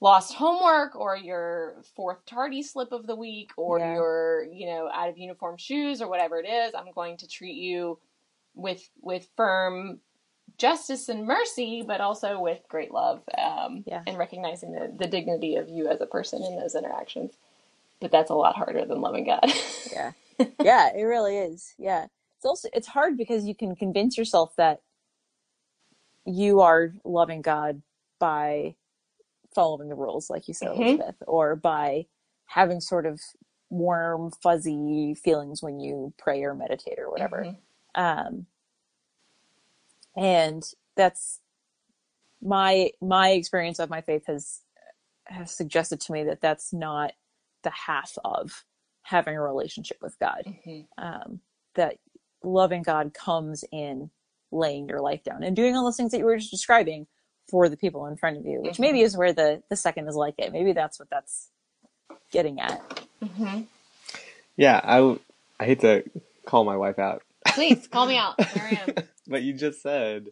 lost 0.03 0.35
homework 0.35 0.97
or 0.97 1.17
your 1.17 1.77
fourth 1.95 2.19
tardy 2.27 2.63
slip 2.63 2.91
of 2.93 3.07
the 3.07 3.15
week 3.17 3.53
or 3.57 3.79
Yeah. 3.79 3.95
your 3.95 4.45
you 4.53 4.67
know 4.67 4.91
out 4.93 5.09
of 5.09 5.17
uniform 5.17 5.57
shoes 5.57 6.03
or 6.03 6.09
whatever 6.09 6.41
it 6.41 6.49
is 6.49 6.75
i'm 6.75 6.91
going 6.93 7.17
to 7.19 7.29
treat 7.29 7.55
you 7.57 7.99
with 8.55 8.83
with 9.01 9.29
firm 9.37 10.01
justice 10.59 11.09
and 11.09 11.25
mercy 11.27 11.85
but 11.87 12.01
also 12.01 12.41
with 12.41 12.61
great 12.69 12.93
love 12.93 13.23
um, 13.39 13.85
Yeah. 13.87 14.03
and 14.07 14.19
recognizing 14.19 14.73
the, 14.73 14.93
the 14.99 15.07
dignity 15.07 15.55
of 15.57 15.69
you 15.71 15.89
as 15.89 16.01
a 16.01 16.07
person 16.07 16.43
in 16.43 16.57
those 16.59 16.75
interactions 16.75 17.33
but 18.01 18.11
that's 18.11 18.31
a 18.31 18.35
lot 18.35 18.57
harder 18.57 18.85
than 18.85 19.01
loving 19.01 19.25
god 19.25 19.51
Yeah. 19.93 20.13
yeah, 20.63 20.91
it 20.97 21.03
really 21.05 21.37
is. 21.39 21.75
Yeah. 21.79 22.07
It's 22.37 22.45
also 22.45 22.69
it's 22.73 22.89
hard 22.89 23.17
because 23.17 23.47
you 23.47 23.55
can 23.55 23.77
convince 23.77 24.19
yourself 24.19 24.57
that 24.57 24.81
you 26.25 26.61
are 26.61 26.93
loving 27.05 27.43
God 27.43 27.83
by 28.19 28.75
following 29.55 29.89
the 29.89 29.95
rules, 29.97 30.31
like 30.31 30.49
you 30.49 30.55
said, 30.55 30.71
Mhm. 30.71 30.77
Elizabeth, 30.77 31.17
or 31.27 31.57
by 31.57 32.07
having 32.47 32.81
sort 32.81 33.07
of 33.07 33.21
warm, 33.71 34.31
fuzzy 34.43 35.15
feelings 35.15 35.63
when 35.63 35.81
you 35.81 36.13
pray 36.19 36.43
or 36.45 36.55
meditate 36.55 36.99
or 36.99 37.11
whatever. 37.11 37.45
Mhm. 37.45 37.59
Um, 37.95 38.47
and 40.17 40.65
that's 40.97 41.41
my 42.43 42.91
my 43.01 43.31
experience 43.31 43.79
of 43.81 43.91
my 43.91 44.01
faith 44.03 44.27
has 44.27 44.63
has 45.27 45.53
suggested 45.57 46.01
to 46.03 46.13
me 46.13 46.25
that 46.25 46.41
that's 46.43 46.73
not 46.73 47.13
the 47.63 47.71
half 47.71 48.19
of 48.25 48.65
having 49.03 49.37
a 49.37 49.43
relationship 49.43 49.99
with 50.03 50.19
God. 50.19 50.45
Mhm. 50.47 50.89
Um, 50.99 51.41
that 51.75 51.99
loving 52.43 52.83
God 52.83 53.15
comes 53.15 53.65
in 53.73 54.11
laying 54.53 54.89
your 54.89 55.01
life 55.01 55.25
down 55.25 55.43
and 55.43 55.57
doing 55.57 55.77
all 55.77 55.85
those 55.85 55.97
things 55.97 56.13
that 56.13 56.19
you 56.19 56.25
were 56.27 56.39
just 56.39 56.51
describing 56.51 57.07
for 57.53 57.69
the 57.69 57.77
people 57.77 58.07
in 58.07 58.17
front 58.17 58.39
of 58.39 58.47
you, 58.47 58.63
which 58.63 58.81
maybe 58.81 59.03
is 59.03 59.17
where 59.17 59.35
the 59.35 59.63
the 59.69 59.77
second 59.77 60.09
is 60.09 60.17
like 60.17 60.37
it. 60.39 60.53
Maybe 60.53 60.73
that's 60.73 60.99
what 60.99 61.11
that's 61.11 61.51
getting 62.33 62.59
at. 62.61 62.83
Mhm. 63.23 63.67
Yeah, 64.57 64.81
I, 64.83 64.97
w- 64.97 65.21
I 65.61 65.65
hate 65.67 65.81
to 65.81 66.03
call 66.47 66.65
my 66.65 66.77
wife 66.79 66.99
out, 66.99 67.23
please 67.49 67.87
call 67.89 68.07
me 68.07 68.17
out 68.17 68.39
there 68.55 68.65
i 68.67 68.71
am 68.73 68.95
but 69.29 69.43
you 69.43 69.53
just 69.53 69.83
said, 69.83 70.29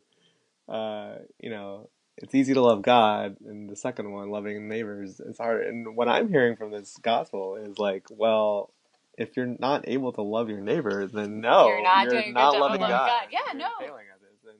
uh, 0.68 1.16
you 1.38 1.50
know, 1.50 1.90
it's 2.16 2.34
easy 2.34 2.54
to 2.54 2.62
love 2.62 2.82
God, 2.82 3.36
and 3.46 3.68
the 3.68 3.76
second 3.76 4.10
one, 4.12 4.30
loving 4.30 4.68
neighbors, 4.68 5.20
is 5.20 5.38
hard. 5.38 5.66
And 5.66 5.94
what 5.96 6.08
I'm 6.08 6.28
hearing 6.28 6.56
from 6.56 6.70
this 6.70 6.96
gospel 7.02 7.56
is 7.56 7.78
like, 7.78 8.04
well, 8.10 8.72
if 9.18 9.36
you're 9.36 9.56
not 9.58 9.86
able 9.88 10.12
to 10.14 10.22
love 10.22 10.48
your 10.48 10.60
neighbor, 10.60 11.06
then 11.06 11.40
no, 11.40 11.68
You're 11.68 11.82
not 11.82 12.08
doing 12.08 12.22
a 12.22 12.26
good 12.26 12.34
not 12.34 12.52
job 12.52 12.60
loving 12.62 12.80
loving 12.80 12.96
God. 12.96 13.08
God. 13.08 13.28
Yeah, 13.30 13.38
You're 13.52 13.60
no. 13.60 13.68
failing 13.86 14.06
at 14.14 14.20
this. 14.20 14.50
And 14.50 14.58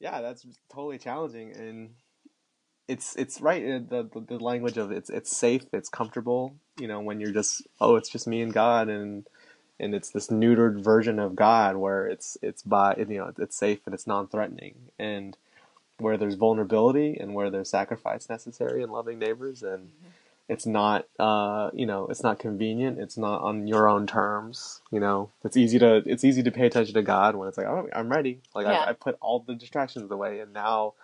yeah, 0.00 0.20
that's 0.20 0.46
totally 0.72 0.98
challenging, 0.98 1.52
and 1.56 1.90
it's 2.88 3.16
it's 3.16 3.40
right 3.40 3.62
uh, 3.64 3.78
the, 3.88 4.10
the 4.12 4.20
the 4.20 4.38
language 4.38 4.76
of 4.76 4.90
it's 4.90 5.10
it's 5.10 5.34
safe, 5.36 5.64
it's 5.72 5.88
comfortable. 5.88 6.54
You 6.78 6.88
know, 6.88 7.00
when 7.00 7.20
you're 7.20 7.32
just 7.32 7.66
oh, 7.80 7.96
it's 7.96 8.08
just 8.08 8.26
me 8.26 8.42
and 8.42 8.52
God, 8.52 8.88
and 8.88 9.26
and 9.80 9.94
it's 9.94 10.10
this 10.10 10.28
neutered 10.28 10.82
version 10.82 11.18
of 11.18 11.36
God 11.36 11.76
where 11.76 12.06
it's 12.06 12.36
it's 12.42 12.62
by 12.62 12.94
you 12.96 13.18
know 13.18 13.32
it's 13.38 13.56
safe 13.56 13.80
and 13.86 13.94
it's 13.94 14.06
non-threatening, 14.06 14.74
and 14.98 15.36
where 15.98 16.16
there's 16.16 16.34
vulnerability 16.34 17.16
and 17.18 17.34
where 17.34 17.50
there's 17.50 17.70
sacrifice 17.70 18.28
necessary 18.28 18.82
in 18.82 18.90
loving 18.90 19.18
neighbors, 19.18 19.62
and 19.62 19.90
it's 20.48 20.66
not 20.66 21.06
uh 21.18 21.70
you 21.72 21.86
know 21.86 22.06
it's 22.08 22.22
not 22.22 22.38
convenient, 22.38 22.98
it's 22.98 23.16
not 23.16 23.40
on 23.42 23.66
your 23.66 23.88
own 23.88 24.06
terms. 24.06 24.82
You 24.90 25.00
know, 25.00 25.30
it's 25.44 25.56
easy 25.56 25.78
to 25.78 26.02
it's 26.06 26.24
easy 26.24 26.42
to 26.42 26.50
pay 26.50 26.66
attention 26.66 26.94
to 26.94 27.02
God 27.02 27.34
when 27.36 27.48
it's 27.48 27.56
like 27.58 27.66
oh 27.66 27.88
I'm 27.94 28.10
ready, 28.10 28.40
like 28.54 28.66
Yeah. 28.66 28.84
I, 28.86 28.90
I 28.90 28.92
put 28.92 29.16
all 29.20 29.40
the 29.40 29.54
distractions 29.54 30.10
away, 30.10 30.40
and 30.40 30.52
now 30.52 30.94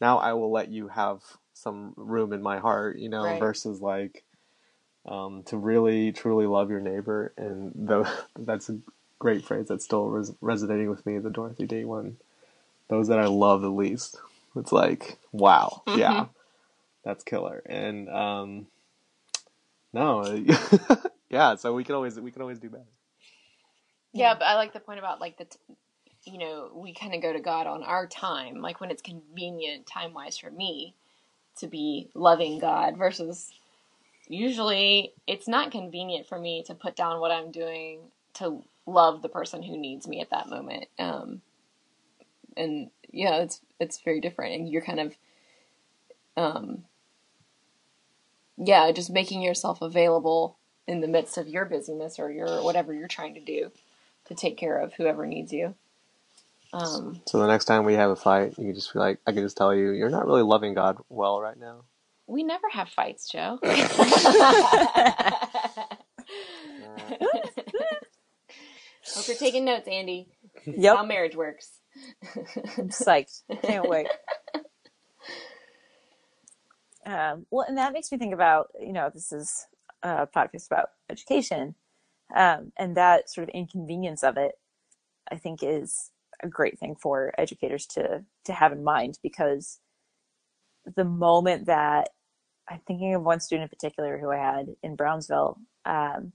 now 0.00 0.18
I 0.18 0.32
will 0.34 0.50
let 0.50 0.68
you 0.68 0.88
have 0.88 1.22
some 1.54 1.92
room 1.96 2.32
in 2.32 2.42
my 2.42 2.58
heart, 2.58 2.98
you 2.98 3.08
know, 3.08 3.24
Right. 3.24 3.38
versus 3.40 3.80
like 3.80 4.24
um, 5.06 5.42
to 5.44 5.56
really 5.56 6.12
truly 6.12 6.46
love 6.46 6.70
your 6.70 6.80
neighbor. 6.80 7.32
And 7.36 7.72
though 7.74 8.06
that's 8.38 8.68
a 8.68 8.78
great 9.18 9.44
phrase 9.44 9.66
that's 9.68 9.84
still 9.84 10.06
res- 10.06 10.32
resonating 10.40 10.90
with 10.90 11.04
me, 11.06 11.18
the 11.18 11.30
Dorothy 11.30 11.66
Day 11.66 11.84
one. 11.84 12.16
Those 12.88 13.08
that 13.08 13.18
I 13.18 13.26
love 13.26 13.60
the 13.62 13.70
least. 13.70 14.18
It's 14.56 14.72
like, 14.72 15.18
wow, 15.32 15.82
yeah, 15.88 16.10
Mhm. 16.10 16.28
that's 17.04 17.22
killer. 17.24 17.62
And 17.66 18.08
um, 18.08 18.66
no, 19.92 20.44
yeah. 21.30 21.56
So 21.56 21.74
we 21.74 21.84
can 21.84 21.94
always 21.96 22.18
we 22.20 22.30
can 22.32 22.42
always 22.42 22.58
do 22.58 22.70
better. 22.70 22.84
Yeah, 24.12 24.34
but 24.34 24.46
I 24.46 24.56
like 24.56 24.74
the 24.74 24.80
point 24.80 24.98
about 25.00 25.20
like 25.20 25.38
the, 25.38 25.46
t- 25.46 25.58
you 26.24 26.38
know, 26.38 26.70
we 26.74 26.94
kind 26.94 27.14
of 27.14 27.22
go 27.22 27.32
to 27.32 27.40
God 27.40 27.66
on 27.66 27.84
our 27.84 28.06
time, 28.06 28.56
like 28.62 28.80
when 28.80 28.90
it's 28.90 29.02
convenient 29.02 29.86
time 29.86 30.14
wise 30.14 30.38
for 30.38 30.50
me 30.50 30.94
to 31.58 31.66
be 31.68 32.10
loving 32.14 32.58
God 32.58 32.96
versus 32.98 33.50
usually 34.28 35.14
it's 35.26 35.48
not 35.48 35.72
convenient 35.72 36.26
for 36.28 36.38
me 36.38 36.62
to 36.66 36.74
put 36.74 36.96
down 36.96 37.20
what 37.20 37.30
I'm 37.30 37.50
doing 37.50 38.00
to 38.34 38.62
love 38.86 39.22
the 39.22 39.28
person 39.28 39.62
who 39.62 39.78
needs 39.78 40.08
me 40.08 40.20
at 40.20 40.30
that 40.30 40.48
moment. 40.48 40.86
Um, 40.98 41.42
and 42.56 42.90
yeah, 43.10 43.36
it's 43.38 43.60
it's 43.80 44.00
very 44.00 44.20
different, 44.20 44.54
and 44.54 44.68
you're 44.68 44.82
kind 44.82 45.00
of, 45.00 45.16
um, 46.36 46.84
yeah, 48.58 48.90
just 48.92 49.10
making 49.10 49.42
yourself 49.42 49.80
available 49.82 50.58
in 50.86 51.00
the 51.00 51.08
midst 51.08 51.38
of 51.38 51.48
your 51.48 51.64
busyness 51.64 52.18
or 52.18 52.30
your 52.30 52.62
whatever 52.62 52.92
you're 52.94 53.08
trying 53.08 53.34
to 53.34 53.40
do 53.40 53.70
to 54.26 54.34
take 54.34 54.56
care 54.56 54.78
of 54.78 54.94
whoever 54.94 55.26
needs 55.26 55.52
you. 55.52 55.74
Um, 56.72 57.20
So 57.26 57.38
the 57.38 57.46
next 57.46 57.64
time 57.66 57.84
we 57.84 57.94
have 57.94 58.10
a 58.10 58.16
fight, 58.16 58.58
you 58.58 58.64
can 58.66 58.74
just 58.74 58.92
be 58.92 58.98
like, 58.98 59.18
I 59.26 59.32
can 59.32 59.42
just 59.42 59.56
tell 59.56 59.74
you, 59.74 59.90
you're 59.92 60.10
not 60.10 60.26
really 60.26 60.42
loving 60.42 60.74
God 60.74 60.98
well 61.08 61.40
right 61.40 61.58
now. 61.58 61.84
we 62.26 62.42
never 62.42 62.68
have 62.70 62.88
fights, 62.90 63.28
Joe. 63.30 63.58
Hope 69.14 69.26
you're 69.26 69.36
taking 69.36 69.64
notes, 69.64 69.88
Andie. 69.88 70.28
Yep. 70.66 70.96
How 70.96 71.04
marriage 71.04 71.34
works. 71.36 71.78
I'm 72.76 72.88
psyched. 72.90 73.42
Can't 73.62 73.88
wait. 73.88 74.06
Um, 77.08 77.46
well, 77.50 77.64
and 77.66 77.78
that 77.78 77.94
makes 77.94 78.12
me 78.12 78.18
think 78.18 78.34
about, 78.34 78.68
you 78.78 78.92
know, 78.92 79.10
this 79.12 79.32
is 79.32 79.66
a 80.02 80.26
podcast 80.26 80.66
about 80.66 80.90
education, 81.10 81.74
um, 82.36 82.70
and 82.78 82.96
that 82.96 83.30
sort 83.30 83.48
of 83.48 83.54
inconvenience 83.54 84.22
of 84.22 84.36
it, 84.36 84.52
I 85.32 85.36
think, 85.36 85.60
is 85.62 86.10
a 86.42 86.48
great 86.48 86.78
thing 86.78 86.96
for 87.00 87.32
educators 87.38 87.86
to 87.86 88.24
to 88.44 88.52
have 88.52 88.72
in 88.72 88.84
mind 88.84 89.18
because 89.22 89.80
the 90.96 91.04
moment 91.04 91.66
that 91.66 92.10
I'm 92.68 92.80
thinking 92.86 93.14
of 93.14 93.22
one 93.22 93.40
student 93.40 93.64
in 93.64 93.76
particular 93.76 94.18
who 94.18 94.30
I 94.30 94.36
had 94.36 94.66
in 94.82 94.94
Brownsville, 94.94 95.58
um, 95.86 96.32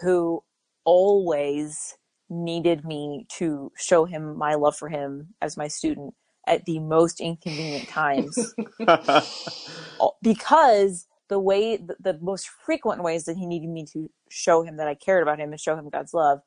who 0.00 0.42
always 0.84 1.96
needed 2.28 2.84
me 2.84 3.26
to 3.38 3.70
show 3.76 4.04
him 4.04 4.36
my 4.36 4.54
love 4.54 4.76
for 4.76 4.88
him 4.88 5.34
as 5.40 5.56
my 5.56 5.68
student 5.68 6.14
at 6.46 6.64
the 6.64 6.78
most 6.80 7.20
inconvenient 7.20 7.88
times 7.88 8.54
because 10.22 11.06
the 11.28 11.38
way 11.38 11.76
the, 11.76 11.96
the 12.00 12.18
most 12.20 12.48
frequent 12.48 13.02
ways 13.02 13.24
that 13.24 13.36
he 13.36 13.46
needed 13.46 13.68
me 13.68 13.84
to 13.92 14.10
show 14.28 14.62
him 14.62 14.76
that 14.76 14.88
I 14.88 14.94
cared 14.94 15.22
about 15.22 15.38
him 15.40 15.50
and 15.50 15.60
show 15.60 15.76
him 15.76 15.88
God's 15.88 16.14
love 16.14 16.40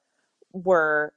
were 0.51 1.13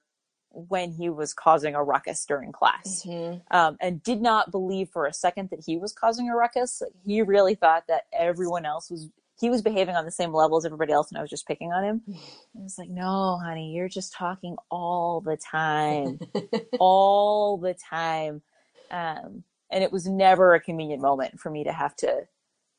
when 0.50 0.92
he 0.92 1.10
was 1.10 1.34
causing 1.34 1.74
a 1.74 1.82
ruckus 1.82 2.24
during 2.24 2.52
class 2.52 3.04
Mhm. 3.06 3.42
um, 3.50 3.76
and 3.80 4.02
did 4.02 4.20
not 4.22 4.50
believe 4.50 4.88
for 4.90 5.06
a 5.06 5.12
second 5.12 5.50
that 5.50 5.60
he 5.66 5.76
was 5.76 5.92
causing 5.92 6.28
a 6.30 6.34
ruckus. 6.34 6.82
He 7.04 7.20
really 7.22 7.54
thought 7.54 7.84
that 7.88 8.04
everyone 8.12 8.64
else 8.64 8.90
was 8.90 9.08
he 9.40 9.50
was 9.50 9.62
behaving 9.62 9.94
on 9.94 10.04
the 10.04 10.10
same 10.10 10.32
level 10.34 10.56
as 10.58 10.64
everybody 10.64 10.92
else, 10.92 11.10
and 11.10 11.18
I 11.18 11.20
was 11.20 11.30
just 11.30 11.46
picking 11.46 11.72
on 11.72 11.84
him. 11.84 12.02
And 12.54 12.64
it's 12.64 12.78
like, 12.78 12.88
no, 12.88 13.38
honey, 13.40 13.72
you're 13.72 13.88
just 13.88 14.12
talking 14.12 14.56
all 14.68 15.20
the 15.20 15.36
time, 15.36 16.18
all 16.80 17.56
the 17.56 17.74
time. 17.74 18.42
Um, 18.90 19.44
and 19.70 19.84
it 19.84 19.92
was 19.92 20.06
never 20.06 20.54
a 20.54 20.60
convenient 20.60 21.02
moment 21.02 21.38
for 21.38 21.50
me 21.50 21.64
to 21.64 21.72
have 21.72 21.94
to 21.96 22.26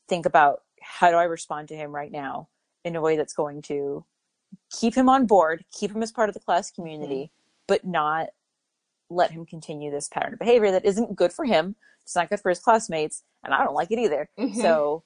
think 0.07 0.25
about 0.25 0.63
how 0.81 1.11
do 1.11 1.17
I 1.17 1.23
respond 1.23 1.67
to 1.69 1.75
him 1.75 1.93
right 1.93 2.11
now 2.11 2.47
in 2.83 2.95
a 2.95 3.01
way 3.01 3.15
that's 3.17 3.33
going 3.33 3.61
to 3.63 4.05
keep 4.71 4.95
him 4.95 5.09
on 5.09 5.25
board, 5.27 5.65
keep 5.71 5.91
him 5.91 6.01
as 6.01 6.11
part 6.11 6.29
of 6.29 6.33
the 6.33 6.39
class 6.39 6.71
community, 6.71 7.31
but 7.67 7.85
not 7.85 8.29
let 9.09 9.31
him 9.31 9.45
continue 9.45 9.91
this 9.91 10.07
pattern 10.07 10.33
of 10.33 10.39
behavior 10.39 10.71
that 10.71 10.85
isn't 10.85 11.15
good 11.15 11.33
for 11.33 11.45
him. 11.45 11.75
It's 12.03 12.15
not 12.15 12.29
good 12.29 12.39
for 12.39 12.49
his 12.49 12.59
classmates, 12.59 13.23
and 13.43 13.53
I 13.53 13.63
don't 13.63 13.75
like 13.75 13.91
it 13.91 13.99
either. 13.99 14.29
Mhm. 14.37 14.55
So, 14.61 15.03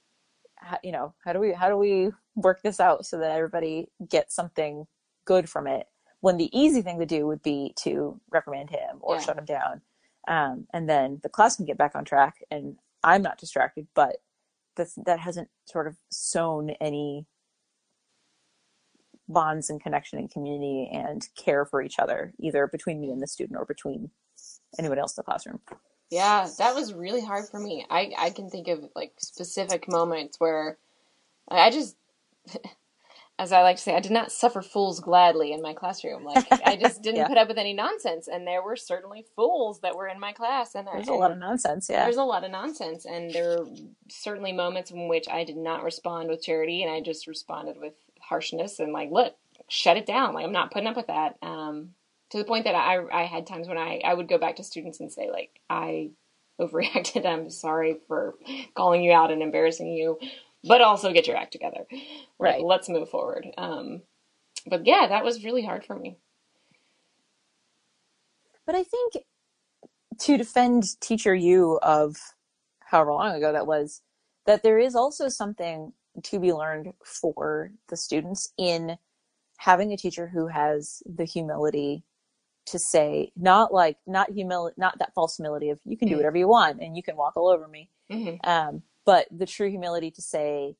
you 0.83 0.91
know, 0.93 1.13
how 1.23 1.33
do 1.33 1.39
we 1.39 1.51
how 1.51 1.67
do 1.67 1.75
we 1.77 2.11
work 2.35 2.61
this 2.61 2.79
out 2.79 3.05
so 3.05 3.17
that 3.17 3.31
everybody 3.31 3.89
gets 4.07 4.33
something 4.35 4.87
good 5.25 5.49
from 5.49 5.67
it? 5.67 5.87
When 6.21 6.37
the 6.37 6.57
easy 6.57 6.81
thing 6.81 6.99
to 6.99 7.05
do 7.05 7.27
would 7.27 7.43
be 7.43 7.73
to 7.79 8.19
reprimand 8.29 8.69
him 8.69 8.99
or 9.01 9.15
Yeah. 9.15 9.21
shut 9.21 9.37
him 9.37 9.45
down, 9.45 9.81
um, 10.27 10.67
and 10.73 10.89
then 10.89 11.19
the 11.23 11.29
class 11.29 11.55
can 11.55 11.65
get 11.65 11.77
back 11.77 11.95
on 11.95 12.05
track, 12.05 12.43
and 12.51 12.77
I'm 13.03 13.21
not 13.21 13.37
distracted. 13.37 13.87
But 13.93 14.17
that's, 14.75 14.95
that 15.05 15.19
hasn't 15.19 15.49
sort 15.65 15.87
of 15.87 15.97
sown 16.11 16.71
any 16.81 17.25
bonds 19.27 19.69
and 19.69 19.81
connection 19.81 20.19
and 20.19 20.29
community 20.29 20.89
and 20.91 21.27
care 21.37 21.65
for 21.65 21.81
each 21.81 21.99
other, 21.99 22.33
either 22.39 22.67
between 22.67 22.99
me 22.99 23.09
and 23.09 23.21
the 23.21 23.27
student 23.27 23.57
or 23.59 23.65
between 23.65 24.09
anyone 24.77 24.99
else 24.99 25.17
in 25.17 25.21
the 25.21 25.23
classroom. 25.23 25.59
Yeah, 26.09 26.47
that 26.59 26.75
was 26.75 26.93
really 26.93 27.21
hard 27.21 27.45
for 27.49 27.59
me. 27.59 27.85
I, 27.89 28.11
I 28.17 28.29
can 28.29 28.49
think 28.49 28.67
of 28.67 28.85
like 28.95 29.13
specific 29.17 29.89
moments 29.89 30.39
where 30.39 30.77
I 31.49 31.71
just, 31.71 31.95
as 33.43 33.51
I 33.51 33.61
like 33.61 33.75
to 33.75 33.81
say, 33.81 33.95
I 33.95 33.99
did 33.99 34.11
not 34.11 34.31
suffer 34.31 34.61
fools 34.61 34.99
gladly 34.99 35.51
in 35.53 35.61
my 35.61 35.73
classroom. 35.73 36.23
Like 36.23 36.45
I 36.65 36.75
just 36.81 37.01
didn't 37.03 37.17
Yeah. 37.21 37.27
put 37.27 37.37
up 37.37 37.47
with 37.47 37.57
any 37.57 37.73
nonsense, 37.73 38.27
and 38.27 38.47
there 38.47 38.63
were 38.63 38.75
certainly 38.75 39.25
fools 39.35 39.81
that 39.81 39.95
were 39.95 40.07
in 40.07 40.19
my 40.19 40.31
class, 40.33 40.73
and 40.75 40.87
There's 40.87 41.09
I, 41.09 41.13
a 41.13 41.15
lot 41.15 41.31
of 41.31 41.37
nonsense, 41.37 41.87
yeah. 41.89 42.03
there's 42.03 42.17
a 42.17 42.23
lot 42.23 42.43
of 42.43 42.51
nonsense, 42.51 43.05
and 43.05 43.31
there 43.31 43.59
were 43.59 43.67
certainly 44.09 44.51
moments 44.53 44.89
in 44.91 45.07
which 45.07 45.27
I 45.29 45.43
did 45.43 45.57
not 45.57 45.83
respond 45.83 46.29
with 46.29 46.41
charity, 46.41 46.81
and 46.83 46.91
I 46.91 47.01
just 47.01 47.27
responded 47.27 47.77
with 47.79 47.93
harshness 48.19 48.79
and 48.79 48.93
like, 48.93 49.11
look, 49.11 49.35
shut 49.67 49.97
it 49.97 50.05
down. 50.05 50.33
Like 50.33 50.45
I'm 50.45 50.51
not 50.53 50.71
putting 50.71 50.87
up 50.87 50.95
with 50.95 51.07
that. 51.07 51.37
Um, 51.41 51.89
to 52.31 52.37
the 52.39 52.45
point 52.45 52.63
that 52.65 52.73
I 52.75 52.99
I 53.11 53.23
had 53.25 53.45
times 53.45 53.67
when 53.67 53.77
I 53.77 54.01
I 54.03 54.13
would 54.13 54.27
go 54.27 54.37
back 54.39 54.55
to 54.55 54.63
students 54.63 54.99
and 54.99 55.11
say 55.11 55.29
like 55.29 55.59
I 55.69 56.09
overreacted. 56.59 57.25
I'm 57.31 57.49
sorry 57.49 57.97
for 58.07 58.35
calling 58.75 59.03
you 59.03 59.11
out 59.11 59.31
and 59.31 59.41
embarrassing 59.41 59.91
you, 59.91 60.17
but 60.63 60.81
also 60.81 61.13
get 61.13 61.27
your 61.27 61.37
act 61.37 61.51
together. 61.53 61.85
Like, 61.91 61.99
Right. 62.39 62.63
Let's 62.63 62.89
move 62.89 63.09
forward. 63.09 63.47
Um, 63.57 64.01
but 64.65 64.85
yeah, 64.87 65.07
that 65.09 65.25
was 65.25 65.43
really 65.43 65.63
hard 65.63 65.85
for 65.85 65.97
me. 65.97 66.17
But 68.65 68.75
I 68.75 68.83
think 68.83 69.13
to 70.19 70.37
defend 70.37 70.99
teacher 71.01 71.35
you 71.35 71.79
of 71.81 72.17
however 72.81 73.13
long 73.13 73.35
ago 73.35 73.51
that 73.53 73.67
was, 73.67 74.01
that 74.45 74.63
there 74.63 74.79
is 74.79 74.95
also 74.95 75.29
something 75.29 75.93
to 76.23 76.39
be 76.39 76.53
learned 76.53 76.93
for 77.03 77.71
the 77.89 77.97
students 77.97 78.53
in 78.57 78.97
having 79.59 79.91
a 79.93 79.97
teacher 79.97 80.27
who 80.27 80.47
has 80.47 81.03
the 81.05 81.25
humility 81.25 82.03
to 82.67 82.79
say, 82.79 83.31
not 83.35 83.73
like, 83.73 83.97
not 84.07 84.31
humility, 84.31 84.75
not 84.77 84.99
that 84.99 85.13
false 85.15 85.37
humility 85.37 85.69
of 85.69 85.79
you 85.85 85.97
can 85.97 86.07
do 86.09 86.15
Mm. 86.15 86.17
whatever 86.17 86.37
you 86.37 86.47
want 86.47 86.81
and 86.81 86.95
you 86.97 87.03
can 87.03 87.15
walk 87.17 87.35
all 87.37 87.49
over 87.49 87.67
me. 87.67 87.89
hmm 88.11 88.35
Um, 88.43 88.83
but 89.05 89.27
the 89.31 89.45
true 89.45 89.69
humility 89.69 90.11
to 90.11 90.21
say, 90.21 90.75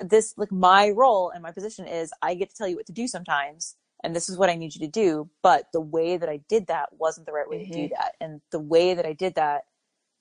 this, 0.00 0.34
like 0.36 0.52
my 0.52 0.90
role 0.90 1.30
and 1.30 1.42
my 1.42 1.52
position 1.52 1.86
is 1.86 2.12
I 2.22 2.34
get 2.34 2.50
to 2.50 2.56
tell 2.56 2.68
you 2.68 2.76
what 2.76 2.86
to 2.86 2.92
do 2.92 3.08
sometimes, 3.08 3.76
and 4.02 4.14
this 4.14 4.28
is 4.28 4.36
what 4.38 4.50
I 4.50 4.54
need 4.56 4.74
you 4.74 4.80
to 4.80 4.88
do. 4.88 5.30
But 5.42 5.66
the 5.72 5.80
way 5.80 6.16
that 6.16 6.28
I 6.28 6.40
did 6.48 6.66
that 6.68 6.90
wasn't 6.98 7.26
the 7.26 7.32
right 7.32 7.48
way 7.48 7.58
to 7.58 7.66
do 7.66 7.88
that. 7.88 8.12
And 8.20 8.40
the 8.52 8.60
way 8.60 8.94
that 8.94 9.06
I 9.06 9.12
did 9.12 9.34
that 9.36 9.62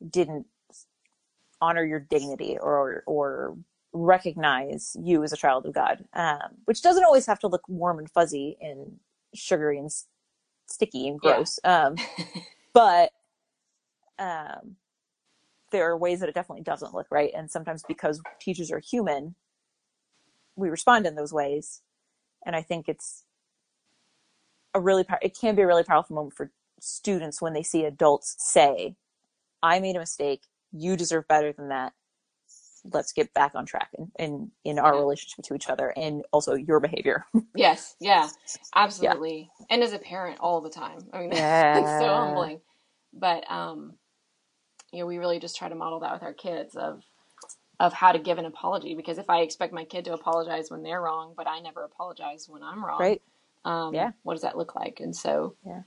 didn't 0.10 0.48
honor 1.62 1.84
your 1.86 2.00
dignity 2.00 2.58
or, 2.60 3.04
or 3.08 3.58
recognize 3.94 4.96
you 5.02 5.24
as 5.24 5.34
a 5.34 5.38
child 5.38 5.66
of 5.66 5.74
God, 5.74 6.06
um, 6.14 6.58
which 6.66 6.82
doesn't 6.82 7.04
always 7.06 7.26
have 7.26 7.40
to 7.40 7.48
look 7.48 7.68
warm 7.68 8.00
and 8.00 8.10
fuzzy 8.12 8.58
and 8.62 9.00
sugary 9.36 9.78
and 9.78 9.88
s- 9.88 10.08
sticky 10.68 11.08
and 11.08 11.20
Yeah. 11.24 11.36
gross. 11.36 11.60
Um, 11.64 11.96
but, 12.74 13.12
um, 14.20 14.78
there 15.74 15.92
are 15.92 15.98
ways 15.98 16.22
that 16.22 16.30
it 16.30 16.36
definitely 16.36 16.64
doesn't 16.64 16.96
look 16.96 17.08
right. 17.12 17.34
And 17.36 17.52
sometimes 17.52 17.84
because 17.88 18.22
teachers 18.42 18.72
are 18.72 18.80
human, 18.80 19.36
we 20.56 20.70
respond 20.70 21.08
in 21.08 21.16
those 21.16 21.34
ways. 21.34 21.84
And 22.46 22.56
I 22.56 22.64
think 22.64 22.90
it's 22.90 23.26
a 24.74 24.82
really, 24.82 25.06
it 25.22 25.38
can 25.40 25.56
be 25.56 25.64
a 25.64 25.68
really 25.68 25.84
powerful 25.84 26.16
moment 26.16 26.36
for 26.36 26.52
students 26.80 27.42
when 27.42 27.54
they 27.54 27.64
see 27.64 27.86
adults 27.86 28.36
say, 28.40 28.96
I 29.64 29.80
made 29.80 29.98
a 29.98 30.00
mistake. 30.00 30.44
You 30.74 30.98
deserve 30.98 31.28
better 31.28 31.54
than 31.54 31.70
that. 31.70 31.94
Let's 32.94 33.14
get 33.14 33.34
back 33.34 33.54
on 33.56 33.66
track 33.66 33.90
in, 33.98 34.12
in, 34.20 34.52
in 34.66 34.80
our 34.80 34.94
Yeah. 34.94 35.00
relationship 35.00 35.46
to 35.46 35.56
each 35.56 35.70
other 35.70 35.94
and 35.98 36.24
also 36.34 36.56
your 36.56 36.80
behavior. 36.82 37.26
Yes, 37.56 37.96
yeah, 38.00 38.30
absolutely. 38.76 39.52
And 39.70 39.84
as 39.84 39.94
a 39.94 40.00
parent, 40.00 40.40
all 40.42 40.62
the 40.62 40.70
time. 40.70 41.08
I 41.14 41.20
mean, 41.20 41.32
it's 41.74 41.96
so 41.96 42.16
humbling. 42.16 42.62
But 43.14 43.50
um, 43.52 43.96
you 44.94 45.00
know, 45.02 45.08
we 45.08 45.18
really 45.18 45.40
just 45.40 45.58
try 45.58 45.70
to 45.70 45.76
model 45.76 46.02
that 46.02 46.14
with 46.14 46.24
our 46.24 46.34
kids 46.34 46.76
of 46.76 47.04
of 47.80 47.94
how 47.94 48.12
to 48.14 48.20
give 48.20 48.38
an 48.38 48.46
apology. 48.46 48.96
Because 48.96 49.18
if 49.18 49.30
I 49.30 49.40
expect 49.42 49.74
my 49.74 49.84
kid 49.86 50.06
to 50.06 50.14
apologize 50.14 50.72
when 50.72 50.84
they're 50.84 51.02
wrong, 51.02 51.34
but 51.36 51.48
I 51.48 51.60
never 51.60 51.84
apologize 51.84 52.48
when 52.48 52.64
I'm 52.64 52.86
wrong, 52.86 53.02
right? 53.02 53.22
um, 53.66 53.94
Yeah. 53.94 54.12
what 54.24 54.34
does 54.36 54.44
that 54.44 54.58
look 54.58 54.76
like? 54.76 55.00
And 55.02 55.16
so, 55.16 55.56
Yeah. 55.66 55.82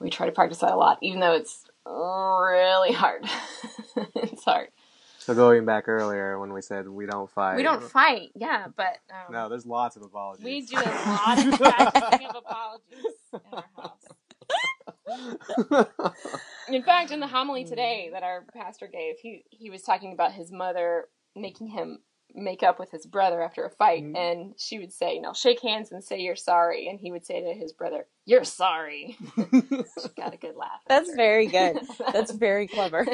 we 0.00 0.10
try 0.10 0.26
to 0.26 0.32
practice 0.32 0.58
that 0.58 0.72
a 0.72 0.76
lot, 0.76 0.98
even 1.02 1.20
though 1.20 1.34
it's 1.34 1.64
really 1.86 2.92
hard. 2.92 3.24
it's 4.16 4.44
hard. 4.44 4.68
So 5.18 5.34
going 5.34 5.66
back 5.66 5.88
earlier 5.88 6.38
when 6.38 6.52
we 6.52 6.62
said 6.62 6.88
we 6.88 7.06
don't 7.06 7.30
fight. 7.30 7.56
We 7.58 7.62
don't 7.62 7.82
fight, 7.82 8.30
yeah, 8.34 8.68
but 8.74 8.98
um, 9.10 9.32
No, 9.32 9.48
there's 9.48 9.66
lots 9.66 9.96
of 9.96 10.02
apologies. 10.02 10.44
we 10.44 10.62
do 10.62 10.76
a 10.76 10.80
lot 11.06 11.38
of 11.38 11.56
practicing 11.58 12.26
of 12.26 12.36
apologies 12.36 13.04
in 13.34 13.40
our 13.52 13.64
house. 13.76 14.06
In 16.68 16.82
fact, 16.84 17.10
in 17.10 17.18
the 17.20 17.26
homily 17.26 17.64
today 17.64 18.10
that 18.12 18.22
our 18.22 18.44
pastor 18.54 18.86
gave, 18.86 19.16
he 19.18 19.44
he 19.50 19.70
was 19.70 19.82
talking 19.82 20.12
about 20.12 20.32
his 20.32 20.52
mother 20.52 21.08
making 21.34 21.66
him 21.68 21.98
make 22.32 22.62
up 22.62 22.78
with 22.78 22.92
his 22.92 23.06
brother 23.06 23.42
after 23.42 23.64
a 23.64 23.70
fight, 23.70 24.04
Mhm. 24.04 24.16
and 24.16 24.54
she 24.56 24.78
would 24.78 24.92
say, 24.92 25.18
"Now 25.18 25.32
shake 25.32 25.60
hands 25.62 25.90
and 25.90 26.04
say 26.04 26.20
you're 26.20 26.36
sorry," 26.36 26.86
and 26.88 27.00
he 27.00 27.10
would 27.10 27.26
say 27.26 27.40
to 27.40 27.52
his 27.54 27.72
brother, 27.72 28.06
"You're 28.24 28.44
sorry." 28.44 29.16
She 30.00 30.08
got 30.16 30.32
a 30.34 30.36
good 30.36 30.54
laugh. 30.54 30.80
That's 30.88 31.08
after. 31.08 31.16
very 31.16 31.46
good. 31.48 31.80
That's 32.12 32.30
very 32.48 32.68
clever. 32.68 33.04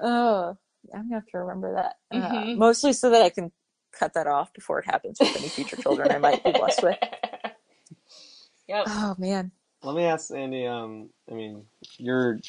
Oh, 0.00 0.56
I'm 0.94 1.02
gonna 1.08 1.14
have 1.16 1.26
to 1.32 1.38
remember 1.38 1.74
that. 1.74 1.96
Uh, 2.10 2.30
Mhm. 2.30 2.56
mostly 2.56 2.92
so 2.92 3.10
that 3.10 3.22
I 3.22 3.30
can 3.30 3.52
cut 3.92 4.14
that 4.14 4.26
off 4.26 4.52
before 4.54 4.78
it 4.78 4.86
happens 4.86 5.18
with 5.20 5.34
any 5.36 5.48
future 5.50 5.76
children 5.76 6.10
I 6.10 6.18
might 6.18 6.42
be 6.44 6.52
blessed 6.52 6.82
with. 6.82 6.96
Yep. 8.68 8.88
Oh 8.88 9.14
man. 9.18 9.52
Let 9.82 9.96
me 9.96 10.04
ask 10.04 10.30
Andie. 10.32 10.66
Um, 10.66 11.10
I 11.30 11.34
mean, 11.34 11.64
you're 11.98 12.40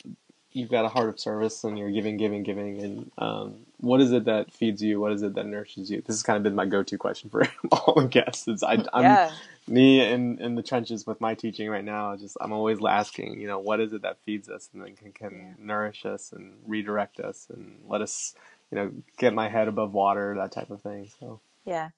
you've 0.54 0.70
got 0.72 0.86
a 0.86 0.90
heart 0.90 1.10
of 1.10 1.20
service 1.20 1.64
and 1.64 1.78
you're 1.78 1.92
giving, 1.92 2.18
giving, 2.18 2.44
giving. 2.44 2.82
And 2.82 3.12
um, 3.20 3.56
what 3.78 4.02
is 4.02 4.12
it 4.12 4.26
that 4.26 4.54
feeds 4.54 4.82
you? 4.84 5.00
What 5.00 5.14
is 5.14 5.22
it 5.24 5.36
that 5.36 5.46
nourishes 5.46 5.92
you? 5.92 5.98
This 6.02 6.18
has 6.18 6.24
kind 6.24 6.38
of 6.38 6.44
been 6.44 6.56
my 6.56 6.66
go-to 6.66 6.98
question 6.98 7.30
for 7.30 7.48
all 7.72 7.96
the 7.96 8.08
guests. 8.08 8.48
Is 8.48 8.64
I, 8.64 8.84
I'm 8.94 9.06
yeah. 9.06 9.32
me 9.68 10.02
in 10.02 10.40
in 10.42 10.56
the 10.56 10.64
trenches 10.64 11.08
with 11.08 11.22
my 11.22 11.36
teaching 11.36 11.70
right 11.70 11.86
now. 11.86 12.16
Just 12.18 12.38
I'm 12.42 12.52
always 12.54 12.80
asking, 12.86 13.40
you 13.40 13.48
know, 13.48 13.60
what 13.60 13.80
is 13.80 13.94
it 13.94 14.02
that 14.04 14.20
feeds 14.26 14.50
us 14.50 14.70
and 14.74 14.84
then 14.84 14.96
can, 14.96 15.12
can 15.14 15.32
Yeah. 15.32 15.54
nourish 15.60 16.06
us 16.06 16.32
and 16.34 16.56
redirect 16.68 17.20
us 17.20 17.48
and 17.54 17.80
let 17.88 18.02
us, 18.02 18.36
you 18.72 18.78
know, 18.78 18.92
get 19.18 19.34
my 19.34 19.50
head 19.50 19.68
above 19.68 19.94
water, 19.94 20.36
that 20.38 20.52
type 20.52 20.72
of 20.72 20.82
thing. 20.82 21.10
So 21.20 21.42
Yeah. 21.66 21.90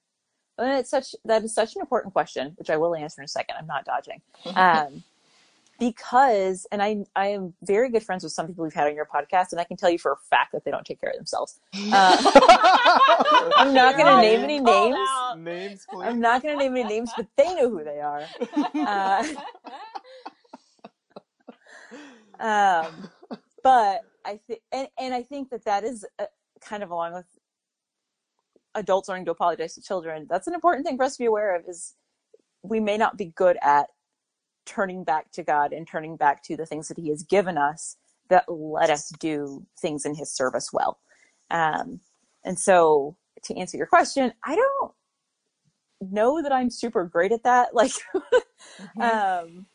And 0.58 0.78
it's 0.78 0.90
such 0.90 1.14
that 1.24 1.42
is 1.44 1.54
such 1.54 1.74
an 1.74 1.80
important 1.80 2.12
question, 2.12 2.52
which 2.56 2.70
I 2.70 2.76
will 2.76 2.94
answer 2.94 3.20
in 3.20 3.24
a 3.24 3.28
second. 3.28 3.56
I'm 3.58 3.66
not 3.66 3.84
dodging. 3.84 4.20
Um, 4.56 5.02
because 5.78 6.64
and 6.70 6.80
I 6.80 7.04
I 7.16 7.26
am 7.28 7.54
very 7.62 7.90
good 7.90 8.04
friends 8.04 8.22
with 8.22 8.32
some 8.32 8.46
people 8.46 8.62
we've 8.62 8.72
had 8.72 8.86
on 8.86 8.94
your 8.94 9.06
podcast, 9.06 9.50
and 9.50 9.60
I 9.60 9.64
can 9.64 9.76
tell 9.76 9.90
you 9.90 9.98
for 9.98 10.12
a 10.12 10.16
fact 10.30 10.52
that 10.52 10.64
they 10.64 10.70
don't 10.70 10.86
take 10.86 11.00
care 11.00 11.10
of 11.10 11.16
themselves. 11.16 11.58
Uh, 11.74 12.16
I'm 13.56 13.74
not 13.74 13.96
going 13.96 14.06
to 14.06 14.20
name 14.20 14.44
any 14.44 14.60
called 14.60 14.92
names. 14.92 15.08
out. 15.10 15.40
names, 15.40 15.86
please. 15.90 16.04
I'm 16.04 16.20
not 16.20 16.40
going 16.40 16.56
to 16.56 16.62
name 16.62 16.76
any 16.76 16.84
names, 16.88 17.10
but 17.16 17.26
they 17.36 17.52
know 17.54 17.68
who 17.68 17.82
they 17.82 18.00
are. 18.00 18.24
Uh, 22.40 22.86
um, 22.86 23.10
but 23.62 24.02
I 24.24 24.38
think, 24.46 24.60
and, 24.72 24.88
and 24.98 25.14
I 25.14 25.22
think 25.22 25.50
that 25.50 25.64
that 25.64 25.84
is 25.84 26.04
uh 26.18 26.26
kind 26.60 26.82
of 26.82 26.90
along 26.90 27.14
with 27.14 27.26
adults 28.74 29.08
learning 29.08 29.26
to 29.26 29.30
apologize 29.30 29.74
to 29.74 29.82
children. 29.82 30.26
That's 30.28 30.46
an 30.46 30.54
important 30.54 30.86
thing 30.86 30.96
for 30.96 31.04
us 31.04 31.14
to 31.16 31.22
be 31.22 31.26
aware 31.26 31.56
of. 31.56 31.64
Is 31.68 31.94
we 32.62 32.80
may 32.80 32.96
not 32.96 33.16
be 33.16 33.26
good 33.26 33.58
at 33.62 33.88
turning 34.64 35.04
back 35.04 35.30
to 35.32 35.42
God 35.42 35.72
and 35.72 35.86
turning 35.86 36.16
back 36.16 36.42
to 36.44 36.56
the 36.56 36.66
things 36.66 36.88
that 36.88 36.98
He 36.98 37.10
has 37.10 37.22
given 37.22 37.58
us 37.58 37.96
that 38.28 38.44
let 38.48 38.90
us 38.90 39.10
do 39.18 39.66
things 39.80 40.04
in 40.04 40.14
His 40.14 40.32
service 40.32 40.70
well. 40.72 40.98
Um, 41.50 42.00
and 42.44 42.58
so, 42.58 43.16
to 43.44 43.56
answer 43.56 43.76
your 43.76 43.86
question, 43.86 44.32
I 44.44 44.56
don't 44.56 44.92
know 46.00 46.42
that 46.42 46.52
I'm 46.52 46.70
super 46.70 47.04
great 47.04 47.32
at 47.32 47.44
that. 47.44 47.70
Like, 47.74 47.92
um, 49.00 49.66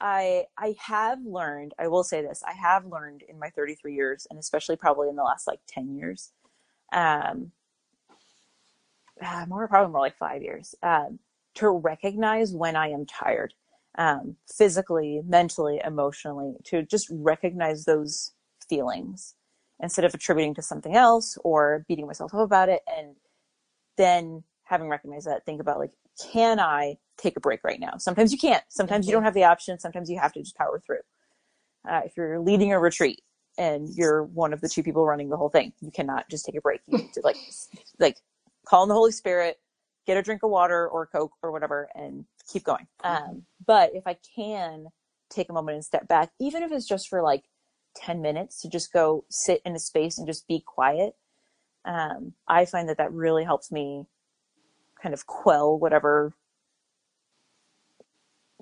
I 0.00 0.44
I 0.58 0.74
have 0.78 1.18
learned. 1.24 1.74
I 1.78 1.88
will 1.88 2.04
say 2.04 2.22
this: 2.22 2.42
I 2.46 2.52
have 2.52 2.84
learned 2.84 3.22
in 3.28 3.38
my 3.38 3.50
33 3.50 3.94
years, 3.94 4.26
and 4.28 4.38
especially 4.38 4.76
probably 4.76 5.08
in 5.08 5.16
the 5.16 5.22
last 5.22 5.46
like 5.46 5.60
10 5.68 5.96
years, 5.96 6.32
um, 6.92 7.52
uh, 9.22 9.46
more 9.48 9.68
probably 9.68 9.92
more 9.92 10.00
like 10.00 10.16
five 10.16 10.42
years, 10.42 10.74
um, 10.82 11.18
to 11.54 11.70
recognize 11.70 12.52
when 12.52 12.76
I 12.76 12.88
am 12.88 13.06
tired, 13.06 13.54
um, 13.96 14.36
physically, 14.52 15.22
mentally, 15.26 15.80
emotionally, 15.84 16.54
to 16.64 16.82
just 16.82 17.08
recognize 17.10 17.84
those 17.84 18.32
feelings 18.68 19.34
instead 19.80 20.04
of 20.04 20.14
attributing 20.14 20.54
to 20.54 20.62
something 20.62 20.96
else 20.96 21.38
or 21.44 21.84
beating 21.88 22.06
myself 22.06 22.32
up 22.34 22.40
about 22.40 22.68
it, 22.68 22.82
and 22.96 23.14
then 23.96 24.42
having 24.64 24.88
recognized 24.88 25.26
that, 25.26 25.44
think 25.44 25.60
about 25.60 25.78
like, 25.78 25.92
can 26.32 26.58
I 26.58 26.96
take 27.18 27.36
a 27.36 27.40
break 27.40 27.62
right 27.62 27.78
now? 27.78 27.96
Sometimes 27.98 28.32
you 28.32 28.38
can't. 28.38 28.64
Sometimes 28.68 29.06
you 29.06 29.12
don't 29.12 29.24
have 29.24 29.34
the 29.34 29.44
option. 29.44 29.78
Sometimes 29.78 30.08
you 30.10 30.18
have 30.18 30.32
to 30.32 30.40
just 30.40 30.56
power 30.56 30.80
through. 30.84 31.00
Uh, 31.88 32.00
if 32.04 32.16
you're 32.16 32.40
leading 32.40 32.72
a 32.72 32.78
retreat 32.78 33.20
and 33.58 33.88
you're 33.94 34.24
one 34.24 34.52
of 34.52 34.60
the 34.60 34.68
two 34.68 34.82
people 34.82 35.04
running 35.04 35.28
the 35.28 35.36
whole 35.36 35.50
thing, 35.50 35.72
you 35.80 35.90
cannot 35.90 36.28
just 36.30 36.46
take 36.46 36.56
a 36.56 36.60
break. 36.60 36.80
You 36.86 36.98
need 36.98 37.12
to 37.12 37.20
like, 37.22 37.36
like 37.98 38.16
call 38.66 38.82
on 38.82 38.88
the 38.88 38.94
Holy 38.94 39.12
Spirit, 39.12 39.58
get 40.06 40.16
a 40.16 40.22
drink 40.22 40.42
of 40.42 40.50
water 40.50 40.88
or 40.88 41.06
Coke 41.06 41.32
or 41.42 41.52
whatever, 41.52 41.88
and 41.94 42.24
keep 42.50 42.64
going. 42.64 42.86
Um, 43.02 43.42
but 43.66 43.90
if 43.94 44.06
I 44.06 44.16
can 44.34 44.86
take 45.30 45.50
a 45.50 45.52
moment 45.52 45.76
and 45.76 45.84
step 45.84 46.08
back, 46.08 46.30
even 46.40 46.62
if 46.62 46.72
it's 46.72 46.86
just 46.86 47.08
for 47.08 47.22
like 47.22 47.44
10 47.96 48.20
minutes 48.20 48.60
to 48.62 48.68
just 48.68 48.92
go 48.92 49.24
sit 49.30 49.60
in 49.64 49.74
a 49.74 49.78
space 49.78 50.18
and 50.18 50.26
just 50.26 50.46
be 50.46 50.60
quiet, 50.60 51.14
um, 51.84 52.32
I 52.48 52.64
find 52.64 52.88
that 52.88 52.98
that 52.98 53.12
really 53.12 53.44
helps 53.44 53.70
me 53.70 54.06
kind 55.00 55.12
of 55.12 55.26
quell 55.26 55.78
whatever 55.78 56.32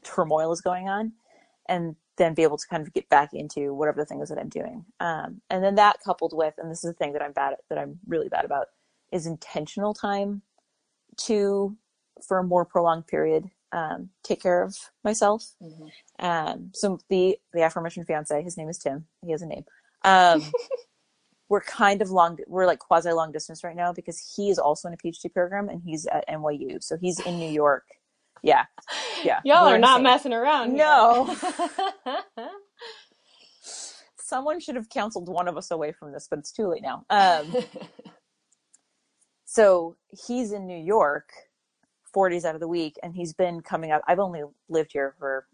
turmoil 0.03 0.53
is 0.53 0.61
going 0.61 0.89
on 0.89 1.13
and 1.69 1.95
then 2.19 2.35
be 2.35 2.43
able 2.43 2.59
to 2.59 2.67
kind 2.69 2.87
of 2.87 2.93
get 2.93 3.09
back 3.09 3.31
into 3.33 3.73
whatever 3.73 4.01
the 4.01 4.07
thing 4.07 4.21
is 4.21 4.29
that 4.29 4.39
I'm 4.39 4.49
doing. 4.49 4.85
Um, 5.01 5.41
and 5.49 5.63
then 5.63 5.77
that 5.77 5.97
coupled 6.05 6.33
with, 6.35 6.55
and 6.59 6.71
this 6.71 6.85
is 6.85 6.91
the 6.91 6.95
thing 6.95 7.13
that 7.13 7.23
I'm 7.23 7.33
bad 7.33 7.55
at, 7.55 7.61
that 7.71 7.79
I'm 7.79 7.99
really 8.07 8.29
bad 8.29 8.45
about, 8.45 8.67
is 9.13 9.27
intentional 9.27 9.95
time 9.95 10.43
to, 11.25 11.77
for 12.27 12.39
a 12.39 12.45
more 12.45 12.65
prolonged 12.65 13.07
period, 13.07 13.45
um, 13.73 14.11
take 14.23 14.43
care 14.43 14.63
of 14.63 14.77
myself. 15.05 15.45
Mhm. 15.63 15.91
Um, 16.19 16.71
so 16.75 16.99
the, 17.09 17.39
the 17.53 17.63
aforementioned 17.63 18.07
fiance, 18.07 18.43
his 18.43 18.57
name 18.57 18.69
is 18.69 18.79
Tim. 18.79 19.07
He 19.25 19.33
has 19.33 19.43
a 19.43 19.47
name. 19.47 19.65
Um, 20.05 20.43
we're 21.49 21.61
kind 21.61 22.01
of 22.01 22.11
long, 22.11 22.39
we're 22.47 22.67
like 22.67 22.79
quasi 22.79 23.13
long 23.13 23.33
distance 23.33 23.63
right 23.63 23.77
now 23.77 23.93
because 23.93 24.35
he 24.37 24.51
is 24.51 24.59
also 24.59 24.89
in 24.89 24.95
a 24.95 24.97
PhD 24.97 25.33
program 25.33 25.69
and 25.69 25.83
he's 25.85 26.07
at 26.07 26.27
NYU. 26.29 26.83
So 26.83 26.97
he's 26.97 27.21
in 27.21 27.39
New 27.39 27.51
York. 27.51 27.85
Yeah. 28.43 28.65
Yeah. 29.23 29.41
Y'all 29.45 29.67
we're 29.67 29.77
are 29.77 29.79
not 29.79 30.03
messing 30.03 30.33
around. 30.33 30.75
No. 30.75 31.37
Someone 34.17 34.61
should 34.61 34.77
have 34.77 34.89
counseled 34.89 35.29
one 35.29 35.47
of 35.47 35.57
us 35.59 35.71
away 35.71 35.93
from 35.93 36.13
this, 36.13 36.27
but 36.29 36.39
it's 36.39 36.53
too 36.53 36.67
late 36.67 36.83
now. 36.83 37.05
Um, 37.11 37.55
so 39.53 39.97
he's 40.09 40.51
in 40.51 40.67
New 40.67 40.83
York 40.83 41.29
four 42.11 42.31
days 42.31 42.47
out 42.47 42.55
of 42.55 42.61
the 42.63 42.69
week, 42.69 42.99
and 43.03 43.15
he's 43.15 43.35
been 43.35 43.61
coming 43.61 43.93
up. 43.93 44.01
I've 44.09 44.19
only 44.19 44.45
lived 44.71 44.93
here 44.95 45.15
for 45.19 45.47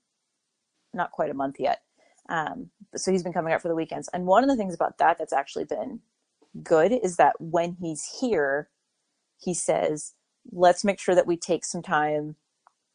not 0.95 1.11
quite 1.11 1.33
a 1.33 1.35
month 1.35 1.57
yet. 1.59 1.81
Um, 2.29 2.71
so 2.95 3.11
he's 3.11 3.25
been 3.25 3.33
coming 3.33 3.53
up 3.53 3.61
for 3.61 3.67
the 3.67 3.75
weekends. 3.75 4.09
And 4.13 4.25
one 4.25 4.45
of 4.45 4.51
the 4.51 4.55
things 4.55 4.73
about 4.73 4.99
that 4.99 5.19
that's 5.19 5.33
actually 5.33 5.65
been 5.65 5.99
good 6.63 6.93
is 6.93 7.17
that 7.17 7.41
when 7.41 7.73
he's 7.73 8.19
here, 8.21 8.69
he 9.37 9.53
says, 9.53 10.15
let's 10.53 10.85
make 10.85 11.01
sure 11.01 11.17
that 11.17 11.27
we 11.27 11.37
take 11.37 11.65
some 11.65 11.83
time 11.83 12.37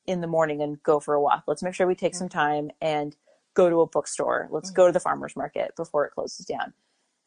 in 0.05 0.21
the 0.21 0.27
morning 0.27 0.61
and 0.61 0.81
go 0.83 1.01
for 1.01 1.15
a 1.15 1.21
walk. 1.21 1.43
Let's 1.47 1.63
make 1.63 1.73
sure 1.73 1.85
we 1.85 1.95
take 1.95 2.15
some 2.15 2.29
time 2.29 2.71
and 2.79 3.13
go 3.55 3.69
to 3.69 3.81
a 3.81 3.87
bookstore. 3.87 4.47
Let's 4.51 4.71
go 4.71 4.85
to 4.85 4.93
the 4.93 5.01
farmer's 5.01 5.35
market 5.35 5.75
before 5.75 6.05
it 6.05 6.13
closes 6.13 6.45
down. 6.45 6.73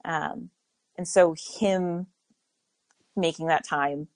Um, 0.03 0.49
and 0.97 1.07
so 1.07 1.35
him 1.61 2.07
making 3.17 3.47
that 3.47 3.65
time 3.65 4.09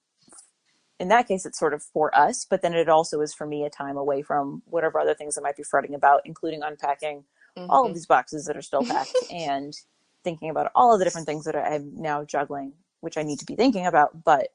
in 0.98 1.08
that 1.08 1.26
case 1.26 1.46
it's 1.46 1.58
sort 1.58 1.74
of 1.74 1.82
for 1.82 2.14
us 2.14 2.46
but 2.48 2.62
then 2.62 2.74
it 2.74 2.88
also 2.88 3.20
is 3.20 3.34
for 3.34 3.46
me 3.46 3.64
a 3.64 3.70
time 3.70 3.96
away 3.96 4.22
from 4.22 4.62
whatever 4.66 4.98
other 5.00 5.14
things 5.14 5.36
i 5.38 5.40
might 5.40 5.56
be 5.56 5.62
fretting 5.62 5.94
about 5.94 6.20
including 6.24 6.62
unpacking 6.62 7.24
all 7.68 7.86
of 7.86 7.94
these 7.94 8.06
boxes 8.06 8.44
that 8.44 8.56
are 8.56 8.62
still 8.62 8.84
packed 8.84 9.14
and 9.30 9.74
thinking 10.22 10.50
about 10.50 10.70
all 10.74 10.92
of 10.92 10.98
the 10.98 11.04
different 11.04 11.26
things 11.26 11.44
that 11.44 11.56
i'm 11.56 11.92
now 11.96 12.24
juggling 12.24 12.72
which 13.00 13.16
i 13.16 13.22
need 13.22 13.38
to 13.38 13.46
be 13.46 13.56
thinking 13.56 13.86
about 13.86 14.24
but 14.24 14.48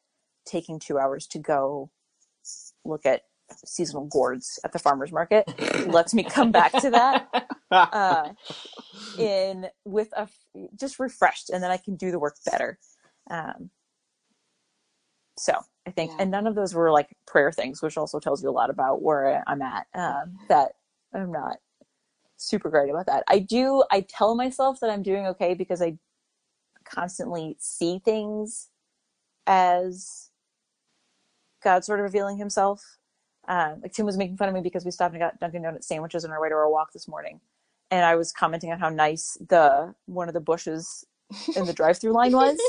taking 0.46 0.80
two 0.80 0.98
hours 0.98 1.26
to 1.28 1.39
go 1.39 1.89
look 2.84 3.06
at 3.06 3.24
seasonal 3.66 4.06
gourds 4.06 4.60
at 4.64 4.72
the 4.72 4.80
farmers 4.80 5.12
market 5.12 5.48
lets 5.88 6.14
me 6.14 6.24
come 6.24 6.52
back 6.52 6.72
to 6.72 6.89
that 6.89 7.28
uh, 7.72 8.30
in 9.20 9.68
with 9.84 10.10
a 10.16 10.28
just 10.80 11.00
refreshed, 11.00 11.50
and 11.50 11.64
then 11.64 11.72
I 11.72 11.78
can 11.78 11.96
do 11.96 12.12
the 12.12 12.20
work 12.20 12.38
better. 12.50 12.80
Um, 13.30 13.70
so 15.38 15.54
I 15.88 15.92
think, 15.92 16.12
Yeah. 16.12 16.18
and 16.22 16.32
none 16.32 16.48
of 16.48 16.56
those 16.56 16.74
were 16.74 16.92
like 16.92 17.16
prayer 17.28 17.52
things, 17.52 17.82
which 17.82 17.98
also 17.98 18.20
tells 18.20 18.42
you 18.44 18.50
a 18.50 18.52
lot 18.52 18.70
about 18.70 19.02
where 19.02 19.44
I'm 19.48 19.62
at. 19.62 19.88
Um, 19.94 20.40
that 20.50 20.74
I'm 21.14 21.32
not 21.32 21.58
super 22.38 22.70
great 22.70 22.90
about 22.90 23.06
that. 23.08 23.24
I 23.28 23.40
do. 23.40 23.84
I 23.92 24.02
tell 24.02 24.36
myself 24.36 24.80
that 24.82 24.90
I'm 24.90 25.04
doing 25.04 25.26
okay 25.28 25.54
because 25.54 25.82
I 25.82 25.98
constantly 26.86 27.56
see 27.60 28.00
things 28.04 28.70
as 29.48 30.30
God 31.64 31.84
sort 31.84 32.00
of 32.00 32.04
revealing 32.04 32.38
Himself. 32.38 32.98
Um, 33.48 33.82
like 33.82 33.94
Tim 33.94 34.06
was 34.06 34.18
making 34.18 34.38
fun 34.38 34.48
of 34.50 34.56
me 34.56 34.62
because 34.62 34.86
we 34.86 34.92
stopped 34.92 35.14
and 35.14 35.22
got 35.22 35.40
Dunkin' 35.40 35.62
Donuts 35.62 35.88
sandwiches 35.88 36.26
on 36.26 36.32
our 36.32 36.42
way 36.42 36.50
to 36.50 36.56
our 36.56 36.70
walk 36.70 36.94
this 36.94 37.08
morning, 37.08 37.40
and 37.92 38.04
I 38.04 38.16
was 38.16 38.32
commenting 38.32 38.72
on 38.72 38.80
how 38.80 38.90
nice 38.90 39.38
the 39.50 39.94
one 40.08 40.28
of 40.28 40.34
the 40.34 40.40
bushes 40.40 41.06
in 41.56 41.66
the 41.66 41.74
drive-through 41.80 42.12
line 42.14 42.32
was. 42.34 42.60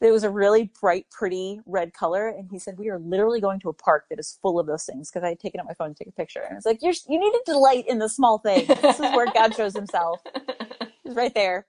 It 0.00 0.10
was 0.10 0.24
a 0.24 0.30
really 0.30 0.70
bright, 0.80 1.06
pretty 1.10 1.60
red 1.64 1.94
color, 1.94 2.28
and 2.28 2.48
he 2.50 2.58
said, 2.58 2.78
"We 2.78 2.90
are 2.90 2.98
literally 2.98 3.40
going 3.40 3.60
to 3.60 3.70
a 3.70 3.72
park 3.72 4.04
that 4.10 4.18
is 4.18 4.38
full 4.42 4.60
of 4.60 4.66
those 4.66 4.84
things." 4.84 5.10
Because 5.10 5.24
I 5.24 5.30
had 5.30 5.40
taken 5.40 5.58
out 5.60 5.66
my 5.66 5.74
phone 5.74 5.94
to 5.94 5.94
take 5.94 6.08
a 6.08 6.12
picture, 6.12 6.40
and 6.40 6.52
I 6.52 6.54
was 6.56 6.66
like, 6.66 6.82
"You're 6.82 6.92
you 7.08 7.18
need 7.18 7.32
to 7.32 7.42
delight 7.46 7.86
in 7.88 7.98
the 7.98 8.08
small 8.08 8.38
things. 8.38 8.68
This 8.68 8.96
is 9.00 9.12
where 9.16 9.26
God 9.32 9.54
shows 9.54 9.74
Himself. 9.74 10.20
He's 11.04 11.14
right 11.14 11.32
there 11.34 11.66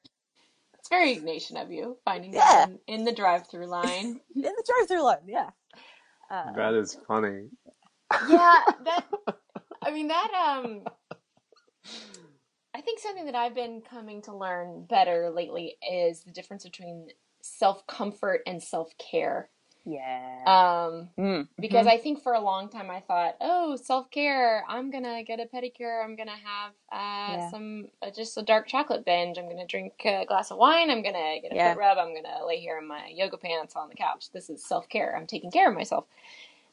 It's 0.80 0.90
very 0.90 1.16
Ignatian 1.16 1.62
of 1.62 1.72
you, 1.72 1.98
finding 2.04 2.34
Yeah. 2.34 2.66
God 2.68 2.80
in, 2.88 2.96
in 3.00 3.04
the 3.06 3.14
drive-through 3.14 3.68
line. 3.80 4.20
in 4.36 4.42
the 4.42 4.64
drive-through 4.68 5.04
line." 5.04 5.20
Yeah. 5.28 5.50
Uh, 6.30 6.52
that 6.54 6.74
is 6.74 6.98
funny. 7.08 7.48
yeah, 8.30 8.56
that. 8.84 9.06
I 9.84 9.92
mean, 9.92 10.10
that. 10.10 10.32
Um, 10.60 10.84
I 12.76 12.82
think 12.82 13.00
something 13.00 13.26
that 13.26 13.36
I've 13.36 13.56
been 13.56 13.82
coming 13.82 14.22
to 14.24 14.36
learn 14.36 14.86
better 14.90 15.32
lately 15.34 15.78
is 15.90 16.22
the 16.24 16.32
difference 16.32 16.64
between 16.64 17.08
self 17.48 17.86
comfort 17.88 18.42
and 18.46 18.62
self 18.62 18.92
care. 18.98 19.50
Yeah. 19.86 20.44
Um, 20.46 21.10
Mm, 21.18 21.48
because. 21.60 21.88
I 21.88 21.98
think 21.98 22.22
for 22.22 22.34
a 22.34 22.40
long 22.42 22.70
time 22.70 22.90
I 22.90 23.00
thought, 23.02 23.38
oh, 23.42 23.76
self 23.78 24.12
care. 24.12 24.64
I'm 24.68 24.92
gonna 24.92 25.24
get 25.24 25.40
a 25.40 25.46
pedicure. 25.46 26.04
I'm 26.04 26.16
gonna 26.16 26.32
have 26.32 26.72
uh, 26.92 27.38
Yeah. 27.38 27.52
some 27.52 27.88
uh, 28.02 28.12
just 28.12 28.38
a 28.38 28.44
dark 28.44 28.68
chocolate 28.68 29.06
binge. 29.06 29.38
I'm 29.38 29.50
gonna 29.50 29.68
drink 29.68 29.94
a 30.06 30.26
glass 30.28 30.52
of 30.52 30.58
wine. 30.58 30.90
I'm 30.92 31.04
gonna 31.04 31.40
get 31.42 31.52
a 31.52 31.56
Yeah. 31.56 31.74
foot 31.74 31.80
rub. 31.80 31.98
I'm 31.98 32.14
gonna 32.14 32.46
lay 32.46 32.60
here 32.60 32.78
in 32.78 32.88
my 32.88 33.08
yoga 33.08 33.38
pants 33.38 33.76
on 33.76 33.90
the 33.90 33.96
couch. 33.96 34.32
This 34.32 34.50
is 34.50 34.64
self 34.64 34.90
care. 34.90 35.16
I'm 35.16 35.28
taking 35.28 35.52
care 35.52 35.70
of 35.70 35.76
myself. 35.76 36.06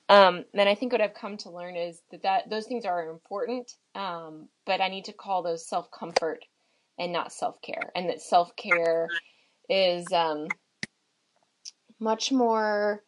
Um, 0.09 0.45
and 0.53 0.69
I 0.69 0.75
think 0.75 0.93
what 0.93 1.01
I've 1.01 1.15
come 1.15 1.39
to 1.39 1.51
learn 1.51 1.77
is 1.77 2.03
that, 2.11 2.23
that 2.25 2.51
those 2.51 2.67
things 2.67 2.85
are 2.85 3.09
important, 3.09 3.77
um, 3.95 4.49
but 4.67 4.81
I 4.83 4.89
need 4.89 5.07
to 5.07 5.13
call 5.15 5.43
those 5.43 5.67
self 5.67 5.91
comfort 5.91 6.45
and 6.99 7.13
not 7.13 7.33
self 7.33 7.61
care. 7.63 7.91
And 7.97 8.09
that 8.11 8.21
self 8.21 8.55
care 8.57 9.09
is 9.69 10.13
um, 10.13 10.49
much 12.05 12.31
more 12.31 13.03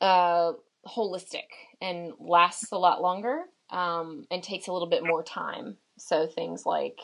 uh, 0.00 0.52
holistic 0.86 1.48
and 1.80 2.12
lasts 2.20 2.70
a 2.70 2.78
lot 2.78 3.02
longer 3.02 3.44
um, 3.70 4.26
and 4.30 4.42
takes 4.42 4.68
a 4.68 4.72
little 4.72 4.88
bit 4.88 5.02
more 5.02 5.24
time. 5.24 5.78
So 5.98 6.26
things 6.26 6.66
like 6.66 6.98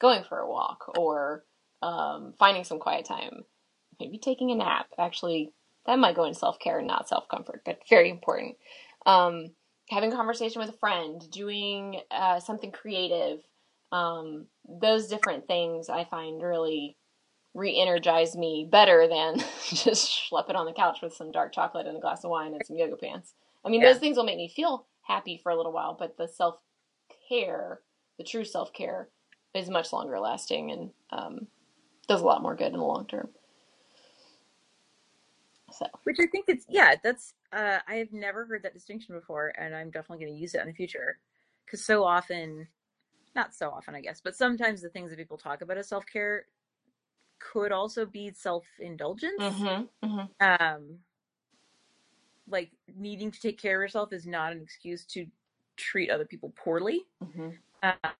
going 0.00 0.22
for 0.28 0.38
a 0.38 0.48
walk 0.48 0.96
or 0.96 1.44
um, 1.82 2.34
finding 2.38 2.64
some 2.64 2.78
quiet 2.78 3.04
time, 3.04 3.42
maybe 3.98 4.18
taking 4.18 4.50
a 4.52 4.54
nap. 4.54 4.86
Actually, 4.98 5.52
that 5.86 5.98
might 5.98 6.16
go 6.16 6.24
in 6.24 6.34
self 6.34 6.58
care 6.58 6.78
and 6.78 6.86
not 6.86 7.08
self 7.08 7.28
comfort, 7.28 7.62
but 7.64 7.80
very 7.90 8.08
important. 8.08 8.56
Um, 9.04 9.50
having 9.90 10.12
a 10.12 10.16
conversation 10.16 10.60
with 10.60 10.70
a 10.70 10.78
friend, 10.78 11.22
doing 11.30 12.00
uh, 12.10 12.40
something 12.40 12.70
creative, 12.72 13.40
um, 13.92 14.46
those 14.80 15.08
different 15.08 15.46
things 15.46 15.88
I 15.88 16.04
find 16.04 16.42
really 16.42 16.96
re-energize 17.54 18.36
me 18.36 18.68
better 18.70 19.06
than 19.08 19.38
just 19.68 20.10
schlepping 20.30 20.56
on 20.56 20.66
the 20.66 20.72
couch 20.72 20.98
with 21.02 21.14
some 21.14 21.32
dark 21.32 21.52
chocolate 21.52 21.86
and 21.86 21.96
a 21.96 22.00
glass 22.00 22.24
of 22.24 22.30
wine 22.30 22.54
and 22.54 22.66
some 22.66 22.76
yoga 22.76 22.96
pants. 22.96 23.34
I 23.64 23.70
mean, 23.70 23.82
Yeah. 23.82 23.92
those 23.92 23.98
things 23.98 24.16
will 24.16 24.24
make 24.24 24.36
me 24.36 24.48
feel 24.48 24.86
happy 25.02 25.40
for 25.42 25.50
a 25.52 25.56
little 25.56 25.72
while, 25.72 25.96
but 25.98 26.16
the 26.16 26.28
self 26.28 26.56
care, 27.28 27.80
the 28.18 28.24
true 28.24 28.44
self 28.44 28.72
care, 28.72 29.08
is 29.54 29.70
much 29.70 29.92
longer 29.92 30.18
lasting 30.20 30.70
and 30.72 30.90
um, 31.10 31.46
does 32.08 32.20
a 32.20 32.26
lot 32.26 32.42
more 32.42 32.56
good 32.56 32.72
in 32.72 32.78
the 32.78 32.84
long 32.84 33.06
term. 33.06 33.28
So, 35.72 35.86
Which 36.04 36.18
I 36.20 36.26
think 36.26 36.46
it's 36.48 36.66
yeah, 36.68 36.94
that's 37.02 37.34
uh 37.52 37.78
I 37.88 37.96
have 37.96 38.12
never 38.12 38.44
heard 38.46 38.62
that 38.62 38.74
distinction 38.74 39.14
before 39.14 39.52
and 39.58 39.74
I'm 39.74 39.90
definitely 39.90 40.24
going 40.24 40.36
to 40.36 40.40
use 40.40 40.54
it 40.54 40.60
in 40.60 40.66
the 40.66 40.72
future 40.74 41.18
cuz 41.68 41.84
so 41.84 42.04
often 42.04 42.68
not 43.34 43.54
so 43.54 43.70
often 43.70 43.94
I 43.94 44.00
guess, 44.00 44.20
but 44.20 44.36
sometimes 44.36 44.82
the 44.82 44.90
things 44.90 45.10
that 45.10 45.16
people 45.18 45.38
talk 45.38 45.62
about 45.62 45.78
as 45.78 45.88
self-care 45.88 46.46
could 47.38 47.72
also 47.72 48.06
be 48.06 48.32
self-indulgence. 48.32 49.42
mm-hmm, 49.42 50.06
mm-hmm. 50.06 50.74
Um 50.74 50.98
like 52.46 52.70
needing 52.94 53.30
to 53.30 53.40
take 53.40 53.60
care 53.60 53.80
of 53.80 53.84
yourself 53.84 54.12
is 54.12 54.26
not 54.26 54.52
an 54.52 54.60
excuse 54.60 55.04
to 55.06 55.26
treat 55.76 56.10
other 56.10 56.26
people 56.26 56.52
poorly. 56.56 57.06
Mm-hmm. 57.22 57.48
Uh, 57.82 58.10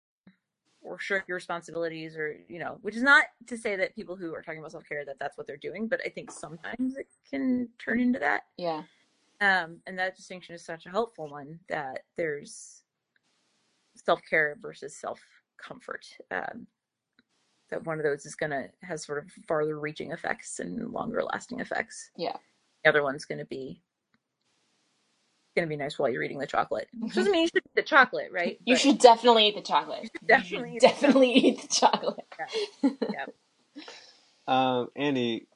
or 0.85 0.99
shirk 0.99 1.27
your 1.27 1.35
responsibilities 1.35 2.15
or 2.15 2.37
you 2.47 2.59
know 2.59 2.77
which 2.81 2.95
is 2.95 3.01
not 3.01 3.25
to 3.47 3.57
say 3.57 3.75
that 3.75 3.95
people 3.95 4.15
who 4.15 4.33
are 4.33 4.41
talking 4.41 4.59
about 4.59 4.71
self-care 4.71 5.03
that 5.03 5.17
that's 5.19 5.37
what 5.37 5.47
they're 5.47 5.57
doing 5.57 5.87
but 5.87 5.99
i 6.05 6.09
think 6.09 6.31
sometimes 6.31 6.95
it 6.95 7.07
can 7.29 7.67
turn 7.79 7.99
into 7.99 8.19
that 8.19 8.43
yeah, 8.57 8.83
um 9.41 9.77
and 9.87 9.97
that 9.97 10.15
distinction 10.15 10.53
is 10.53 10.63
such 10.63 10.85
a 10.85 10.89
helpful 10.89 11.27
one 11.27 11.59
that 11.67 12.03
there's 12.15 12.83
self-care 13.95 14.57
versus 14.61 14.95
self-comfort 14.95 16.05
um 16.31 16.67
that 17.75 17.85
one 17.85 17.99
of 17.99 18.05
those 18.05 18.25
is 18.25 18.35
gonna 18.35 18.67
has 18.83 19.05
sort 19.05 19.19
of 19.19 19.31
farther 19.47 19.79
reaching 19.79 20.11
effects 20.13 20.59
and 20.59 20.91
longer 20.93 21.23
lasting 21.23 21.61
effects 21.61 22.11
yeah. 22.17 22.37
the 22.83 22.89
other 22.91 23.03
one's 23.03 23.25
gonna 23.25 23.45
be 23.45 23.81
gonna 25.55 25.67
be 25.67 25.77
nice 25.77 25.99
while 25.99 26.09
you're 26.09 26.23
eating 26.23 26.39
the 26.39 26.47
chocolate 26.47 26.89
which 26.99 27.15
doesn't 27.15 27.31
mean 27.31 27.43
you 27.43 27.47
should 27.47 27.57
eat 27.65 27.75
the 27.75 27.83
chocolate 27.83 28.31
right 28.33 28.59
You 28.65 28.75
But 28.75 28.77
should 28.77 28.99
definitely 28.99 29.47
eat 29.49 29.55
the 29.55 29.61
chocolate. 29.61 30.09
should 30.19 30.27
definitely 30.27 30.73
You 30.73 30.77
eat 30.77 30.83
the 30.83 30.89
definitely 30.89 31.31
eat 31.33 31.61
the 31.63 31.67
chocolate. 31.69 32.25
yeah 33.09 33.25
Um, 34.47 34.89
Andie, 34.95 35.47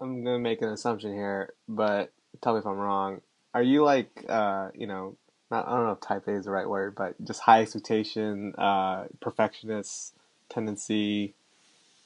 I'm 0.00 0.24
gonna 0.24 0.38
make 0.40 0.62
an 0.62 0.70
assumption 0.70 1.14
here, 1.14 1.54
but 1.68 2.12
tell 2.42 2.54
me 2.54 2.60
if 2.60 2.66
I'm 2.66 2.76
wrong. 2.78 3.22
Are 3.54 3.62
you 3.62 3.84
like, 3.84 4.10
uh, 4.28 4.70
you 4.74 4.86
know, 4.86 5.16
not, 5.50 5.68
I 5.68 5.72
don't 5.76 5.86
know 5.86 5.92
if 5.92 6.00
type 6.00 6.28
A 6.28 6.32
is 6.32 6.46
the 6.46 6.52
right 6.52 6.68
word, 6.68 6.94
but 6.96 7.14
just 7.24 7.40
high 7.42 7.62
expectation, 7.62 8.54
uh, 8.58 9.06
perfectionist 9.20 10.14
tendency, 10.52 11.34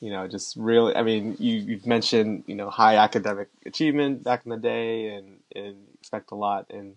you 0.01 0.11
know, 0.11 0.29
just 0.29 0.57
really, 0.57 0.95
I 0.95 1.03
mean, 1.03 1.37
you, 1.39 1.57
you've 1.57 1.87
mentioned, 1.87 2.45
you 2.47 2.55
know, 2.55 2.71
high 2.71 2.97
academic 2.97 3.49
achievement 3.65 4.23
back 4.23 4.43
in 4.45 4.51
the 4.51 4.57
day 4.57 5.09
and, 5.09 5.39
and 5.55 5.77
expect 5.99 6.31
a 6.33 6.35
lot. 6.35 6.67
And, 6.71 6.97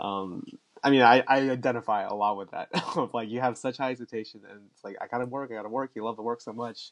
um, 0.00 0.44
I 0.82 0.90
mean, 0.90 1.02
I, 1.02 1.22
I 1.28 1.50
identify 1.50 2.02
a 2.02 2.14
lot 2.14 2.36
with 2.36 2.50
that. 2.52 2.68
of 2.96 3.12
like, 3.12 3.28
you 3.28 3.40
have 3.40 3.58
such 3.58 3.76
high 3.76 3.90
expectation 3.90 4.40
and 4.50 4.60
it's 4.72 4.82
like, 4.82 4.96
I 5.00 5.06
gotta 5.06 5.26
work, 5.26 5.50
I 5.50 5.54
gotta 5.54 5.68
work. 5.68 5.90
You 5.94 6.04
love 6.04 6.16
the 6.16 6.22
work 6.22 6.40
so 6.40 6.52
much. 6.52 6.90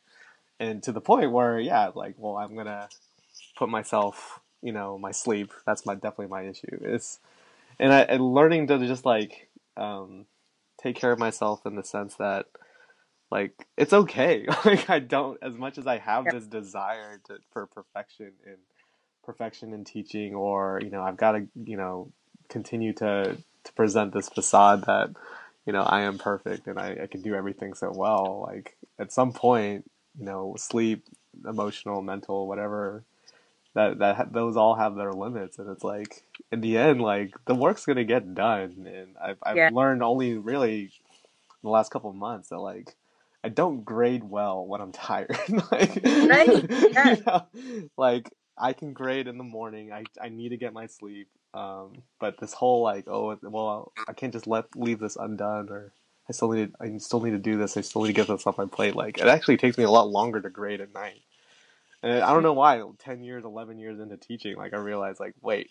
And 0.58 0.82
to 0.82 0.92
the 0.92 1.00
point 1.00 1.32
where, 1.32 1.58
yeah, 1.58 1.90
like, 1.94 2.14
well, 2.18 2.36
I'm 2.36 2.54
gonna 2.54 2.88
put 3.58 3.70
myself, 3.70 4.40
you 4.62 4.72
know, 4.72 4.98
my 4.98 5.10
sleep. 5.10 5.52
That's 5.66 5.86
my, 5.86 5.94
definitely 5.94 6.28
my 6.28 6.42
issue. 6.42 6.78
It's, 6.82 7.18
and 7.78 7.92
I, 7.92 8.00
and 8.02 8.34
learning 8.34 8.66
to 8.66 8.78
just 8.86 9.06
like, 9.06 9.48
um, 9.78 10.26
take 10.82 10.96
care 10.96 11.12
of 11.12 11.18
myself 11.18 11.64
in 11.64 11.76
the 11.76 11.82
sense 11.82 12.14
that, 12.16 12.46
like 13.30 13.66
it's 13.76 13.92
okay 13.92 14.46
like 14.64 14.90
i 14.90 14.98
don't 14.98 15.38
as 15.42 15.54
much 15.56 15.78
as 15.78 15.86
i 15.86 15.98
have 15.98 16.28
this 16.30 16.46
desire 16.46 17.20
to 17.24 17.38
for 17.52 17.66
perfection 17.66 18.32
and 18.46 18.58
perfection 19.24 19.72
in 19.72 19.84
teaching 19.84 20.34
or 20.34 20.80
you 20.82 20.90
know 20.90 21.02
i've 21.02 21.16
got 21.16 21.32
to 21.32 21.46
you 21.64 21.76
know 21.76 22.12
continue 22.48 22.92
to 22.92 23.36
to 23.64 23.72
present 23.74 24.12
this 24.12 24.28
facade 24.28 24.84
that 24.86 25.10
you 25.66 25.72
know 25.72 25.82
i 25.82 26.02
am 26.02 26.18
perfect 26.18 26.66
and 26.66 26.78
i, 26.78 26.96
I 27.02 27.06
can 27.06 27.22
do 27.22 27.34
everything 27.34 27.74
so 27.74 27.92
well 27.94 28.46
like 28.48 28.76
at 28.98 29.12
some 29.12 29.32
point 29.32 29.90
you 30.18 30.24
know 30.24 30.54
sleep 30.58 31.04
emotional 31.46 32.02
mental 32.02 32.48
whatever 32.48 33.04
that 33.74 33.98
that 33.98 34.32
those 34.32 34.56
all 34.56 34.74
have 34.74 34.96
their 34.96 35.12
limits 35.12 35.58
and 35.58 35.70
it's 35.70 35.84
like 35.84 36.24
in 36.50 36.60
the 36.60 36.76
end 36.76 37.00
like 37.00 37.34
the 37.46 37.54
work's 37.54 37.86
gonna 37.86 38.04
get 38.04 38.34
done 38.34 38.88
and 38.92 39.16
i've, 39.22 39.38
I've 39.42 39.56
Yeah. 39.56 39.70
learned 39.70 40.02
only 40.02 40.34
really 40.38 40.80
in 40.82 40.90
the 41.62 41.70
last 41.70 41.90
couple 41.90 42.10
of 42.10 42.16
months 42.16 42.48
that 42.48 42.58
like 42.58 42.96
I 43.42 43.48
don't 43.48 43.84
grade 43.84 44.24
well 44.24 44.66
when 44.66 44.80
I'm 44.80 44.92
tired. 45.08 45.36
like, 45.72 46.00
Right, 46.04 46.70
yeah. 46.92 47.14
you 47.16 47.22
know, 47.26 47.88
like 47.96 48.30
I 48.58 48.72
can 48.72 48.92
grade 48.92 49.26
in 49.28 49.38
the 49.38 49.44
morning. 49.44 49.92
I 49.92 50.04
I 50.20 50.28
need 50.28 50.50
to 50.50 50.56
get 50.56 50.72
my 50.72 50.86
sleep. 50.86 51.28
Um, 51.54 52.02
but 52.20 52.38
this 52.38 52.52
whole 52.52 52.82
like, 52.82 53.08
oh 53.08 53.36
well, 53.42 53.92
I 54.06 54.12
can't 54.12 54.32
just 54.32 54.46
let 54.46 54.66
leave 54.76 55.00
this 55.00 55.16
undone, 55.16 55.68
or 55.70 55.92
I 56.28 56.32
still 56.32 56.50
need 56.52 56.72
I 56.80 56.96
still 56.98 57.20
need 57.20 57.30
to 57.32 57.38
do 57.38 57.56
this. 57.56 57.76
I 57.76 57.80
still 57.80 58.02
need 58.02 58.08
to 58.08 58.12
get 58.14 58.28
this 58.28 58.46
off 58.46 58.58
my 58.58 58.66
plate. 58.66 58.94
Like 58.94 59.18
it 59.18 59.26
actually 59.26 59.56
takes 59.56 59.76
me 59.78 59.84
a 59.84 59.90
lot 59.90 60.08
longer 60.08 60.40
to 60.40 60.50
grade 60.50 60.80
at 60.80 60.92
night. 60.94 61.22
And 62.02 62.22
I 62.22 62.32
don't 62.32 62.42
know 62.42 62.52
why. 62.54 62.82
Ten 62.98 63.22
years, 63.22 63.44
eleven 63.44 63.78
years 63.78 63.98
into 64.00 64.16
teaching, 64.16 64.56
like 64.56 64.72
I 64.74 64.78
realized, 64.78 65.18
like 65.20 65.34
wait, 65.42 65.70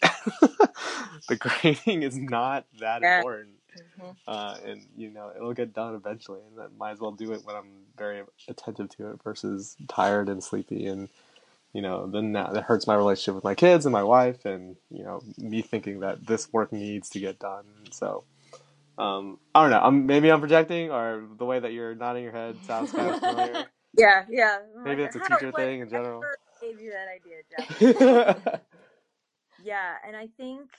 the 1.30 1.36
grading 1.38 2.04
is 2.04 2.18
not 2.18 2.66
that 2.80 3.02
Yeah. 3.02 3.20
important 3.20 3.56
Uh, 4.28 4.58
and 4.66 4.82
you 4.98 5.10
know 5.10 5.32
it'll 5.36 5.54
get 5.54 5.74
done 5.74 5.96
eventually, 5.96 6.40
and 6.52 6.62
I 6.62 6.68
might 6.78 6.92
as 6.92 7.00
well 7.00 7.12
do 7.12 7.32
it 7.34 7.42
when 7.46 7.56
I'm 7.56 7.72
very 7.98 8.24
attentive 8.48 8.90
to 8.98 9.12
it 9.12 9.24
versus 9.24 9.76
tired 9.88 10.30
and 10.30 10.44
sleepy, 10.44 10.88
and 10.88 11.10
you 11.74 11.82
know 11.82 12.08
then 12.08 12.34
that, 12.34 12.54
that 12.54 12.64
hurts 12.64 12.88
my 12.88 12.96
relationship 12.96 13.36
with 13.36 13.44
my 13.44 13.56
kids 13.56 13.86
and 13.86 13.94
my 13.94 14.04
wife, 14.04 14.46
and 14.46 14.76
you 14.92 15.04
know 15.04 15.22
me 15.38 15.62
thinking 15.62 16.02
that 16.02 16.28
this 16.28 16.52
work 16.54 16.72
needs 16.72 17.10
to 17.10 17.20
get 17.20 17.40
done. 17.40 17.66
So 17.92 18.24
um, 18.98 19.40
I 19.56 19.62
don't 19.62 19.72
know. 19.72 19.82
I'm, 19.82 20.06
maybe 20.06 20.32
I'm 20.32 20.40
projecting, 20.40 20.92
or 20.92 21.24
the 21.38 21.46
way 21.46 21.60
that 21.60 21.74
you're 21.74 21.96
nodding 21.96 22.24
your 22.24 22.34
head 22.34 22.58
sounds 22.66 22.92
kind 22.92 23.10
of 23.10 23.20
familiar. 23.22 23.66
Yeah, 23.98 24.26
yeah. 24.30 24.58
Maybe 24.84 25.04
it's 25.04 25.16
a 25.16 25.20
teacher 25.20 25.52
thing 25.52 25.82
in 25.82 25.90
general. 25.90 26.22
gave 26.62 26.80
you 26.80 26.92
that 26.92 27.08
idea, 27.08 28.36
Jeff? 28.38 28.62
Yeah, 29.64 29.96
and 30.08 30.16
I 30.16 30.28
think 30.38 30.70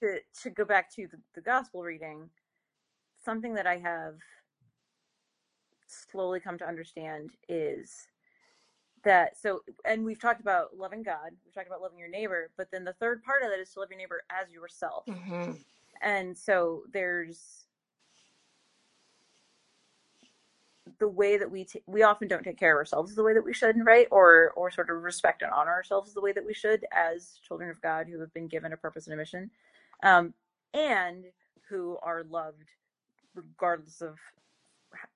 to 0.00 0.18
to 0.42 0.50
go 0.50 0.64
back 0.64 0.92
to 0.94 1.06
the, 1.06 1.18
the 1.34 1.40
gospel 1.40 1.82
reading, 1.82 2.28
something 3.24 3.54
that 3.54 3.66
I 3.66 3.78
have 3.78 4.16
slowly 5.86 6.40
come 6.40 6.58
to 6.58 6.66
understand 6.66 7.30
is 7.48 8.08
that 9.04 9.36
so 9.38 9.60
and 9.84 10.04
we've 10.04 10.20
talked 10.20 10.40
about 10.40 10.76
loving 10.76 11.02
God, 11.02 11.30
we've 11.44 11.54
talked 11.54 11.66
about 11.66 11.82
loving 11.82 11.98
your 11.98 12.08
neighbor, 12.08 12.50
but 12.56 12.70
then 12.70 12.84
the 12.84 12.94
third 12.94 13.22
part 13.22 13.42
of 13.42 13.50
that 13.50 13.60
is 13.60 13.70
to 13.70 13.80
love 13.80 13.90
your 13.90 13.98
neighbor 13.98 14.22
as 14.30 14.50
yourself. 14.50 15.04
Mhm. 15.06 15.62
And 16.00 16.36
so 16.36 16.84
there's 16.92 17.66
the 20.98 21.08
way 21.08 21.36
that 21.38 21.50
we 21.50 21.64
ta 21.64 21.78
we 21.86 22.02
often 22.02 22.28
don't 22.28 22.42
take 22.42 22.58
care 22.58 22.72
of 22.72 22.78
ourselves 22.78 23.14
the 23.14 23.22
way 23.22 23.34
that 23.34 23.44
we 23.44 23.52
should, 23.54 23.76
right? 23.84 24.06
Or 24.10 24.52
or 24.56 24.70
sort 24.70 24.90
of 24.90 25.02
respect 25.02 25.42
and 25.42 25.50
honor 25.50 25.70
ourselves 25.72 26.14
the 26.14 26.20
way 26.20 26.32
that 26.32 26.44
we 26.44 26.54
should 26.54 26.84
as 26.92 27.38
children 27.46 27.70
of 27.70 27.80
God 27.80 28.06
who 28.08 28.20
have 28.20 28.32
been 28.34 28.48
given 28.48 28.72
a 28.72 28.76
purpose 28.76 29.06
and 29.06 29.14
a 29.14 29.16
mission, 29.16 29.50
um, 30.04 30.32
and 30.72 31.24
who 31.68 31.98
are 32.02 32.22
loved 32.24 32.68
regardless 33.34 34.00
of 34.00 34.16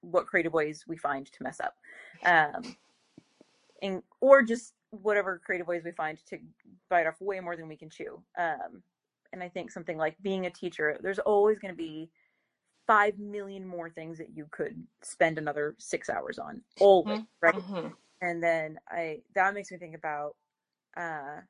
what 0.01 0.27
creative 0.27 0.53
ways 0.53 0.85
we 0.89 0.97
find 0.97 1.31
to 1.31 1.43
mess 1.45 1.61
up, 1.61 1.77
um, 2.25 2.77
and 3.81 4.03
or 4.21 4.43
just 4.43 4.75
whatever 4.91 5.41
creative 5.45 5.69
ways 5.69 5.83
we 5.85 5.93
find 5.93 6.19
to 6.27 6.39
bite 6.89 7.07
off 7.07 7.21
way 7.21 7.39
more 7.39 7.57
than 7.57 7.69
we 7.69 7.77
can 7.77 7.91
chew. 7.91 8.21
Um, 8.37 8.83
and 9.33 9.43
I 9.43 9.49
think 9.49 9.71
something 9.71 9.99
like 9.99 10.17
being 10.23 10.47
a 10.47 10.51
teacher, 10.51 10.99
there's 11.01 11.19
always 11.21 11.59
going 11.59 11.73
to 11.73 11.79
be 11.79 12.11
five 12.87 13.19
million 13.19 13.67
more 13.67 13.91
things 13.91 14.17
that 14.19 14.35
you 14.35 14.49
could 14.51 14.83
spend 15.03 15.37
another 15.39 15.77
six 15.79 16.09
hours 16.09 16.39
on, 16.39 16.63
always, 16.81 17.21
right? 17.43 17.55
Mhm. 17.55 17.93
And 18.23 18.43
then 18.43 18.81
I 18.89 19.23
that 19.35 19.55
makes 19.55 19.71
me 19.71 19.77
think 19.77 19.95
about 19.95 20.35
uh, 20.97 21.43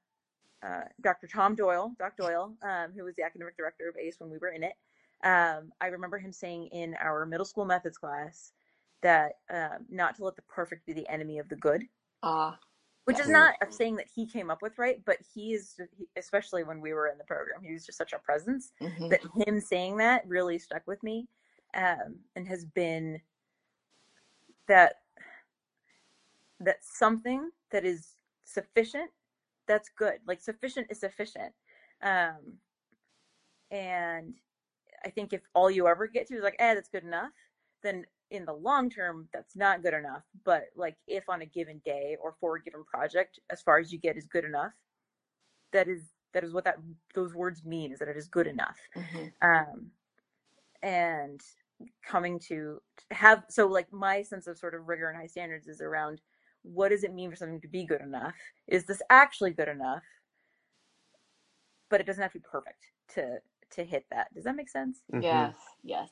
uh, 0.67 0.83
Dr. 1.01 1.27
Tom 1.27 1.55
Doyle, 1.55 1.95
Doc 1.99 2.17
Doyle, 2.17 2.55
um, 2.63 2.93
who 2.97 3.05
was 3.05 3.15
the 3.17 3.23
academic 3.23 3.57
director 3.57 3.89
of 3.89 3.97
ACE 3.97 4.17
when 4.19 4.31
we 4.31 4.39
were 4.39 4.51
in 4.51 4.63
it. 4.63 4.75
Um, 5.25 5.73
I 5.81 5.87
remember 5.87 6.19
him 6.19 6.33
saying 6.33 6.69
in 6.73 6.95
our 6.97 7.27
middle 7.27 7.47
school 7.47 7.65
methods 7.65 7.99
class 7.99 8.53
that 9.03 9.33
um, 9.53 9.87
not 9.91 10.17
to 10.17 10.25
let 10.25 10.37
the 10.37 10.43
perfect 10.43 10.87
be 10.87 10.93
the 10.93 11.09
enemy 11.09 11.39
of 11.39 11.49
the 11.49 11.57
good 11.57 11.85
Ah, 12.23 12.59
which 13.05 13.21
is 13.21 13.29
not 13.29 13.55
a 13.63 13.73
saying 13.73 13.97
that 13.97 14.07
he 14.15 14.27
came 14.27 14.51
up 14.51 14.61
with, 14.61 14.77
right? 14.77 15.01
But 15.07 15.19
he 15.35 15.55
is, 15.55 15.81
especially 16.17 16.63
when 16.65 16.81
we 16.81 16.93
were 16.93 17.07
in 17.09 17.17
the 17.17 17.25
program, 17.25 17.63
he 17.63 17.73
was 17.73 17.87
just 17.87 17.97
such 17.97 18.13
a 18.13 18.19
presence 18.19 18.73
mhm. 18.83 19.09
that 19.09 19.21
him 19.47 19.61
saying 19.61 19.97
that 19.99 20.27
really 20.27 20.59
stuck 20.59 20.87
with 20.87 21.03
me, 21.03 21.27
um, 21.75 22.17
and 22.37 22.47
has 22.47 22.65
been 22.65 23.21
that 24.67 24.97
that 26.61 26.79
something 26.83 27.51
that 27.71 27.85
is 27.85 28.17
sufficient, 28.45 29.11
that's 29.69 29.91
good. 29.91 30.21
Like 30.27 30.41
sufficient 30.41 30.89
is 30.91 31.01
sufficient, 31.01 31.55
um, 32.03 32.59
and 33.71 34.35
I 35.05 35.11
think 35.11 35.33
if 35.33 35.43
all 35.55 35.71
you 35.71 35.87
ever 35.89 36.07
get 36.07 36.27
to 36.29 36.37
is 36.37 36.43
like, 36.43 36.57
eh, 36.59 36.75
that's 36.75 36.89
good 36.89 37.05
enough, 37.05 37.33
then 37.83 38.05
in 38.31 38.45
the 38.45 38.53
long 38.53 38.91
term, 38.91 39.29
that's 39.33 39.57
not 39.57 39.83
good 39.83 39.95
enough. 39.95 40.25
But 40.45 40.65
like 40.77 40.97
if 41.07 41.29
on 41.29 41.43
a 41.43 41.47
given 41.47 41.81
day 41.85 42.17
or 42.23 42.35
for 42.41 42.57
a 42.57 42.63
given 42.63 42.85
project, 42.85 43.39
as 43.51 43.63
far 43.63 43.79
as 43.79 43.93
you 43.93 43.99
get 43.99 44.17
is 44.17 44.27
good 44.27 44.45
enough, 44.45 44.73
that 45.73 45.89
is 45.89 46.13
that 46.35 46.45
is 46.45 46.53
what 46.53 46.65
that 46.65 46.79
those 47.15 47.35
words 47.35 47.65
mean 47.65 47.93
is 47.93 47.99
that 47.99 48.09
it 48.09 48.17
is 48.17 48.29
good 48.29 48.47
enough. 48.47 48.79
Mhm. 48.97 49.33
Um, 49.43 49.93
and 50.83 51.41
coming 52.03 52.39
to 52.39 52.81
have 53.11 53.45
so 53.49 53.67
like 53.67 53.93
my 53.93 54.23
sense 54.23 54.47
of 54.47 54.59
sort 54.59 54.75
of 54.75 54.89
rigor 54.89 55.09
and 55.09 55.17
high 55.19 55.27
standards 55.27 55.69
is 55.69 55.81
around 55.81 56.21
what 56.75 56.91
does 56.91 57.05
it 57.05 57.15
mean 57.15 57.31
for 57.31 57.37
something 57.37 57.61
to 57.61 57.69
be 57.69 57.85
good 57.85 58.01
enough? 58.01 58.35
Is 58.67 58.85
this 58.85 59.01
actually 59.11 59.51
good 59.53 59.69
enough? 59.69 60.03
But 61.89 62.01
it 62.01 62.07
doesn't 62.07 62.23
have 62.23 62.33
to 62.33 62.39
be 62.39 62.45
perfect 62.51 62.85
to 63.15 63.39
to 63.71 63.85
hit 63.85 64.07
that. 64.11 64.33
Does 64.35 64.45
that 64.45 64.57
make 64.57 64.69
sense? 64.69 65.01
Mhm. 65.13 65.23
Yes, 65.23 65.57
yes. 65.83 66.11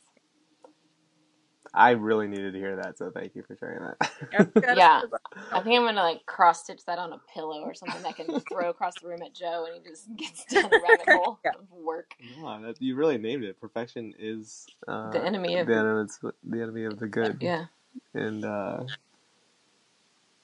I 1.75 1.91
really 1.91 2.29
needed 2.29 2.53
to 2.55 2.59
hear 2.59 2.77
that, 2.77 2.97
so 2.97 3.11
thank 3.11 3.35
you 3.35 3.43
for 3.43 3.57
sharing 3.57 3.81
that. 3.81 4.77
Yeah. 4.77 5.03
I 5.53 5.61
think 5.61 5.77
I'm 5.79 5.85
gonna 5.85 6.03
like 6.03 6.25
cross 6.25 6.63
stitch 6.63 6.85
that 6.87 6.99
on 6.99 7.13
a 7.13 7.21
pillow 7.35 7.61
or 7.61 7.75
something 7.75 8.01
that 8.03 8.09
I 8.09 8.13
can 8.13 8.41
throw 8.53 8.71
across 8.71 8.95
the 9.03 9.09
room 9.09 9.21
at 9.23 9.35
Joe, 9.35 9.67
and 9.67 9.75
he 9.83 9.91
just 9.91 10.09
gets 10.17 10.45
down 10.47 10.71
the 10.71 10.81
rabbit 10.89 11.09
hole 11.09 11.39
Yeah. 11.45 11.51
of 11.59 11.71
work. 11.73 12.15
No, 12.41 12.63
that, 12.63 12.81
you 12.81 12.95
really 12.95 13.19
named 13.19 13.45
it. 13.45 13.61
Perfection 13.61 14.15
is 14.19 14.67
uh, 14.89 15.11
The 15.11 15.23
enemy 15.25 15.59
of- 15.59 15.67
the 15.67 15.75
enemy, 15.77 16.09
the 16.45 16.63
enemy 16.63 16.85
of 16.85 16.99
the 16.99 17.09
good. 17.09 17.39
Yeah. 17.41 17.67
And 18.15 18.45
uh, 18.45 18.85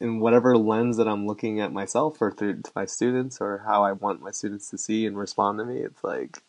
in 0.03 0.21
whatever 0.21 0.59
lens 0.59 0.99
that 0.99 1.09
I'm 1.09 1.27
looking 1.27 1.61
at 1.61 1.73
myself 1.73 2.23
or 2.23 2.33
through 2.33 2.63
to 2.63 2.73
my 2.77 2.87
students 2.87 3.41
or 3.41 3.65
how 3.67 3.85
I 3.85 3.93
want 3.93 4.23
my 4.23 4.33
students 4.33 4.71
to 4.71 4.79
see 4.79 5.07
and 5.07 5.19
respond 5.19 5.61
to 5.61 5.67
me, 5.67 5.79
it's 5.81 6.05
like, 6.05 6.43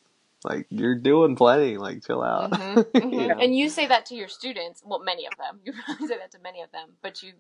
like 0.43 0.67
you're 0.71 0.95
doing 0.99 1.37
plenty. 1.37 1.77
Like 1.77 2.05
chill 2.05 2.23
out. 2.23 2.51
Mhm, 2.51 2.85
You 3.11 3.27
mhm. 3.27 3.27
know? 3.29 3.39
And 3.39 3.57
you 3.57 3.69
say 3.69 3.87
that 3.87 4.07
to 4.07 4.15
your 4.15 4.29
students. 4.29 4.83
Well, 4.85 5.03
many 5.03 5.27
of 5.27 5.37
them. 5.37 5.61
You 5.65 5.73
probably 5.73 6.07
say 6.07 6.17
that 6.19 6.31
to 6.33 6.39
many 6.39 6.61
of 6.63 6.71
them, 6.73 6.89
but 7.03 7.23
you 7.23 7.33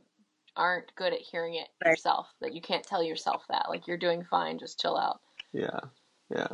aren't 0.57 0.95
good 0.95 1.13
at 1.13 1.19
hearing 1.21 1.55
it 1.55 1.69
yourself. 1.85 2.27
That 2.41 2.53
you 2.53 2.61
can't 2.61 2.85
tell 2.85 3.03
yourself 3.03 3.43
that. 3.49 3.67
Like 3.69 3.87
you're 3.87 3.97
doing 3.97 4.23
fine. 4.25 4.59
Just 4.59 4.79
chill 4.81 4.97
out. 4.97 5.21
yeah, 5.53 5.79
yeah. 6.29 6.47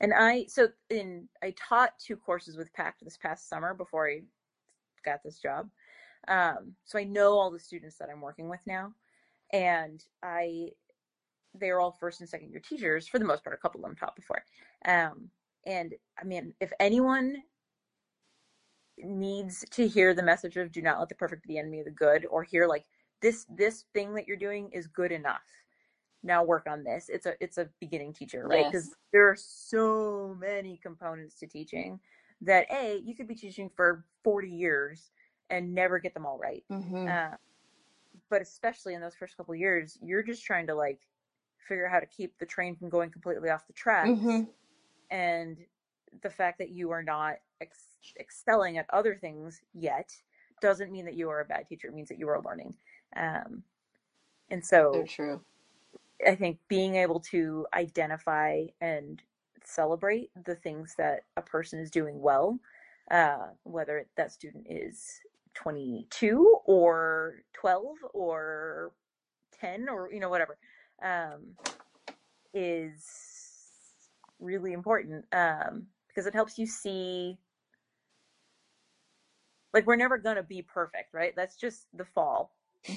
And 0.00 0.14
I 0.14 0.46
so 0.48 0.68
in 0.90 1.28
I 1.42 1.54
taught 1.58 1.98
two 1.98 2.16
courses 2.16 2.56
with 2.56 2.72
PACT 2.74 3.04
this 3.04 3.18
past 3.18 3.48
summer 3.48 3.74
before 3.74 4.08
I 4.10 4.22
got 5.04 5.22
this 5.24 5.38
job. 5.40 5.68
Um, 6.28 6.76
so 6.84 6.98
I 6.98 7.04
know 7.04 7.32
all 7.32 7.50
the 7.50 7.58
students 7.58 7.96
that 7.98 8.08
I'm 8.10 8.20
working 8.20 8.48
with 8.48 8.60
now, 8.66 8.94
and 9.52 10.04
I 10.22 10.70
they 11.54 11.70
are 11.70 11.80
all 11.80 11.92
first 11.92 12.20
and 12.20 12.28
second 12.28 12.50
year 12.50 12.60
teachers 12.60 13.08
for 13.08 13.18
the 13.18 13.24
most 13.24 13.42
part. 13.42 13.54
A 13.54 13.58
couple 13.58 13.80
of 13.80 13.86
them 13.86 13.96
taught 13.96 14.16
before, 14.16 14.44
um, 14.86 15.30
and 15.66 15.94
I 16.20 16.24
mean, 16.24 16.54
if 16.60 16.72
anyone 16.80 17.42
needs 18.98 19.64
to 19.70 19.88
hear 19.88 20.14
the 20.14 20.22
message 20.22 20.56
of 20.56 20.72
"Do 20.72 20.82
not 20.82 20.98
let 20.98 21.08
the 21.08 21.14
perfect 21.14 21.42
be 21.46 21.54
the 21.54 21.58
enemy 21.58 21.80
of 21.80 21.86
the 21.86 21.90
good," 21.90 22.26
or 22.26 22.42
hear 22.44 22.66
like 22.66 22.86
this 23.22 23.46
this 23.48 23.84
thing 23.94 24.14
that 24.14 24.26
you're 24.26 24.36
doing 24.36 24.70
is 24.72 24.86
good 24.86 25.12
enough. 25.12 25.42
Now 26.22 26.44
work 26.44 26.66
on 26.68 26.84
this. 26.84 27.08
It's 27.08 27.26
a 27.26 27.34
it's 27.42 27.58
a 27.58 27.70
beginning 27.80 28.12
teacher, 28.12 28.46
right? 28.46 28.66
Because 28.66 28.90
Yes. 28.90 28.96
there 29.12 29.28
are 29.28 29.36
so 29.36 30.36
many 30.38 30.76
components 30.76 31.36
to 31.36 31.46
teaching 31.46 32.00
that 32.42 32.70
a 32.70 32.98
you 32.98 33.14
could 33.16 33.28
be 33.28 33.34
teaching 33.34 33.70
for 33.74 34.04
40 34.24 34.48
years 34.50 35.10
and 35.50 35.74
never 35.74 35.98
get 35.98 36.14
them 36.14 36.26
all 36.26 36.38
right 36.38 36.64
Mm-hmm. 36.70 37.10
uh, 37.10 37.36
but 38.30 38.42
especially 38.42 38.94
in 38.94 39.00
those 39.00 39.14
first 39.16 39.36
couple 39.36 39.54
years 39.54 39.98
you're 40.02 40.22
just 40.22 40.44
trying 40.44 40.66
to 40.66 40.74
like 40.74 41.00
figure 41.68 41.86
out 41.86 41.92
how 41.92 42.00
to 42.00 42.06
keep 42.06 42.38
the 42.38 42.46
train 42.46 42.76
from 42.76 42.90
going 42.90 43.10
completely 43.10 43.50
off 43.50 43.66
the 43.66 43.74
tracks 43.74 44.10
Mhm. 44.10 44.48
and 45.10 45.58
the 46.22 46.30
fact 46.30 46.58
that 46.58 46.70
you 46.70 46.90
are 46.90 47.02
not 47.02 47.36
ex- 47.60 47.98
excelling 48.18 48.78
at 48.78 48.86
other 48.92 49.16
things 49.16 49.62
yet 49.74 50.10
doesn't 50.60 50.92
mean 50.92 51.06
that 51.06 51.14
you 51.16 51.30
are 51.30 51.40
a 51.40 51.44
bad 51.46 51.66
teacher 51.68 51.88
it 51.88 51.94
means 51.94 52.08
that 52.08 52.18
you 52.18 52.28
are 52.28 52.42
learning 52.42 52.74
um, 53.16 53.64
and 54.50 54.64
so 54.64 54.92
So 54.92 55.04
true. 55.04 55.44
I 56.26 56.34
think 56.34 56.58
being 56.68 56.96
able 56.96 57.20
to 57.32 57.66
identify 57.74 58.66
and 58.80 59.22
celebrate 59.64 60.30
the 60.46 60.56
things 60.56 60.94
that 60.98 61.22
a 61.36 61.42
person 61.42 61.78
is 61.80 61.90
doing 61.90 62.20
well, 62.20 62.58
uh, 63.10 63.48
whether 63.64 64.06
that 64.16 64.32
student 64.32 64.66
is 64.68 65.20
22 65.54 66.58
or 66.66 67.42
12 67.54 67.86
or 68.14 68.92
10 69.60 69.88
or 69.88 70.10
you 70.12 70.20
know 70.20 70.28
whatever, 70.28 70.58
um, 71.02 71.56
is 72.54 73.04
really 74.38 74.72
important 74.72 75.24
um, 75.32 75.86
because 76.08 76.26
it 76.26 76.34
helps 76.34 76.58
you 76.58 76.66
see. 76.66 77.38
Like 79.72 79.86
we're 79.86 79.96
never 79.96 80.18
gonna 80.18 80.42
be 80.42 80.62
perfect, 80.62 81.14
right? 81.14 81.34
That's 81.36 81.56
just 81.56 81.86
the 81.94 82.04
fall. 82.04 82.52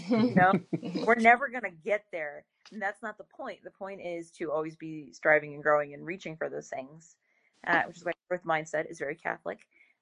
You 0.10 0.34
know, 0.34 0.54
we're 1.06 1.16
never 1.16 1.50
going 1.50 1.66
to 1.66 1.78
get 1.84 2.06
there 2.14 2.46
and 2.72 2.82
that's 2.82 3.02
not 3.02 3.18
the 3.18 3.26
point 3.26 3.60
the 3.64 3.72
point 3.72 4.02
is 4.02 4.32
to 4.32 4.52
always 4.52 4.76
be 4.76 5.12
striving 5.12 5.54
and 5.54 5.64
growing 5.64 5.94
and 5.94 6.06
reaching 6.06 6.36
for 6.36 6.50
those 6.50 6.68
things 6.68 7.16
uh, 7.68 7.84
which 7.88 7.98
is 7.98 8.06
why 8.06 8.12
growth 8.30 8.44
mindset 8.44 8.90
is 8.90 9.00
very 9.00 9.16
catholic 9.16 9.60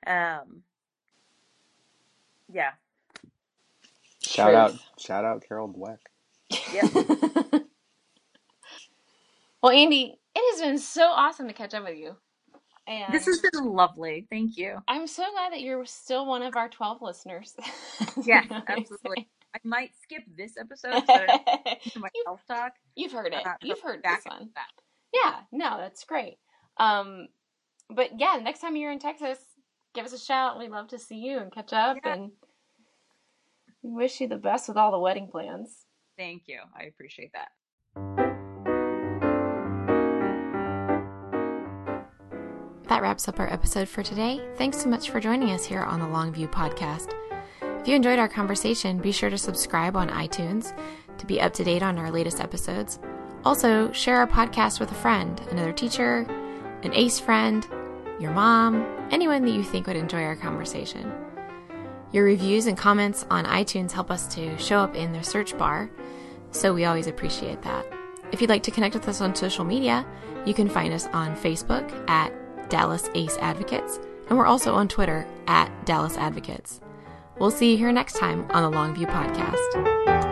um, 0.07 0.61
yeah 2.51 2.71
Shout 4.23 4.51
Truth. 4.51 4.55
out, 4.57 4.73
shout 4.99 5.25
out, 5.25 5.43
Carol 5.47 5.69
Dweck. 5.69 5.97
yeah 6.73 6.87
well, 9.61 9.71
Andie, 9.71 10.19
it 10.35 10.51
has 10.53 10.61
been 10.61 10.77
so 10.77 11.03
awesome 11.09 11.47
to 11.47 11.53
catch 11.53 11.73
up 11.73 11.83
with 11.85 11.97
you. 11.97 12.15
And 12.87 13.13
this 13.13 13.25
has 13.25 13.39
been 13.39 13.63
lovely 13.65 14.25
thank 14.31 14.57
you 14.57 14.77
I'm 14.87 15.05
so 15.07 15.23
glad 15.33 15.53
that 15.53 15.61
you're 15.61 15.85
still 15.85 16.25
one 16.25 16.41
of 16.41 16.55
our 16.55 16.67
12 16.67 17.01
listeners. 17.01 17.53
yeah 18.25 18.41
You 18.43 18.49
know 18.49 18.55
what 18.57 18.63
I'm 18.69 18.79
absolutely 18.79 19.29
i 19.53 19.59
might 19.65 19.91
skip 20.01 20.23
this 20.37 20.53
episode 20.59 21.03
saying? 21.05 21.05
so 21.07 21.13
I 21.13 21.57
don't 21.65 21.93
do 21.93 21.99
my 21.99 22.09
You- 22.15 22.23
self 22.25 22.41
talk 22.47 22.73
You've 22.95 23.11
heard 23.11 23.33
it. 23.33 23.45
uh, 23.45 23.53
You've 23.61 23.79
heard 23.81 24.01
back 24.01 24.23
this 24.23 24.31
one. 24.31 24.49
that. 24.55 24.67
Yeah, 25.13 25.39
no, 25.51 25.77
that's 25.77 26.03
great. 26.05 26.37
Um, 26.77 27.27
but 27.89 28.11
yeah, 28.19 28.39
next 28.41 28.59
time 28.61 28.75
you're 28.77 28.91
in 28.91 28.99
Texas, 28.99 29.37
give 29.93 30.05
us 30.05 30.13
a 30.13 30.19
shout. 30.19 30.57
We'd 30.59 30.71
love 30.71 30.87
to 30.89 30.99
see 30.99 31.17
you 31.17 31.39
and 31.39 31.51
catch 31.51 31.73
up. 31.73 31.97
Yeah. 32.03 32.13
And 32.13 32.31
we 33.83 33.91
wish 33.91 34.21
you 34.21 34.27
the 34.27 34.37
best 34.37 34.67
with 34.67 34.77
all 34.77 34.91
the 34.91 34.99
wedding 34.99 35.27
plans. 35.31 35.85
thank 36.17 36.43
you 36.47 36.59
i 36.79 36.83
appreciate 36.83 37.31
that 37.33 37.49
That 42.87 43.01
wraps 43.01 43.29
up 43.29 43.39
our 43.39 43.51
episode 43.51 43.87
for 43.87 44.03
today. 44.03 44.45
Thanks 44.57 44.77
so 44.81 44.89
much 44.89 45.11
for 45.11 45.21
joining 45.21 45.51
us 45.51 45.63
here 45.63 45.81
on 45.81 46.01
the 46.01 46.05
Longview 46.05 46.51
Podcast. 46.51 47.13
If 47.79 47.87
you 47.87 47.95
enjoyed 47.95 48.19
our 48.19 48.27
conversation, 48.27 48.97
be 48.97 49.13
sure 49.13 49.29
to 49.29 49.37
subscribe 49.37 49.95
on 49.95 50.09
iTunes 50.09 50.77
to 51.17 51.25
be 51.25 51.39
up 51.39 51.53
to 51.53 51.63
date 51.63 51.83
on 51.83 51.97
our 51.97 52.11
latest 52.11 52.41
episodes. 52.41 52.99
Also, 53.45 53.89
share 53.93 54.17
our 54.17 54.27
podcast 54.27 54.81
with 54.81 54.91
a 54.91 54.95
friend, 54.95 55.39
another 55.51 55.71
teacher, 55.71 56.27
an 56.83 56.93
ACE 56.93 57.17
friend, 57.17 57.65
your 58.19 58.31
mom, 58.31 58.85
anyone 59.11 59.45
that 59.45 59.51
you 59.51 59.63
think 59.63 59.87
would 59.87 59.95
enjoy 59.95 60.23
our 60.23 60.35
conversation. 60.35 61.11
Your 62.11 62.25
reviews 62.25 62.65
and 62.65 62.77
comments 62.77 63.25
on 63.29 63.45
iTunes 63.45 63.91
help 63.91 64.09
us 64.09 64.33
to 64.35 64.57
show 64.57 64.79
up 64.79 64.95
in 64.95 65.13
the 65.13 65.23
search 65.23 65.57
bar, 65.57 65.89
so 66.51 66.73
we 66.73 66.85
always 66.85 67.07
appreciate 67.07 67.61
that. 67.61 67.85
If 68.31 68.41
you'd 68.41 68.49
like 68.49 68.63
to 68.63 68.71
connect 68.71 68.95
with 68.95 69.07
us 69.07 69.21
on 69.21 69.35
social 69.35 69.63
media, 69.63 70.05
you 70.45 70.53
can 70.53 70.67
find 70.67 70.93
us 70.93 71.07
on 71.07 71.35
Facebook 71.35 72.09
at 72.09 72.33
Dallas 72.69 73.09
Ace 73.13 73.37
Advocates, 73.37 73.99
and 74.29 74.37
we're 74.37 74.45
also 74.45 74.73
on 74.73 74.87
Twitter 74.87 75.27
at 75.47 75.69
Dallas 75.85 76.17
Advocates. 76.17 76.81
We'll 77.39 77.51
see 77.51 77.71
you 77.71 77.77
here 77.77 77.91
next 77.91 78.17
time 78.17 78.45
on 78.51 78.71
the 78.71 78.77
Longview 78.77 79.07
Podcast. 79.07 80.30